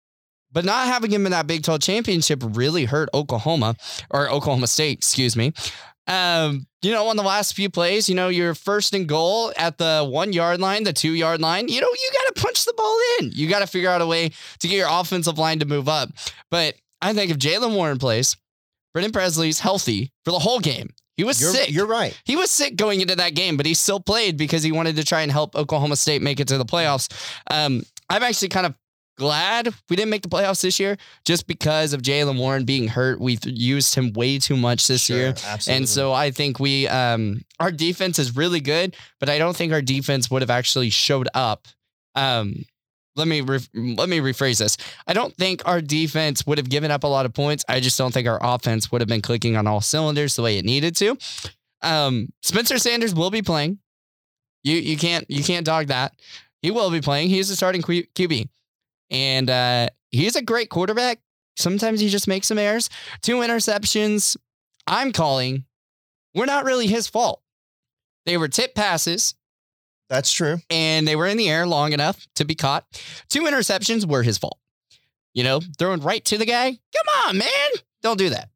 but 0.56 0.63
not 0.63 0.88
having 0.88 1.12
him 1.12 1.26
in 1.26 1.34
that 1.34 1.48
Big 1.48 1.63
12 1.63 1.82
championship 1.82 2.41
really 2.41 2.86
hurt 2.86 3.10
Oklahoma 3.13 3.76
or 4.10 4.30
Oklahoma 4.30 4.68
State, 4.68 5.00
excuse 5.00 5.36
me. 5.36 5.54
Um, 6.08 6.65
you 6.82 6.91
know, 6.91 7.08
on 7.08 7.18
the 7.18 7.24
last 7.24 7.56
few 7.56 7.70
plays, 7.70 8.08
you 8.08 8.15
know, 8.15 8.30
you're 8.30 8.56
first 8.56 8.94
and 8.94 9.06
goal 9.06 9.52
at 9.58 9.78
the 9.78 10.08
one 10.10 10.32
yard 10.32 10.62
line, 10.62 10.86
the 10.86 10.94
two 10.94 11.12
yard 11.12 11.41
line, 11.41 11.68
you 11.68 11.82
know, 11.82 11.88
you 11.88 12.10
got 12.13 12.36
to 12.36 12.41
punch 12.41 12.63
the 12.63 12.74
ball 12.78 12.98
in. 13.20 13.32
You 13.34 13.50
got 13.50 13.60
to 13.60 13.68
figure 13.68 13.89
out 13.89 14.02
a 14.02 14.08
way 14.08 14.32
to 14.60 14.68
get 14.68 14.78
your 14.78 14.88
offensive 14.89 15.38
line 15.38 15.60
to 15.60 15.65
move 15.65 15.89
up. 15.89 16.10
But 16.50 16.76
I 17.02 17.12
think 17.13 17.32
if 17.32 17.38
Jaylen 17.38 17.76
Warren 17.76 17.98
plays, 17.98 18.38
Brennan 18.94 19.12
Presley's 19.12 19.60
healthy 19.60 20.13
for 20.24 20.32
the 20.32 20.39
whole 20.39 20.62
game. 20.62 20.94
He 21.18 21.26
was 21.26 21.41
you're, 21.41 21.52
sick. 21.52 21.70
You're 21.70 21.86
right. 21.86 22.18
He 22.24 22.38
was 22.38 22.50
sick 22.50 22.78
going 22.78 23.02
into 23.02 23.18
that 23.18 23.36
game, 23.36 23.58
but 23.58 23.65
he 23.65 23.74
still 23.74 24.00
played 24.00 24.38
because 24.38 24.63
he 24.63 24.72
wanted 24.72 24.96
to 24.96 25.04
try 25.04 25.22
and 25.22 25.32
help 25.32 25.54
Oklahoma 25.54 25.98
State 25.98 26.22
make 26.22 26.39
it 26.39 26.48
to 26.48 26.58
the 26.58 26.65
playoffs. 26.65 27.12
Um, 27.52 27.84
I'm 28.10 28.24
actually 28.24 28.50
kind 28.50 28.65
of 28.65 28.76
glad 29.17 29.73
we 29.89 29.95
didn't 29.95 30.10
make 30.10 30.21
the 30.21 30.30
playoffs 30.30 30.62
this 30.62 30.80
year 30.80 30.97
just 31.23 31.47
because 31.47 31.93
of 31.93 32.01
Jaylen 32.01 32.38
Warren 32.38 32.65
being 32.65 32.88
hurt. 32.88 33.19
We've 33.19 33.43
used 33.45 33.95
him 33.95 34.13
way 34.13 34.39
too 34.39 34.58
much 34.58 34.88
this 34.88 35.06
sure, 35.06 35.17
year. 35.17 35.28
Absolutely. 35.30 35.73
And 35.73 35.89
so 35.89 36.13
I 36.13 36.32
think 36.32 36.60
we 36.60 36.88
um 36.88 37.41
our 37.60 37.71
defense 37.71 38.19
is 38.19 38.36
really 38.36 38.60
good, 38.60 38.95
but 39.19 39.30
I 39.30 39.38
don't 39.38 39.56
think 39.56 39.73
our 39.73 39.82
defense 39.82 40.30
would 40.30 40.41
have 40.41 40.49
actually 40.49 40.89
showed 40.89 41.30
up 41.34 41.67
um 42.15 42.65
let 43.15 43.28
me 43.28 43.41
re- 43.41 43.60
let 43.73 44.10
me 44.10 44.19
rephrase 44.19 44.60
this. 44.60 44.78
I 45.08 45.13
don't 45.13 45.34
think 45.36 45.62
our 45.65 45.82
defense 45.82 46.45
would 46.45 46.58
have 46.58 46.69
given 46.69 46.91
up 46.91 47.04
a 47.04 47.08
lot 47.08 47.25
of 47.25 47.34
points. 47.34 47.63
I 47.69 47.80
just 47.80 47.97
don't 47.97 48.13
think 48.13 48.28
our 48.28 48.39
offense 48.41 48.91
would 48.91 49.01
have 49.01 49.08
been 49.08 49.21
clicking 49.21 49.56
on 49.56 49.67
all 49.67 49.82
cylinders 49.82 50.36
the 50.36 50.41
way 50.41 50.58
it 50.58 50.65
needed 50.65 50.95
to. 50.97 51.17
Um, 51.82 52.34
Spencer 52.41 52.78
Sanders 52.78 53.15
will 53.15 53.32
be 53.32 53.41
playing. 53.41 53.80
You 54.63 54.78
you 54.78 54.97
can't 54.97 55.30
you 55.30 55.43
can't 55.43 55.65
dog 55.65 55.88
that. 55.88 56.13
He 56.62 56.71
will 56.71 56.89
be 56.89 57.01
playing. 57.01 57.30
He's 57.30 57.49
the 57.49 57.56
starting 57.56 57.82
QB, 57.82 58.49
and 59.10 59.50
uh, 59.50 59.88
he's 60.12 60.36
a 60.36 60.41
great 60.41 60.70
quarterback. 60.70 61.20
Sometimes 61.58 62.00
he 62.00 62.10
just 62.10 62.28
makes 62.28 62.48
some 62.48 62.58
errors. 62.58 62.89
Two 63.22 63.38
interceptions. 63.38 64.36
I'm 64.88 65.12
calling. 65.12 65.65
We're 66.34 66.46
not 66.46 66.65
really 66.65 66.88
his 66.88 67.08
fault. 67.08 67.41
They 68.26 68.38
were 68.38 68.48
tip 68.48 68.76
passes. 68.76 69.36
That's 70.10 70.32
true. 70.32 70.58
And 70.70 71.08
they 71.08 71.15
were 71.15 71.28
in 71.28 71.38
the 71.38 71.50
air 71.50 71.65
long 71.65 71.94
enough 71.94 72.28
to 72.36 72.46
be 72.46 72.56
caught. 72.56 72.86
Two 73.30 73.44
interceptions 73.44 74.06
were 74.06 74.24
his 74.24 74.38
fault. 74.38 74.60
You 75.34 75.44
know, 75.44 75.62
throwing 75.78 76.02
right 76.02 76.24
to 76.26 76.38
the 76.38 76.46
guy. 76.46 76.72
Come 76.72 77.28
on, 77.28 77.38
man. 77.38 77.70
Don't 78.02 78.18
do 78.18 78.30
that. 78.30 78.50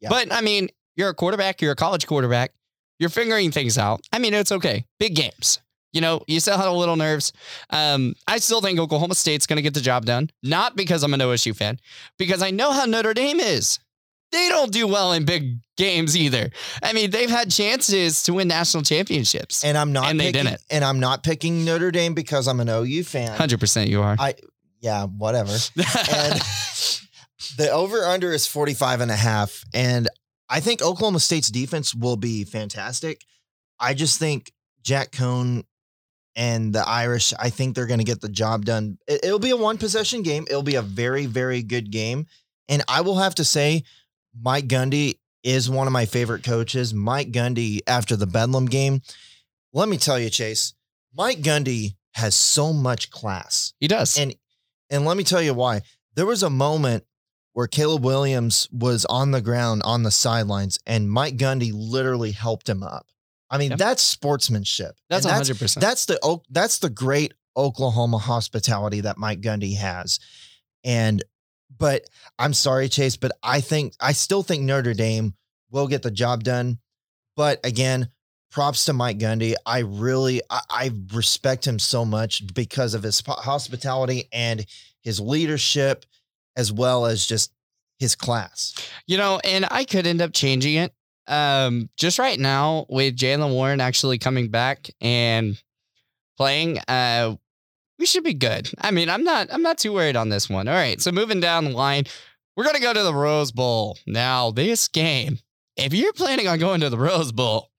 Yeah. 0.00 0.08
But 0.08 0.32
I 0.32 0.40
mean, 0.40 0.68
you're 0.96 1.10
a 1.10 1.14
quarterback, 1.14 1.60
you're 1.60 1.72
a 1.72 1.76
college 1.76 2.06
quarterback. 2.06 2.52
You're 2.98 3.10
figuring 3.10 3.50
things 3.50 3.76
out. 3.76 4.00
I 4.12 4.18
mean, 4.18 4.34
it's 4.34 4.52
okay. 4.52 4.84
Big 4.98 5.16
games. 5.16 5.60
You 5.94 6.02
know, 6.02 6.22
you 6.26 6.40
still 6.40 6.58
had 6.58 6.68
a 6.68 6.72
little 6.72 6.96
nerves. 6.96 7.32
Um, 7.70 8.14
I 8.26 8.38
still 8.38 8.60
think 8.60 8.78
Oklahoma 8.78 9.14
State's 9.14 9.46
going 9.46 9.56
to 9.56 9.62
get 9.62 9.72
the 9.72 9.80
job 9.80 10.04
done. 10.04 10.28
Not 10.42 10.76
because 10.76 11.02
I'm 11.02 11.14
an 11.14 11.20
OSU 11.20 11.56
fan, 11.56 11.78
because 12.18 12.42
I 12.42 12.50
know 12.50 12.72
how 12.72 12.84
Notre 12.84 13.14
Dame 13.14 13.40
is 13.40 13.78
they 14.34 14.48
don't 14.48 14.72
do 14.72 14.86
well 14.86 15.12
in 15.12 15.24
big 15.24 15.58
games 15.76 16.16
either. 16.16 16.50
I 16.82 16.92
mean, 16.92 17.10
they've 17.10 17.30
had 17.30 17.50
chances 17.50 18.24
to 18.24 18.34
win 18.34 18.48
national 18.48 18.82
championships, 18.82 19.64
and 19.64 19.78
I'm 19.78 19.92
not, 19.92 20.10
and 20.10 20.18
picking, 20.18 20.44
they 20.44 20.50
didn't. 20.50 20.62
And 20.70 20.84
I'm 20.84 21.00
not 21.00 21.22
picking 21.22 21.64
Notre 21.64 21.90
Dame 21.90 22.14
because 22.14 22.48
I'm 22.48 22.60
an 22.60 22.68
OU 22.68 23.04
fan. 23.04 23.36
Hundred 23.36 23.60
percent, 23.60 23.88
you 23.88 24.02
are. 24.02 24.16
I 24.18 24.34
yeah, 24.80 25.06
whatever. 25.06 25.52
and 25.76 26.40
the 27.56 27.70
over 27.72 27.98
under 28.04 28.32
is 28.32 28.46
45 28.46 29.00
and 29.00 29.10
a 29.10 29.16
half, 29.16 29.64
and 29.72 30.08
I 30.50 30.60
think 30.60 30.82
Oklahoma 30.82 31.20
State's 31.20 31.48
defense 31.48 31.94
will 31.94 32.16
be 32.16 32.44
fantastic. 32.44 33.22
I 33.80 33.94
just 33.94 34.18
think 34.18 34.52
Jack 34.82 35.12
Coan 35.12 35.64
and 36.36 36.72
the 36.72 36.86
Irish, 36.86 37.32
I 37.38 37.50
think 37.50 37.74
they're 37.74 37.86
going 37.86 38.00
to 38.00 38.04
get 38.04 38.20
the 38.20 38.28
job 38.28 38.64
done. 38.64 38.98
It, 39.06 39.20
will 39.24 39.38
be 39.38 39.50
a 39.50 39.56
one 39.56 39.78
possession 39.78 40.22
game. 40.22 40.44
It'll 40.48 40.62
be 40.62 40.74
a 40.74 40.82
very, 40.82 41.26
very 41.26 41.62
good 41.62 41.90
game. 41.90 42.26
And 42.68 42.82
I 42.88 43.02
will 43.02 43.18
have 43.18 43.34
to 43.36 43.44
say, 43.44 43.84
Mike 44.40 44.66
Gundy 44.66 45.18
is 45.42 45.70
one 45.70 45.86
of 45.86 45.92
my 45.92 46.06
favorite 46.06 46.42
coaches. 46.42 46.92
Mike 46.94 47.30
Gundy, 47.30 47.80
after 47.86 48.16
the 48.16 48.26
Bedlam 48.26 48.66
game, 48.66 49.02
let 49.72 49.88
me 49.88 49.96
tell 49.96 50.18
you, 50.18 50.30
Chase, 50.30 50.74
Mike 51.14 51.40
Gundy 51.40 51.94
has 52.12 52.34
so 52.34 52.72
much 52.72 53.10
class. 53.10 53.74
He 53.80 53.88
does. 53.88 54.18
And 54.18 54.34
and 54.90 55.04
let 55.04 55.16
me 55.16 55.24
tell 55.24 55.42
you 55.42 55.54
why. 55.54 55.82
There 56.14 56.26
was 56.26 56.42
a 56.42 56.50
moment 56.50 57.04
where 57.52 57.66
Caleb 57.66 58.04
Williams 58.04 58.68
was 58.72 59.04
on 59.06 59.30
the 59.30 59.40
ground 59.40 59.82
on 59.84 60.02
the 60.02 60.10
sidelines 60.10 60.78
and 60.86 61.10
Mike 61.10 61.36
Gundy 61.36 61.70
literally 61.72 62.32
helped 62.32 62.68
him 62.68 62.82
up. 62.82 63.06
I 63.54 63.58
mean, 63.58 63.70
yep. 63.70 63.78
that's 63.78 64.02
sportsmanship. 64.02 64.96
That's 65.08 65.24
100%. 65.24 65.78
That's 65.78 66.06
the 66.06 66.40
that's 66.50 66.80
the 66.80 66.90
great 66.90 67.34
Oklahoma 67.56 68.18
hospitality 68.18 69.02
that 69.02 69.16
Mike 69.16 69.42
Gundy 69.42 69.76
has. 69.76 70.18
And 70.82 71.22
but 71.78 72.02
I'm 72.36 72.52
sorry, 72.52 72.88
Chase, 72.88 73.16
but 73.16 73.30
I 73.44 73.60
think 73.60 73.94
I 74.00 74.10
still 74.10 74.42
think 74.42 74.64
Notre 74.64 74.92
Dame 74.92 75.34
will 75.70 75.86
get 75.86 76.02
the 76.02 76.10
job 76.10 76.42
done. 76.42 76.78
But 77.36 77.64
again, 77.64 78.08
props 78.50 78.86
to 78.86 78.92
Mike 78.92 79.18
Gundy. 79.18 79.54
I 79.64 79.80
really 79.80 80.42
I, 80.50 80.60
I 80.68 80.90
respect 81.12 81.64
him 81.64 81.78
so 81.78 82.04
much 82.04 82.52
because 82.54 82.92
of 82.94 83.04
his 83.04 83.22
hospitality 83.24 84.28
and 84.32 84.66
his 85.02 85.20
leadership, 85.20 86.04
as 86.56 86.72
well 86.72 87.06
as 87.06 87.24
just 87.24 87.52
his 88.00 88.16
class. 88.16 88.74
You 89.06 89.16
know, 89.16 89.38
and 89.44 89.64
I 89.70 89.84
could 89.84 90.08
end 90.08 90.22
up 90.22 90.32
changing 90.32 90.74
it. 90.74 90.92
Um, 91.26 91.88
just 91.96 92.18
right 92.18 92.38
now 92.38 92.86
with 92.88 93.16
Jaylen 93.16 93.52
Warren 93.52 93.80
actually 93.80 94.18
coming 94.18 94.50
back 94.50 94.90
and 95.00 95.60
playing, 96.36 96.78
uh, 96.80 97.36
we 97.98 98.06
should 98.06 98.24
be 98.24 98.34
good. 98.34 98.70
I 98.80 98.90
mean, 98.90 99.08
I'm 99.08 99.24
not 99.24 99.48
I'm 99.52 99.62
not 99.62 99.78
too 99.78 99.92
worried 99.92 100.16
on 100.16 100.28
this 100.28 100.50
one. 100.50 100.68
All 100.68 100.74
right, 100.74 101.00
so 101.00 101.12
moving 101.12 101.40
down 101.40 101.64
the 101.64 101.70
line, 101.70 102.04
we're 102.56 102.64
gonna 102.64 102.80
go 102.80 102.92
to 102.92 103.02
the 103.02 103.14
Rose 103.14 103.52
Bowl. 103.52 103.98
Now, 104.06 104.50
this 104.50 104.88
game, 104.88 105.38
if 105.76 105.94
you're 105.94 106.12
planning 106.12 106.48
on 106.48 106.58
going 106.58 106.80
to 106.80 106.90
the 106.90 106.98
Rose 106.98 107.32
Bowl, 107.32 107.70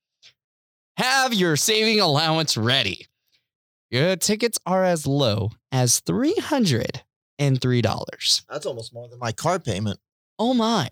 have 0.98 1.34
your 1.34 1.56
saving 1.58 2.00
allowance 2.00 2.58
ready. 2.58 3.08
Your 3.92 4.16
tickets 4.16 4.58
are 4.66 4.84
as 4.84 5.06
low 5.06 5.52
as 5.72 6.00
three 6.00 6.36
hundred 6.36 7.04
and 7.38 7.62
three 7.62 7.82
dollars. 7.82 8.44
That's 8.50 8.66
almost 8.66 8.94
more 8.94 9.08
than 9.08 9.20
my 9.20 9.32
car 9.32 9.60
payment. 9.60 10.00
Oh 10.40 10.54
my. 10.54 10.90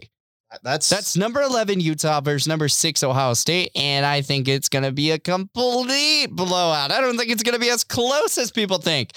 That's 0.62 0.88
that's 0.88 1.18
number 1.18 1.42
11 1.42 1.80
Utah 1.80 2.22
versus 2.22 2.48
number 2.48 2.68
6 2.68 3.04
Ohio 3.04 3.34
State 3.34 3.72
and 3.76 4.06
I 4.06 4.22
think 4.22 4.48
it's 4.48 4.70
going 4.70 4.84
to 4.84 4.92
be 4.92 5.12
a 5.12 5.20
complete 5.20 6.28
blowout. 6.28 6.92
I 6.92 7.02
don't 7.02 7.18
think 7.18 7.32
it's 7.32 7.44
going 7.44 7.54
to 7.54 7.60
be 7.60 7.70
as 7.70 7.84
close 7.84 8.38
as 8.38 8.52
people 8.52 8.78
think. 8.78 9.12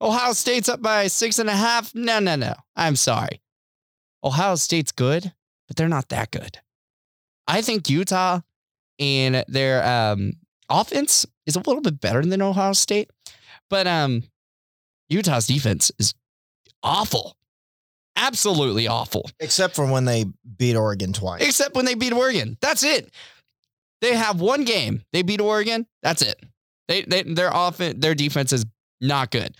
Ohio 0.00 0.32
State's 0.32 0.68
up 0.68 0.82
by 0.82 1.06
six 1.06 1.38
and 1.38 1.48
a 1.48 1.54
half. 1.54 1.94
No, 1.94 2.18
no, 2.18 2.34
no. 2.34 2.54
I'm 2.74 2.96
sorry. 2.96 3.40
Ohio 4.24 4.56
State's 4.56 4.90
good, 4.90 5.32
but 5.68 5.76
they're 5.76 5.88
not 5.88 6.08
that 6.08 6.32
good. 6.32 6.58
I 7.46 7.62
think 7.62 7.88
Utah 7.88 8.40
and 8.98 9.44
their 9.46 9.84
um, 9.84 10.32
offense 10.68 11.24
is 11.46 11.54
a 11.54 11.60
little 11.60 11.80
bit 11.80 12.00
better 12.00 12.22
than 12.24 12.42
Ohio 12.42 12.72
State, 12.72 13.10
but 13.70 13.86
um, 13.86 14.24
Utah's 15.08 15.46
defense 15.46 15.92
is 15.98 16.14
awful 16.82 17.36
absolutely 18.16 18.86
awful. 18.88 19.30
Except 19.40 19.74
for 19.74 19.90
when 19.90 20.04
they 20.04 20.26
beat 20.56 20.76
Oregon 20.76 21.12
twice. 21.12 21.42
Except 21.42 21.74
when 21.74 21.84
they 21.84 21.94
beat 21.94 22.12
Oregon. 22.12 22.56
That's 22.60 22.82
it. 22.82 23.12
They 24.00 24.14
have 24.14 24.40
one 24.40 24.64
game. 24.64 25.02
They 25.12 25.22
beat 25.22 25.40
Oregon. 25.40 25.86
That's 26.02 26.22
it. 26.22 26.40
They, 26.88 27.02
they 27.02 27.22
their 27.22 27.50
offense, 27.52 27.96
their 27.98 28.14
defense 28.14 28.52
is 28.52 28.66
not 29.00 29.30
good. 29.30 29.56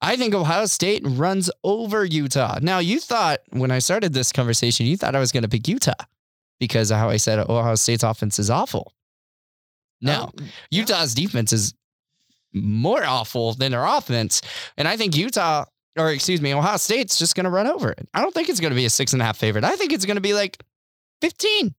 I 0.00 0.16
think 0.16 0.34
Ohio 0.34 0.66
State 0.66 1.02
runs 1.04 1.50
over 1.64 2.04
Utah. 2.04 2.58
Now, 2.62 2.78
you 2.78 3.00
thought 3.00 3.40
when 3.50 3.70
I 3.70 3.78
started 3.80 4.12
this 4.12 4.30
conversation, 4.30 4.86
you 4.86 4.96
thought 4.96 5.16
I 5.16 5.20
was 5.20 5.32
going 5.32 5.42
to 5.42 5.48
pick 5.48 5.66
Utah. 5.66 5.94
because 6.58 6.90
of 6.90 6.98
how 6.98 7.08
I 7.08 7.16
said 7.16 7.38
Ohio 7.38 7.74
State's 7.74 8.02
offense 8.02 8.38
is 8.38 8.50
awful. 8.50 8.92
No, 10.00 10.30
oh, 10.38 10.44
Utah's 10.70 11.14
defense 11.14 11.52
is 11.52 11.74
more 12.52 13.04
awful 13.04 13.54
than 13.54 13.72
their 13.72 13.84
offense. 13.84 14.42
And 14.76 14.86
I 14.86 14.96
think 14.96 15.16
Utah, 15.16 15.64
or 15.96 16.10
excuse 16.10 16.40
me, 16.40 16.54
Ohio 16.54 16.76
State's 16.76 17.18
just 17.18 17.34
going 17.34 17.44
to 17.44 17.50
run 17.50 17.66
over 17.66 17.90
it. 17.90 18.08
I 18.12 18.20
don't 18.20 18.34
think 18.34 18.48
it's 18.48 18.60
going 18.60 18.70
to 18.70 18.76
be 18.76 18.84
a 18.84 18.90
six 18.90 19.12
and 19.12 19.22
a 19.22 19.24
half 19.24 19.36
favorite. 19.36 19.64
I 19.64 19.76
think 19.76 19.92
it's 19.92 20.04
going 20.04 20.16
to 20.16 20.20
be 20.20 20.34
like 20.34 20.62
15. 21.22 21.74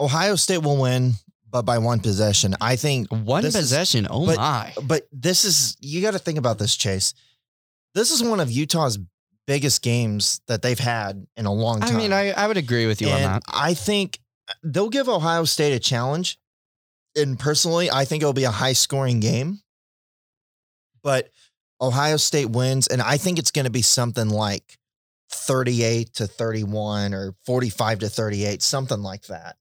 Ohio 0.00 0.36
State 0.36 0.62
will 0.62 0.80
win, 0.80 1.12
but 1.48 1.62
by 1.62 1.78
one 1.78 2.00
possession. 2.00 2.54
I 2.60 2.76
think 2.76 3.08
one 3.10 3.42
possession. 3.42 4.06
Is, 4.06 4.10
oh 4.10 4.26
but, 4.26 4.36
my. 4.36 4.72
But 4.82 5.06
this 5.12 5.44
is, 5.44 5.76
you 5.80 6.02
got 6.02 6.12
to 6.12 6.18
think 6.18 6.38
about 6.38 6.58
this, 6.58 6.74
Chase. 6.74 7.14
This 7.94 8.10
is 8.10 8.22
one 8.22 8.40
of 8.40 8.50
Utah's 8.50 8.98
biggest 9.46 9.82
games 9.82 10.40
that 10.48 10.62
they've 10.62 10.78
had 10.78 11.26
in 11.36 11.46
a 11.46 11.52
long 11.52 11.80
time. 11.80 11.94
I 11.94 11.98
mean, 11.98 12.12
I, 12.12 12.30
I 12.30 12.46
would 12.48 12.56
agree 12.56 12.86
with 12.86 13.00
you 13.00 13.08
and 13.08 13.24
on 13.24 13.32
that. 13.32 13.42
I 13.46 13.74
think 13.74 14.18
they'll 14.62 14.88
give 14.88 15.08
Ohio 15.08 15.44
State 15.44 15.74
a 15.74 15.78
challenge. 15.78 16.38
And 17.16 17.38
personally, 17.38 17.90
I 17.90 18.04
think 18.04 18.22
it'll 18.22 18.32
be 18.32 18.44
a 18.44 18.50
high 18.50 18.72
scoring 18.72 19.20
game. 19.20 19.60
But 21.02 21.28
Ohio 21.84 22.16
State 22.16 22.50
wins. 22.50 22.86
And 22.86 23.02
I 23.02 23.16
think 23.16 23.38
it's 23.38 23.50
going 23.50 23.66
to 23.66 23.70
be 23.70 23.82
something 23.82 24.28
like 24.28 24.78
38 25.30 26.14
to 26.14 26.26
31 26.26 27.14
or 27.14 27.34
45 27.46 28.00
to 28.00 28.08
38, 28.08 28.62
something 28.62 29.02
like 29.02 29.26
that. 29.26 29.56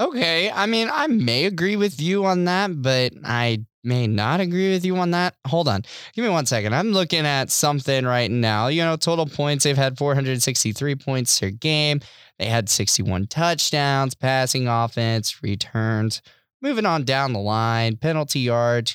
Okay. 0.00 0.50
I 0.50 0.66
mean, 0.66 0.88
I 0.92 1.08
may 1.08 1.46
agree 1.46 1.76
with 1.76 2.00
you 2.00 2.24
on 2.24 2.44
that, 2.44 2.82
but 2.82 3.12
I 3.24 3.64
may 3.82 4.06
not 4.06 4.40
agree 4.40 4.70
with 4.70 4.84
you 4.84 4.96
on 4.96 5.10
that. 5.10 5.34
Hold 5.46 5.66
on. 5.66 5.82
Give 6.12 6.24
me 6.24 6.30
one 6.30 6.46
second. 6.46 6.74
I'm 6.74 6.92
looking 6.92 7.26
at 7.26 7.50
something 7.50 8.04
right 8.04 8.30
now. 8.30 8.68
You 8.68 8.82
know, 8.82 8.96
total 8.96 9.26
points, 9.26 9.64
they've 9.64 9.76
had 9.76 9.98
463 9.98 10.94
points 10.96 11.40
per 11.40 11.50
game. 11.50 12.00
They 12.38 12.46
had 12.46 12.68
61 12.68 13.26
touchdowns, 13.26 14.14
passing 14.14 14.68
offense, 14.68 15.42
returns. 15.42 16.22
Moving 16.62 16.86
on 16.86 17.04
down 17.04 17.32
the 17.32 17.40
line, 17.40 17.96
penalty 17.96 18.40
yard, 18.40 18.92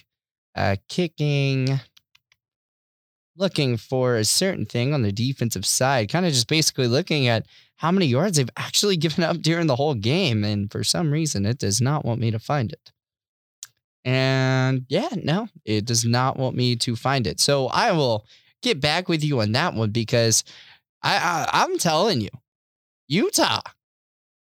uh, 0.56 0.78
kicking, 0.88 1.80
looking 3.36 3.78
for 3.78 4.16
a 4.16 4.26
certain 4.26 4.66
thing 4.66 4.94
on 4.94 5.02
the 5.02 5.12
defensive 5.12 5.66
side, 5.66 6.10
kind 6.10 6.26
of 6.26 6.34
just 6.34 6.48
basically 6.48 6.88
looking 6.88 7.28
at 7.28 7.46
how 7.78 7.92
many 7.92 8.06
yards 8.06 8.38
they've 8.38 8.50
actually 8.58 8.98
given 9.06 9.24
up 9.24 9.38
during 9.38 9.68
the 9.68 9.76
whole 9.76 9.96
game. 9.96 10.44
And 10.44 10.72
for 10.72 10.84
some 10.84 11.12
reason, 11.12 11.46
it 11.46 11.60
does 11.60 11.82
not 11.82 12.06
want 12.06 12.20
me 12.20 12.32
to 12.32 12.40
find 12.40 12.72
it. 12.72 12.92
And 14.06 14.86
yeah, 14.90 15.10
no, 15.24 15.48
it 15.66 15.86
does 15.86 16.04
not 16.04 16.38
want 16.38 16.56
me 16.56 16.76
to 16.78 16.96
find 16.96 17.26
it. 17.26 17.40
So 17.40 17.68
I 17.68 17.94
will 17.94 18.26
get 18.62 18.82
back 18.82 19.08
with 19.08 19.24
you 19.24 19.42
on 19.42 19.54
that 19.54 19.74
one 19.74 19.92
because 19.92 20.44
I, 21.02 21.16
I 21.16 21.64
I'm 21.64 21.78
telling 21.78 22.20
you, 22.20 22.30
Utah 23.08 23.62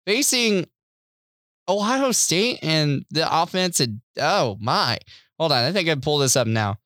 facing 0.06 0.68
Ohio 1.68 2.12
State 2.12 2.60
and 2.62 3.06
the 3.12 3.28
offense. 3.32 3.80
And, 3.80 4.02
oh 4.20 4.58
my, 4.60 5.00
hold 5.40 5.52
on, 5.52 5.64
I 5.64 5.72
think 5.72 5.90
I 5.90 5.96
pull 5.96 6.20
this 6.20 6.36
up 6.36 6.48
now. 6.48 6.78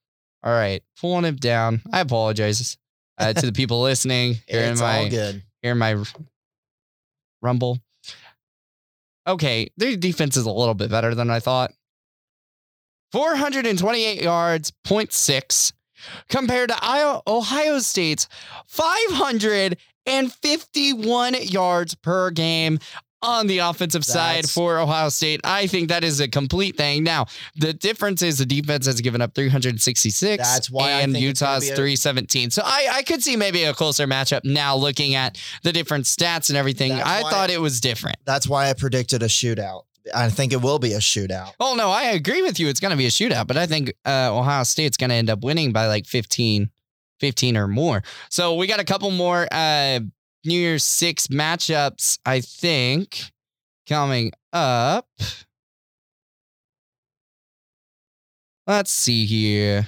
All 0.43 0.53
right, 0.53 0.81
pulling 0.99 1.25
it 1.25 1.39
down. 1.39 1.81
I 1.91 1.99
apologize 1.99 2.77
uh, 3.17 3.33
to 3.33 3.45
the 3.45 3.51
people 3.51 3.81
listening. 3.81 4.35
Here 4.47 4.61
it's 4.71 4.79
my, 4.79 4.99
all 4.99 5.09
good. 5.09 5.43
Here 5.61 5.73
in 5.73 5.77
my 5.77 6.01
rumble. 7.41 7.79
Okay, 9.27 9.69
their 9.77 9.97
defense 9.97 10.37
is 10.37 10.45
a 10.45 10.51
little 10.51 10.73
bit 10.73 10.89
better 10.89 11.13
than 11.13 11.29
I 11.29 11.39
thought. 11.39 11.71
428 13.11 14.21
yards, 14.21 14.71
0.6, 14.85 15.73
compared 16.29 16.69
to 16.69 17.21
Ohio 17.27 17.79
State's 17.79 18.29
551 18.67 21.33
yards 21.41 21.95
per 21.95 22.31
game 22.31 22.79
on 23.21 23.47
the 23.47 23.59
offensive 23.59 24.01
That's, 24.01 24.13
side 24.13 24.49
for 24.49 24.79
Ohio 24.79 25.09
State. 25.09 25.41
I 25.43 25.67
think 25.67 25.89
that 25.89 26.03
is 26.03 26.19
a 26.19 26.27
complete 26.27 26.77
thing. 26.77 27.03
Now, 27.03 27.25
the 27.55 27.73
difference 27.73 28.21
is 28.21 28.37
the 28.37 28.45
defense 28.45 28.85
has 28.85 29.01
given 29.01 29.21
up 29.21 29.35
366. 29.35 30.43
That's 30.43 30.69
why 30.69 31.01
and 31.01 31.15
Utah's 31.17 31.69
a- 31.69 31.75
317. 31.75 32.51
So 32.51 32.61
I, 32.65 32.89
I 32.93 33.03
could 33.03 33.21
see 33.21 33.35
maybe 33.35 33.63
a 33.63 33.73
closer 33.73 34.07
matchup 34.07 34.41
now 34.43 34.75
looking 34.75 35.15
at 35.15 35.37
the 35.63 35.71
different 35.71 36.05
stats 36.05 36.49
and 36.49 36.57
everything. 36.57 36.89
That's 36.89 37.07
I 37.07 37.29
thought 37.29 37.49
it 37.49 37.61
was 37.61 37.81
different. 37.81 38.17
That's 38.25 38.47
why 38.47 38.69
I 38.69 38.73
predicted 38.73 39.23
a 39.23 39.27
shootout. 39.27 39.83
I 40.15 40.29
think 40.29 40.53
it 40.53 40.61
will 40.61 40.79
be 40.79 40.93
a 40.93 40.99
shootout. 40.99 41.51
Oh 41.59 41.75
no, 41.75 41.89
I 41.89 42.05
agree 42.05 42.41
with 42.41 42.59
you. 42.59 42.67
It's 42.67 42.79
going 42.79 42.91
to 42.91 42.97
be 42.97 43.05
a 43.05 43.09
shootout, 43.09 43.47
but 43.47 43.57
I 43.57 43.67
think 43.67 43.93
uh, 44.05 44.35
Ohio 44.35 44.63
State's 44.63 44.97
going 44.97 45.09
to 45.09 45.15
end 45.15 45.29
up 45.29 45.43
winning 45.43 45.71
by 45.71 45.87
like 45.87 46.05
15, 46.05 46.69
15 47.19 47.57
or 47.57 47.67
more. 47.67 48.01
So 48.29 48.55
we 48.55 48.65
got 48.65 48.79
a 48.79 48.83
couple 48.83 49.11
more 49.11 49.47
uh, 49.51 49.99
New 50.45 50.57
Year's 50.57 50.83
Six 50.83 51.27
matchups. 51.27 52.19
I 52.25 52.41
think 52.41 53.31
coming 53.87 54.31
up. 54.53 55.07
Let's 58.67 58.91
see 58.91 59.25
here. 59.25 59.87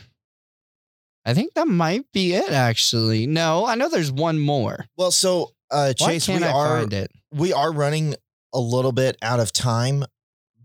I 1.24 1.36
think 1.36 1.54
that 1.54 1.68
might 1.68 2.12
be 2.12 2.34
it. 2.34 2.52
Actually, 2.52 3.28
no, 3.28 3.66
I 3.66 3.76
know 3.76 3.90
there's 3.90 4.12
one 4.12 4.40
more. 4.40 4.86
Well, 4.98 5.12
so 5.12 5.52
uh, 5.70 5.94
Chase, 5.94 6.28
we 6.28 6.44
I 6.44 6.52
are 6.52 6.88
we 7.32 7.54
are 7.54 7.72
running 7.72 8.16
a 8.54 8.60
little 8.60 8.92
bit 8.92 9.18
out 9.22 9.40
of 9.40 9.54
time, 9.54 10.04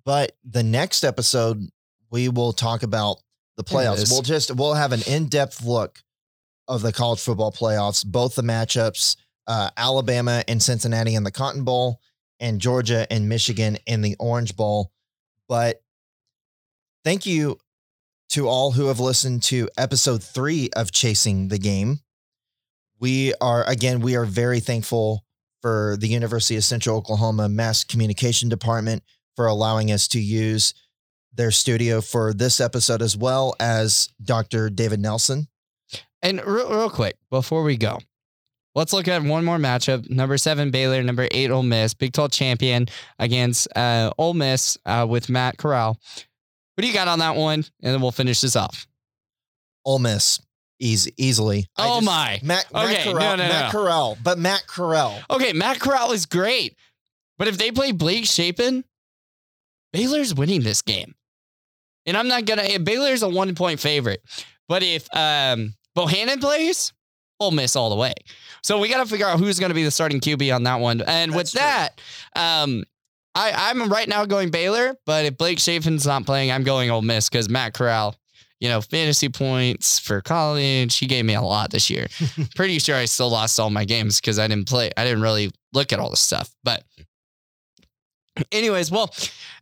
but 0.04 0.32
the 0.44 0.62
next 0.62 1.04
episode 1.04 1.68
we 2.10 2.30
will 2.30 2.54
talk 2.54 2.82
about 2.82 3.18
the 3.58 3.64
playoffs. 3.64 4.10
We'll 4.10 4.22
just 4.22 4.54
we'll 4.54 4.74
have 4.74 4.92
an 4.92 5.02
in-depth 5.06 5.62
look 5.62 5.98
of 6.68 6.80
the 6.80 6.92
college 6.92 7.20
football 7.20 7.52
playoffs, 7.52 8.04
both 8.04 8.34
the 8.34 8.42
matchups, 8.42 9.16
uh, 9.46 9.70
Alabama 9.76 10.42
and 10.48 10.62
Cincinnati 10.62 11.14
in 11.14 11.24
the 11.24 11.30
Cotton 11.30 11.64
Bowl, 11.64 12.00
and 12.40 12.60
Georgia 12.60 13.06
and 13.10 13.28
Michigan 13.28 13.78
in 13.86 14.02
the 14.02 14.16
Orange 14.18 14.56
Bowl. 14.56 14.92
But 15.48 15.82
thank 17.04 17.26
you 17.26 17.58
to 18.30 18.48
all 18.48 18.72
who 18.72 18.86
have 18.86 19.00
listened 19.00 19.42
to 19.44 19.68
episode 19.78 20.22
three 20.22 20.70
of 20.76 20.92
Chasing 20.92 21.48
the 21.48 21.58
Game. 21.58 22.00
We 22.98 23.34
are 23.40 23.64
again, 23.68 24.00
we 24.00 24.16
are 24.16 24.24
very 24.24 24.60
thankful 24.60 25.24
for 25.62 25.96
the 26.00 26.08
University 26.08 26.56
of 26.56 26.64
Central 26.64 26.96
Oklahoma 26.96 27.48
Mass 27.48 27.84
Communication 27.84 28.48
Department 28.48 29.02
for 29.34 29.46
allowing 29.46 29.92
us 29.92 30.08
to 30.08 30.20
use 30.20 30.74
their 31.34 31.50
studio 31.50 32.00
for 32.00 32.32
this 32.32 32.60
episode, 32.60 33.02
as 33.02 33.16
well 33.16 33.54
as 33.60 34.08
Dr. 34.22 34.70
David 34.70 35.00
Nelson. 35.00 35.48
And 36.22 36.44
real, 36.44 36.70
real 36.70 36.90
quick, 36.90 37.16
before 37.30 37.62
we 37.62 37.76
go, 37.76 37.98
let's 38.76 38.92
look 38.92 39.08
at 39.08 39.22
one 39.22 39.44
more 39.44 39.56
matchup. 39.56 40.08
Number 40.08 40.38
seven, 40.38 40.70
Baylor. 40.70 41.02
Number 41.02 41.26
eight, 41.32 41.50
Ole 41.50 41.64
Miss. 41.64 41.94
Big 41.94 42.12
12 42.12 42.30
champion 42.30 42.86
against 43.18 43.66
uh, 43.76 44.12
Ole 44.18 44.34
Miss 44.34 44.78
uh, 44.86 45.06
with 45.08 45.28
Matt 45.28 45.56
Corral. 45.56 45.98
What 46.74 46.82
do 46.82 46.86
you 46.86 46.94
got 46.94 47.08
on 47.08 47.18
that 47.18 47.34
one? 47.34 47.64
And 47.82 47.94
then 47.94 48.00
we'll 48.00 48.12
finish 48.12 48.40
this 48.42 48.54
off. 48.54 48.86
Ole 49.84 49.98
Miss. 49.98 50.40
Easy, 50.78 51.12
easily. 51.16 51.66
Oh 51.78 51.96
just, 51.96 52.06
my, 52.06 52.38
Matt, 52.42 52.70
Matt 52.70 52.84
okay, 52.84 53.04
Corral, 53.04 53.36
no, 53.36 53.42
no, 53.42 53.48
Matt 53.48 53.72
no. 53.72 53.80
Corral, 53.80 54.18
but 54.22 54.38
Matt 54.38 54.66
Corral. 54.66 55.18
Okay, 55.30 55.54
Matt 55.54 55.80
Corral 55.80 56.12
is 56.12 56.26
great, 56.26 56.76
but 57.38 57.48
if 57.48 57.56
they 57.56 57.70
play 57.70 57.92
Blake 57.92 58.26
Shapen, 58.26 58.84
Baylor's 59.94 60.34
winning 60.34 60.60
this 60.60 60.82
game. 60.82 61.14
And 62.04 62.14
I'm 62.14 62.28
not 62.28 62.44
gonna. 62.44 62.78
Baylor's 62.78 63.22
a 63.22 63.28
one 63.28 63.54
point 63.54 63.80
favorite, 63.80 64.20
but 64.68 64.82
if 64.82 65.08
um, 65.16 65.72
Bohanon 65.94 66.40
plays, 66.40 66.92
Ole 67.40 67.50
Miss 67.50 67.76
all 67.76 67.90
the 67.90 67.96
way. 67.96 68.14
So 68.62 68.78
we 68.78 68.88
got 68.88 69.02
to 69.02 69.08
figure 69.08 69.26
out 69.26 69.38
who's 69.38 69.58
going 69.60 69.70
to 69.70 69.74
be 69.74 69.84
the 69.84 69.90
starting 69.90 70.20
QB 70.20 70.54
on 70.54 70.62
that 70.64 70.80
one. 70.80 71.00
And 71.02 71.32
That's 71.32 71.36
with 71.36 71.50
true. 71.52 71.60
that, 71.60 72.00
um, 72.34 72.84
I, 73.34 73.70
I'm 73.70 73.88
right 73.90 74.08
now 74.08 74.24
going 74.24 74.50
Baylor, 74.50 74.96
but 75.04 75.26
if 75.26 75.36
Blake 75.36 75.58
Shapen's 75.58 76.06
not 76.06 76.24
playing, 76.24 76.50
I'm 76.50 76.62
going 76.62 76.90
Ole 76.90 77.02
Miss 77.02 77.28
because 77.28 77.48
Matt 77.48 77.74
Corral 77.74 78.16
you 78.60 78.68
know, 78.68 78.80
fantasy 78.80 79.28
points 79.28 79.98
for 79.98 80.22
college. 80.22 80.96
He 80.96 81.06
gave 81.06 81.24
me 81.24 81.34
a 81.34 81.42
lot 81.42 81.70
this 81.70 81.90
year. 81.90 82.06
Pretty 82.54 82.78
sure 82.78 82.96
I 82.96 83.04
still 83.04 83.28
lost 83.28 83.60
all 83.60 83.70
my 83.70 83.84
games 83.84 84.20
because 84.20 84.38
I 84.38 84.48
didn't 84.48 84.68
play. 84.68 84.90
I 84.96 85.04
didn't 85.04 85.20
really 85.22 85.52
look 85.72 85.92
at 85.92 85.98
all 85.98 86.10
the 86.10 86.16
stuff. 86.16 86.50
But, 86.64 86.84
anyways, 88.52 88.90
well, 88.90 89.14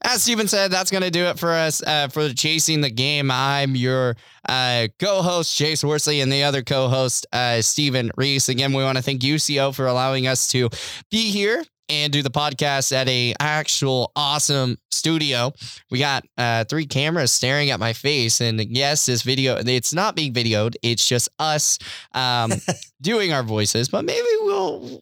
as 0.02 0.22
Steven 0.22 0.48
said, 0.48 0.70
that's 0.70 0.90
going 0.90 1.02
to 1.02 1.10
do 1.10 1.24
it 1.26 1.38
for 1.38 1.50
us 1.50 1.82
uh, 1.82 2.08
for 2.08 2.28
chasing 2.30 2.80
the 2.80 2.90
game. 2.90 3.30
I'm 3.30 3.74
your 3.74 4.16
uh, 4.48 4.88
co-host 4.98 5.56
Chase 5.56 5.82
Worsley 5.84 6.20
and 6.20 6.32
the 6.32 6.42
other 6.44 6.62
co-host 6.62 7.26
uh, 7.32 7.62
Steven 7.62 8.10
Reese. 8.16 8.48
Again, 8.48 8.72
we 8.72 8.82
want 8.82 8.98
to 8.98 9.02
thank 9.02 9.22
UCO 9.22 9.74
for 9.74 9.86
allowing 9.86 10.26
us 10.26 10.48
to 10.48 10.68
be 11.10 11.30
here 11.30 11.64
and 11.88 12.12
do 12.12 12.22
the 12.22 12.30
podcast 12.30 12.92
at 12.92 13.08
a 13.08 13.34
actual 13.40 14.10
awesome 14.16 14.78
studio. 14.90 15.52
We 15.90 15.98
got 15.98 16.24
uh, 16.38 16.64
three 16.64 16.86
cameras 16.86 17.32
staring 17.32 17.70
at 17.70 17.80
my 17.80 17.92
face, 17.92 18.40
and 18.40 18.60
yes, 18.60 19.06
this 19.06 19.22
video 19.22 19.56
it's 19.56 19.92
not 19.92 20.16
being 20.16 20.32
videoed; 20.32 20.76
it's 20.82 21.06
just 21.06 21.28
us 21.38 21.78
um, 22.12 22.52
doing 23.02 23.32
our 23.32 23.42
voices. 23.42 23.88
But 23.88 24.04
maybe 24.04 24.26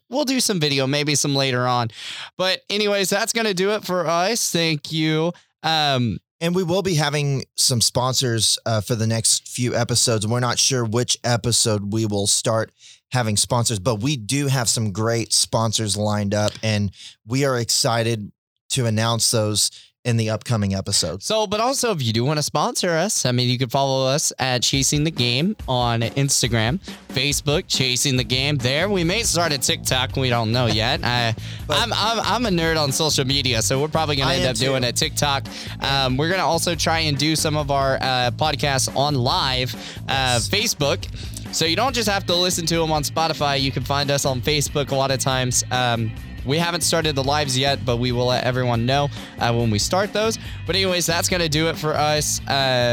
we'll 0.09 0.25
do 0.25 0.39
some 0.39 0.59
video, 0.59 0.87
maybe 0.87 1.15
some 1.15 1.35
later 1.35 1.67
on. 1.67 1.89
But 2.37 2.61
anyways, 2.69 3.09
that's 3.09 3.33
gonna 3.33 3.53
do 3.53 3.71
it 3.71 3.83
for 3.83 4.07
us. 4.07 4.51
Thank 4.51 4.91
you. 4.91 5.33
Um, 5.63 6.19
And 6.41 6.53
we 6.53 6.63
will 6.63 6.81
be 6.81 6.95
having 6.95 7.45
some 7.55 7.79
sponsors 7.79 8.59
uh, 8.65 8.81
for 8.81 8.95
the 8.95 9.07
next 9.07 9.47
few 9.47 9.73
episodes. 9.73 10.27
We're 10.27 10.41
not 10.41 10.59
sure 10.59 10.83
which 10.83 11.17
episode 11.23 11.93
we 11.93 12.05
will 12.05 12.27
start 12.27 12.73
having 13.11 13.37
sponsors, 13.37 13.79
but 13.79 14.01
we 14.01 14.17
do 14.17 14.47
have 14.47 14.67
some 14.67 14.91
great 14.91 15.31
sponsors 15.31 15.95
lined 15.95 16.33
up, 16.33 16.51
and 16.61 16.91
we 17.25 17.45
are 17.45 17.57
excited 17.57 18.31
to 18.71 18.85
announce 18.85 19.31
those 19.31 19.71
in 20.05 20.17
the 20.17 20.29
upcoming 20.29 20.73
episodes. 20.75 21.25
So, 21.25 21.47
but 21.47 21.59
also 21.61 21.91
if 21.91 22.01
you 22.03 22.11
do 22.11 22.25
want 22.25 22.37
to 22.37 22.43
sponsor 22.43 22.89
us, 22.89 23.25
I 23.25 23.31
mean, 23.31 23.49
you 23.49 23.57
can 23.57 23.69
follow 23.69 24.07
us 24.07 24.33
at 24.37 24.61
Chasing 24.61 25.03
the 25.05 25.11
Game 25.11 25.55
on 25.67 26.01
Instagram, 26.01 26.79
Facebook, 27.09 27.65
Chasing 27.67 28.17
the 28.17 28.23
Game. 28.23 28.57
There, 28.57 28.89
we 28.89 29.03
may 29.03 29.23
start 29.23 29.53
a 29.53 29.57
TikTok. 29.57 30.15
We 30.15 30.29
don't 30.29 30.51
know 30.51 30.65
yet. 30.65 31.01
I, 31.03 31.35
I'm, 31.69 31.93
I'm 31.93 32.19
I'm 32.19 32.45
a 32.45 32.49
nerd 32.49 32.77
on 32.81 32.91
social 32.91 33.25
media, 33.25 33.61
so 33.61 33.81
we're 33.81 33.87
probably 33.87 34.17
gonna 34.17 34.33
end 34.33 34.43
am 34.43 34.51
up 34.51 34.57
doing 34.57 34.83
a 34.83 34.91
TikTok. 34.91 35.45
Um, 35.81 36.17
we're 36.17 36.29
gonna 36.29 36.45
also 36.45 36.75
try 36.75 36.99
and 36.99 37.17
do 37.17 37.35
some 37.35 37.55
of 37.55 37.71
our 37.71 37.95
uh, 37.95 38.31
podcasts 38.31 38.93
on 38.95 39.15
live 39.15 39.73
uh, 40.09 40.39
Facebook. 40.39 41.07
So 41.53 41.65
you 41.65 41.75
don't 41.75 41.93
just 41.93 42.09
have 42.09 42.25
to 42.25 42.35
listen 42.35 42.65
to 42.65 42.77
them 42.77 42.91
on 42.91 43.03
Spotify. 43.03 43.61
You 43.61 43.71
can 43.71 43.83
find 43.83 44.09
us 44.09 44.25
on 44.25 44.41
Facebook 44.41 44.91
a 44.91 44.95
lot 44.95 45.11
of 45.11 45.19
times. 45.19 45.63
Um, 45.71 46.11
we 46.45 46.57
haven't 46.57 46.81
started 46.81 47.15
the 47.15 47.23
lives 47.23 47.57
yet, 47.57 47.85
but 47.85 47.97
we 47.97 48.11
will 48.11 48.27
let 48.27 48.43
everyone 48.43 48.85
know 48.85 49.09
uh, 49.39 49.53
when 49.53 49.69
we 49.69 49.79
start 49.79 50.13
those. 50.13 50.37
But 50.65 50.75
anyways, 50.75 51.05
that's 51.05 51.29
gonna 51.29 51.49
do 51.49 51.69
it 51.69 51.77
for 51.77 51.93
us. 51.93 52.39
Um, 52.41 52.47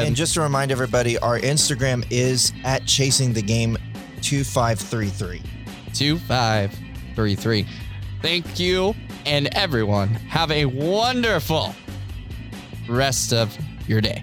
And 0.07 0.17
just 0.17 0.35
to 0.35 0.41
remind 0.41 0.71
everybody, 0.73 1.19
our 1.19 1.39
Instagram 1.39 2.07
is 2.11 2.53
at 2.65 2.87
chasing 2.87 3.33
the 3.33 3.43
game 3.43 3.77
2533. 4.23 5.43
two 5.95 6.19
five 6.19 6.77
three 7.17 7.35
three. 7.35 7.67
Thank 8.23 8.59
you, 8.61 8.95
and 9.27 9.49
everyone 9.57 10.09
have 10.09 10.51
a 10.51 10.67
wonderful 10.67 11.75
rest 12.89 13.33
of 13.33 13.57
your 13.89 14.01
day. 14.01 14.23